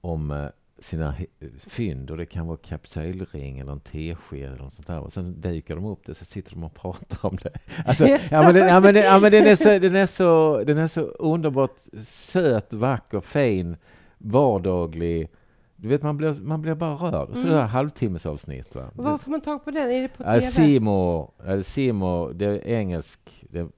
om 0.00 0.30
uh, 0.30 0.48
sina 0.80 1.14
fynd 1.58 2.10
och 2.10 2.16
det 2.16 2.26
kan 2.26 2.46
vara 2.46 2.58
kapsylring 2.58 3.58
eller 3.58 3.72
en 3.72 3.80
tesked 3.80 4.44
eller 4.44 4.56
något 4.56 4.72
sånt 4.72 4.86
där. 4.86 5.00
Och 5.00 5.12
sen 5.12 5.40
dyker 5.40 5.74
de 5.74 5.84
upp 5.84 6.06
det 6.06 6.14
så 6.14 6.24
sitter 6.24 6.54
de 6.54 6.64
och 6.64 6.74
pratar 6.74 7.28
om 7.28 7.36
det. 7.42 7.52
Alltså, 7.86 8.06
ja, 8.06 8.42
men 8.42 8.54
den, 8.54 8.68
ja, 8.68 8.80
men, 8.80 8.94
ja, 8.94 9.18
men 9.18 9.32
den, 9.32 9.46
är 9.46 9.56
så, 9.56 9.78
den, 9.78 9.96
är 9.96 10.06
så, 10.06 10.62
den 10.64 10.78
är 10.78 10.86
så 10.86 11.00
underbart 11.00 11.76
söt, 12.02 12.72
vacker, 12.72 13.20
fin, 13.20 13.76
vardaglig. 14.18 15.28
Du 15.76 15.88
vet, 15.88 16.02
man 16.02 16.16
blir, 16.16 16.34
man 16.42 16.62
blir 16.62 16.74
bara 16.74 16.94
rörd. 16.94 17.28
Mm. 17.28 17.42
Så 17.42 17.48
det 17.48 17.54
är 17.54 17.66
halvtimmesavsnitt. 17.66 18.74
Va? 18.74 18.90
Var 18.94 19.18
får 19.18 19.30
man 19.30 19.40
tag 19.40 19.64
på 19.64 19.70
den? 19.70 19.90
Är 19.90 20.02
det 20.02 20.08
på 20.08 20.22
TV? 20.22 20.40
Simo, 20.40 21.32
Simo, 21.62 22.32
det 22.32 22.46
är 22.46 22.66
engelsk. 22.66 23.44
Det, 23.50 23.68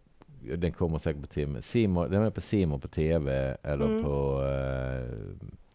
den 0.56 0.72
kommer 0.72 0.98
säkert 0.98 1.20
på 1.20 1.26
TV. 1.26 1.62
Simo, 1.62 2.08
den 2.08 2.22
är 2.22 2.30
på 2.30 2.40
Simo 2.40 2.78
på 2.78 2.88
TV 2.88 3.56
eller 3.62 3.84
mm. 3.84 4.02
på, 4.04 4.42
eh, 4.42 5.18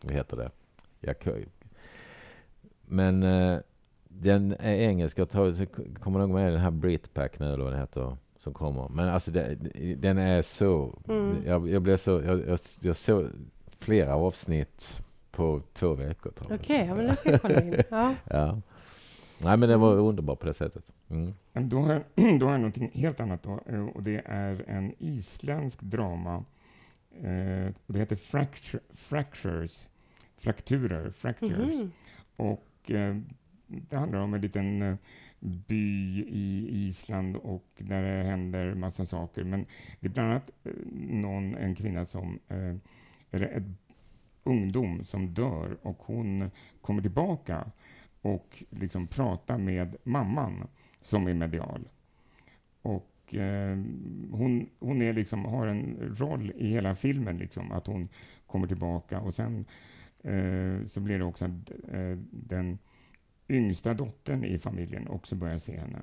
vad 0.02 0.12
heter 0.12 0.38
det? 0.38 0.52
Jag, 1.00 1.16
men 2.86 3.24
eh, 3.24 3.60
den 4.04 4.52
är 4.52 4.74
engelsk. 4.74 5.18
Jag 5.18 5.30
tar, 5.30 5.66
kommer 5.94 6.20
nog 6.20 6.30
med 6.30 6.54
den 6.54 6.62
här 6.62 6.72
Britpack 6.72 7.40
nu 7.40 7.54
eller 7.54 7.64
vad 7.64 7.74
det 7.74 7.80
heter 7.80 8.18
som 8.38 8.54
kommer. 8.54 8.90
Men 8.90 9.10
alltså 9.10 9.32
det, 9.32 9.56
den 9.96 10.18
är 10.18 10.42
så... 10.42 11.00
Mm. 11.08 11.36
Jag, 11.46 11.70
jag 11.70 11.82
blev 11.82 11.98
så... 11.98 12.12
Jag, 12.12 12.48
jag, 12.48 12.60
jag 12.82 12.96
såg 12.96 13.30
flera 13.80 14.16
avsnitt 14.16 15.02
på 15.32 15.62
två 15.74 15.94
veckor. 15.94 16.34
Okej, 16.40 16.56
okay, 16.56 16.86
ja, 16.86 16.96
men 16.96 17.08
det 17.08 17.16
ska 17.16 17.32
jag 17.32 17.42
kolla 17.42 17.62
in. 17.62 17.84
Ja. 17.90 18.16
ja. 18.30 18.62
Nej, 19.44 19.58
men 19.58 19.70
det 19.70 19.78
var 19.78 19.96
underbart 19.96 20.40
på 20.40 20.46
det 20.46 20.54
sättet. 20.54 20.92
Mm. 21.10 21.34
Då, 21.54 21.80
har, 21.80 22.04
då 22.40 22.46
har 22.46 22.52
jag 22.52 22.62
någonting 22.62 22.92
helt 22.94 23.20
annat 23.20 23.44
då, 23.44 23.60
eh, 23.66 23.86
och 23.86 24.04
det 24.04 24.22
är 24.26 24.66
en 24.68 24.94
isländsk 25.00 25.82
drama. 25.82 26.44
Eh, 27.22 27.74
det 27.88 28.00
heter 28.00 28.16
Fracture, 28.16 28.84
Fractures 28.94 29.88
frakturer, 30.38 31.10
fractures. 31.10 31.74
Mm. 31.74 31.92
Och 32.36 32.92
eh, 32.92 33.18
det 33.68 33.98
handlar 33.98 34.20
om 34.20 34.34
en 34.34 34.42
liten 34.42 34.82
eh, 34.82 34.96
by 35.40 36.20
i 36.22 36.68
Island 36.88 37.36
och 37.36 37.68
där 37.78 38.02
det 38.02 38.24
händer 38.24 38.76
massa 38.76 39.06
saker. 39.06 39.44
Men 39.44 39.66
det 40.00 40.08
är 40.08 40.12
bland 40.12 40.32
annat 40.32 40.52
eh, 40.64 40.72
någon, 40.96 41.56
en 41.56 41.76
kvinna 41.76 42.06
som, 42.06 42.40
eh, 42.48 42.76
eller 43.32 43.48
ett 43.48 43.64
ungdom 44.44 45.04
som 45.04 45.34
dör 45.34 45.78
och 45.82 45.98
hon 46.04 46.52
kommer 46.82 47.02
tillbaka 47.02 47.72
och 48.22 48.64
liksom 48.70 49.08
pratar 49.08 49.58
med 49.58 49.96
mamman 50.04 50.68
som 51.02 51.28
är 51.28 51.34
medial. 51.34 51.90
Och 52.82 53.36
eh, 53.36 53.78
hon, 54.32 54.70
hon 54.80 55.02
är 55.02 55.14
liksom, 55.14 55.46
har 55.46 55.68
en 55.68 56.16
roll 56.18 56.52
i 56.56 56.70
hela 56.70 56.96
filmen, 56.96 57.38
liksom, 57.38 57.72
att 57.72 57.88
hon 57.88 58.10
kommer 58.48 58.68
tillbaka 58.68 59.20
och 59.20 59.34
sen 59.34 59.66
Eh, 60.24 60.86
så 60.86 61.00
blir 61.00 61.20
det 61.20 61.26
också 61.26 61.46
att 61.46 61.72
eh, 61.92 62.18
den 62.32 62.78
yngsta 63.50 63.94
dottern 63.94 64.44
i 64.44 64.60
familjen 64.60 65.08
också 65.08 65.36
börjar 65.36 65.58
se 65.58 65.78
henne. 65.78 66.02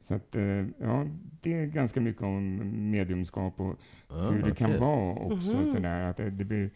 Så 0.00 0.14
att, 0.14 0.36
eh, 0.36 0.66
ja, 0.78 1.06
det 1.40 1.54
är 1.54 1.66
ganska 1.66 2.00
mycket 2.00 2.22
om 2.22 2.56
mediumskap 2.90 3.60
och 3.60 3.76
ah, 4.08 4.30
hur 4.30 4.42
det 4.42 4.54
kan 4.54 4.78
vara 4.80 5.14
också. 5.14 5.52
Mm 5.52 5.66
-hmm. 5.66 5.72
sådär, 5.72 6.00
att 6.00 6.16
det, 6.16 6.30
det 6.30 6.44
blir, 6.44 6.70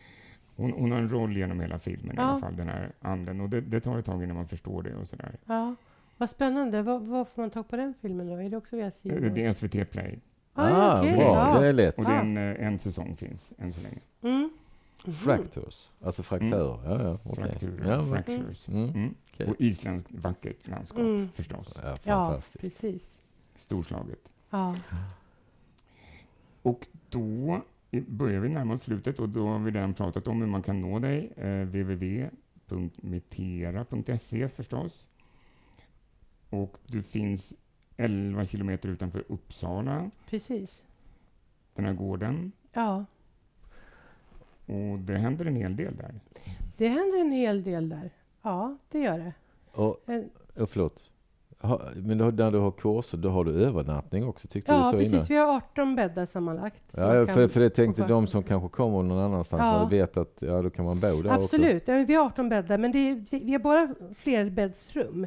hon, 0.57 0.73
hon, 0.73 0.93
har 0.93 0.99
en 0.99 1.09
roll 1.09 1.37
genom 1.37 1.61
hela 1.61 1.79
filmen 1.79 2.17
ja. 2.17 2.23
i 2.23 2.25
alla 2.25 2.39
fall, 2.39 2.57
den 2.57 2.69
här 2.69 2.93
anden. 3.01 3.41
Och 3.41 3.51
det, 3.51 3.61
det, 3.61 3.81
tar 3.81 3.99
ett 3.99 4.05
tag 4.05 4.25
innan 4.25 4.37
man 4.37 4.49
förstår 4.49 4.83
det 4.83 4.95
och 4.95 5.09
sådär. 5.09 5.37
Ja. 5.47 5.75
Vad 6.17 6.31
spännande. 6.31 6.83
Vad, 6.83 7.03
vad 7.03 7.29
får 7.29 7.43
man 7.43 7.51
tag 7.51 7.69
på 7.69 7.77
den 7.77 7.95
filmen 8.01 8.27
då? 8.27 8.37
Är 8.37 8.51
det 8.51 8.57
också 8.57 8.77
via 8.77 8.91
Simon? 8.91 9.35
Det 9.35 9.45
är 9.45 9.53
SVT 9.53 9.91
Play. 9.91 10.21
Ah, 10.55 11.01
okay. 11.01 11.17
bra. 11.17 11.25
Ja. 11.25 11.61
Det 11.61 11.69
är 11.69 11.73
lätt. 11.73 11.99
Och 11.99 12.05
den, 12.05 12.37
en 12.37 12.79
säsong 12.79 13.17
finns 13.17 13.53
än 13.59 13.73
så 13.73 13.83
länge. 13.83 14.01
Mm. 14.37 14.51
Mm. 15.05 15.17
Fractures, 15.17 15.93
alltså 16.01 16.23
frakturer. 16.23 16.85
Mm. 16.85 16.91
Ja, 16.91 17.03
ja, 17.03 17.19
okay. 17.31 17.45
Frakturer, 17.45 17.93
ja, 17.93 18.07
fractures. 18.07 18.69
Mm. 18.69 18.91
mm. 18.91 19.15
Okay. 19.33 19.47
Och 19.47 19.57
Islands 19.59 20.07
vackert 20.11 20.69
landskap 20.69 21.01
mm. 21.01 21.29
förstås. 21.35 21.81
Ja, 21.83 21.97
fantastiskt. 21.97 22.65
Ja, 22.65 22.69
precis. 22.69 23.19
Storslaget. 23.57 24.31
Ja. 24.51 24.77
Och 26.63 26.87
då 27.09 27.63
börjar 27.91 28.41
vi 28.41 28.49
närma 28.49 28.75
oss 28.75 28.83
slutet 28.83 29.19
och 29.19 29.29
då 29.29 29.49
har 29.49 29.59
vi 29.59 29.71
redan 29.71 29.95
pratat 29.95 30.29
om 30.29 30.41
hur 30.41 30.49
man 30.49 30.63
kan 30.63 30.81
nå 30.81 30.99
dig. 30.99 31.33
Eh, 31.37 31.67
www.mitera.se 31.67 34.49
förstås. 34.49 35.09
Och 36.51 36.79
du 36.87 37.03
finns 37.03 37.53
11 37.97 38.47
kilometer 38.47 38.89
utanför 38.89 39.25
Uppsala. 39.29 40.11
Precis. 40.27 40.83
Den 41.75 41.85
här 41.85 41.93
gården. 41.93 42.53
Ja. 42.73 43.05
Och 44.67 44.99
det 44.99 45.15
händer 45.15 45.45
en 45.45 45.57
hel 45.57 45.77
del 45.77 45.97
där. 45.97 46.15
Det 46.77 46.89
händer 46.89 47.21
en 47.21 47.33
hel 47.33 47.63
del 47.63 47.89
där. 47.89 48.11
Ja, 48.43 48.77
det 48.89 48.99
gör 48.99 49.19
det. 49.19 49.33
Och, 49.73 49.89
och 50.63 50.71
förlåt. 50.71 51.03
Men 51.95 52.19
då, 52.19 52.25
när 52.25 52.51
du 52.51 52.59
har 52.59 52.71
kurser, 52.71 53.19
då 53.19 53.29
har 53.29 53.45
du 53.45 53.65
övernattning 53.65 54.27
också, 54.27 54.49
tyckte 54.49 54.73
ja, 54.73 54.79
du 54.79 54.85
så 54.85 54.93
precis. 54.93 55.13
Innan. 55.13 55.25
Vi 55.25 55.37
har 55.37 55.57
18 55.57 55.97
bäddar 55.97 56.27
sammanlagt. 56.27 56.83
Ja, 56.91 57.27
för, 57.27 57.49
för 57.49 57.61
det 57.61 57.71
tänkte 57.71 58.07
de 58.07 58.27
som 58.27 58.43
kanske 58.43 58.69
kommer 58.69 59.03
någon 59.03 59.19
annanstans, 59.19 59.63
ja. 59.63 59.89
vet 59.91 60.17
att 60.17 60.39
ja, 60.41 60.63
då 60.63 60.71
kan 60.71 60.85
man 60.85 61.01
bo 61.01 61.23
där 61.23 61.31
Absolut. 61.31 61.83
också. 61.83 61.93
Ja, 61.93 62.05
vi 62.05 62.15
har 62.15 62.27
18 62.27 62.49
bäddar, 62.49 62.79
men 62.79 62.93
det 62.93 62.99
är, 62.99 63.45
vi 63.45 63.53
har 63.53 63.59
bara 63.59 63.95
flerbäddsrum. 64.17 65.27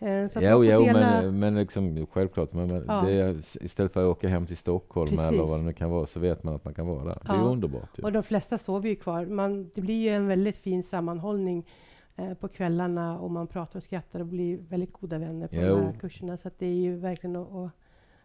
Eh, 0.00 0.28
så 0.28 0.40
jo, 0.42 0.64
jo 0.64 0.84
dela... 0.84 1.00
men, 1.00 1.38
men 1.38 1.54
liksom, 1.54 2.06
självklart. 2.06 2.52
Men, 2.52 2.84
ja. 2.86 3.08
är, 3.08 3.38
istället 3.64 3.92
för 3.92 4.02
att 4.02 4.08
åka 4.08 4.28
hem 4.28 4.46
till 4.46 4.56
Stockholm 4.56 5.08
Precis. 5.08 5.32
eller 5.32 5.42
vad 5.42 5.58
det 5.58 5.64
nu 5.64 5.72
kan 5.72 5.90
vara 5.90 6.06
så 6.06 6.20
vet 6.20 6.44
man 6.44 6.54
att 6.54 6.64
man 6.64 6.74
kan 6.74 6.86
vara 6.86 7.04
där. 7.04 7.16
Ja. 7.24 7.32
Det 7.32 7.38
är 7.38 7.44
underbart. 7.44 7.98
Ju. 7.98 8.04
Och 8.04 8.12
de 8.12 8.22
flesta 8.22 8.58
sover 8.58 8.88
ju 8.88 8.96
kvar. 8.96 9.26
Man, 9.26 9.70
det 9.74 9.80
blir 9.80 10.02
ju 10.02 10.08
en 10.08 10.26
väldigt 10.26 10.58
fin 10.58 10.82
sammanhållning 10.82 11.66
eh, 12.16 12.34
på 12.34 12.48
kvällarna 12.48 13.18
och 13.18 13.30
man 13.30 13.46
pratar 13.46 13.78
och 13.78 13.82
skrattar 13.82 14.20
och 14.20 14.26
blir 14.26 14.58
väldigt 14.58 14.92
goda 14.92 15.18
vänner 15.18 15.48
på 15.48 15.56
jo. 15.56 15.76
de 15.76 15.84
här 15.84 15.92
kurserna. 15.92 16.36
Så 16.36 16.50
det 16.58 16.66
är 16.66 16.74
ju 16.74 16.96
verkligen 16.96 17.36
att, 17.36 17.54
att 17.54 17.70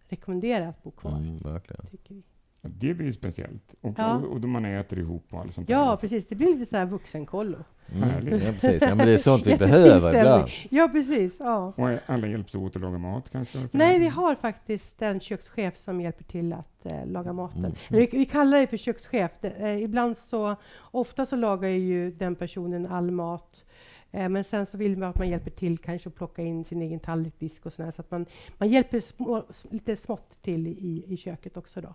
rekommendera 0.07 0.67
att 0.67 0.83
bo 0.83 0.91
kvar. 0.91 1.11
Mm, 1.11 1.37
verkligen. 1.37 1.85
Tycker 1.85 2.13
vi. 2.13 2.23
Det 2.65 2.93
blir 2.93 3.05
ju 3.05 3.13
speciellt. 3.13 3.75
Och, 3.81 3.93
ja. 3.97 4.15
och, 4.15 4.31
och 4.31 4.41
då 4.41 4.47
man 4.47 4.65
äter 4.65 4.99
ihop 4.99 5.25
och 5.29 5.39
allt 5.39 5.53
sånt 5.53 5.69
Ja, 5.69 5.89
där. 5.89 5.95
precis. 5.97 6.27
Det 6.27 6.35
blir 6.35 6.47
lite 6.47 6.65
så 6.65 6.77
här 6.77 6.85
vuxenkollo. 6.85 7.57
Mm. 7.91 8.09
Ja, 8.09 8.19
precis. 8.39 8.81
Ja, 8.81 8.95
men 8.95 9.07
det 9.07 9.13
är 9.13 9.17
sånt 9.17 9.47
vi 9.47 9.57
behöver 9.57 10.19
ibland. 10.19 10.49
Ja, 10.69 10.89
precis. 10.91 11.35
Ja. 11.39 11.73
Och 11.77 11.89
alla 12.05 12.27
hjälps 12.27 12.55
åt 12.55 12.75
att 12.75 12.81
laga 12.81 12.97
mat 12.97 13.29
kanske? 13.29 13.67
Nej, 13.71 13.99
vi 13.99 14.07
har 14.07 14.35
faktiskt 14.35 15.01
en 15.01 15.19
kökschef 15.19 15.77
som 15.77 16.01
hjälper 16.01 16.23
till 16.23 16.53
att 16.53 16.85
eh, 16.85 17.05
laga 17.05 17.33
maten. 17.33 17.59
Mm. 17.59 17.73
Vi, 17.89 18.09
vi, 18.11 18.25
kallar 18.25 18.59
det 18.59 18.67
för 18.67 18.77
kökschef. 18.77 19.31
Det, 19.41 19.49
eh, 19.49 19.83
ibland 19.83 20.17
så, 20.17 20.55
ofta 20.81 21.25
så 21.25 21.35
lagar 21.35 21.69
ju 21.69 22.11
den 22.11 22.35
personen 22.35 22.85
all 22.85 23.11
mat. 23.11 23.65
Eh, 24.11 24.29
men 24.29 24.43
sen 24.43 24.65
så 24.65 24.77
vill 24.77 24.97
man 24.97 25.09
att 25.09 25.17
man 25.17 25.29
hjälper 25.29 25.51
till 25.51 25.77
kanske 25.77 26.09
att 26.09 26.15
plocka 26.15 26.41
in 26.41 26.63
sin 26.63 26.81
egen 26.81 26.99
tallrik, 26.99 27.39
disk 27.39 27.65
och 27.65 27.73
sådär. 27.73 27.91
Så 27.91 28.01
att 28.01 28.11
man, 28.11 28.25
man 28.57 28.69
hjälper 28.69 28.99
små, 28.99 29.43
lite 29.69 29.95
smått 29.95 30.41
till 30.41 30.67
i, 30.67 31.03
i 31.07 31.17
köket 31.17 31.57
också 31.57 31.81
då. 31.81 31.93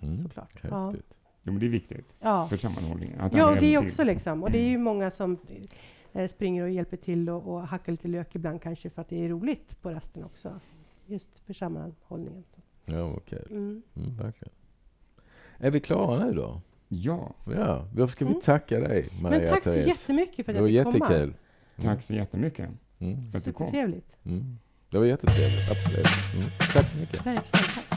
Mm. 0.00 0.18
Såklart. 0.18 0.60
Ja. 0.62 0.94
Jo, 1.42 1.52
men 1.52 1.58
det 1.58 1.66
är 1.66 1.70
viktigt 1.70 2.14
ja. 2.20 2.48
för 2.48 2.56
sammanhållningen. 2.56 3.20
Att 3.20 3.34
ja, 3.34 3.56
det 3.60 3.74
är 3.74 3.78
också 3.78 4.04
liksom. 4.04 4.42
Och 4.42 4.50
det 4.50 4.58
är 4.58 4.68
ju 4.68 4.78
många 4.78 5.10
som 5.10 5.38
eh, 6.12 6.28
springer 6.28 6.62
och 6.62 6.70
hjälper 6.70 6.96
till 6.96 7.30
och, 7.30 7.54
och 7.54 7.68
hackar 7.68 7.92
lite 7.92 8.08
lök 8.08 8.34
ibland 8.34 8.62
kanske 8.62 8.90
för 8.90 9.02
att 9.02 9.08
det 9.08 9.24
är 9.24 9.28
roligt 9.28 9.82
på 9.82 9.90
rasten 9.90 10.24
också. 10.24 10.60
Just 11.06 11.38
för 11.38 11.52
sammanhållningen. 11.52 12.44
Ja, 12.84 13.02
okej. 13.02 13.38
Okay. 13.38 13.56
Mm. 13.56 13.82
Mm, 13.96 14.16
verkligen. 14.16 14.54
Är 15.58 15.70
vi 15.70 15.80
klara 15.80 16.24
nu 16.24 16.32
då? 16.32 16.60
Ja. 16.88 17.34
Ja, 17.44 17.88
då 17.94 18.08
ska 18.08 18.24
vi 18.24 18.30
mm. 18.30 18.40
tacka 18.40 18.80
dig, 18.80 19.08
Maria 19.22 19.38
Men 19.38 19.48
tack 19.48 19.62
Therese. 19.64 19.84
så 19.84 19.88
jättemycket 19.88 20.46
för 20.46 20.54
att 20.54 20.72
jag 20.72 20.92
fick 20.92 21.02
komma. 21.02 21.08
Det 21.08 21.14
var 21.14 21.20
jättekul. 21.20 21.34
Tack 21.82 22.02
så 22.02 22.14
jättemycket 22.14 22.68
mm. 22.98 23.30
för 23.30 23.38
att 23.38 23.44
du 23.44 23.52
kom. 23.52 23.66
Supertrevligt. 23.66 24.16
Mm. 24.24 24.58
Det 24.90 24.98
var 24.98 25.04
jättetrevligt, 25.04 25.70
absolut. 25.70 26.06
Mm. 26.34 26.44
Tack 26.72 26.88
så 26.88 26.98
mycket. 26.98 27.26
Verkligen, 27.26 27.44
tack. 27.50 27.89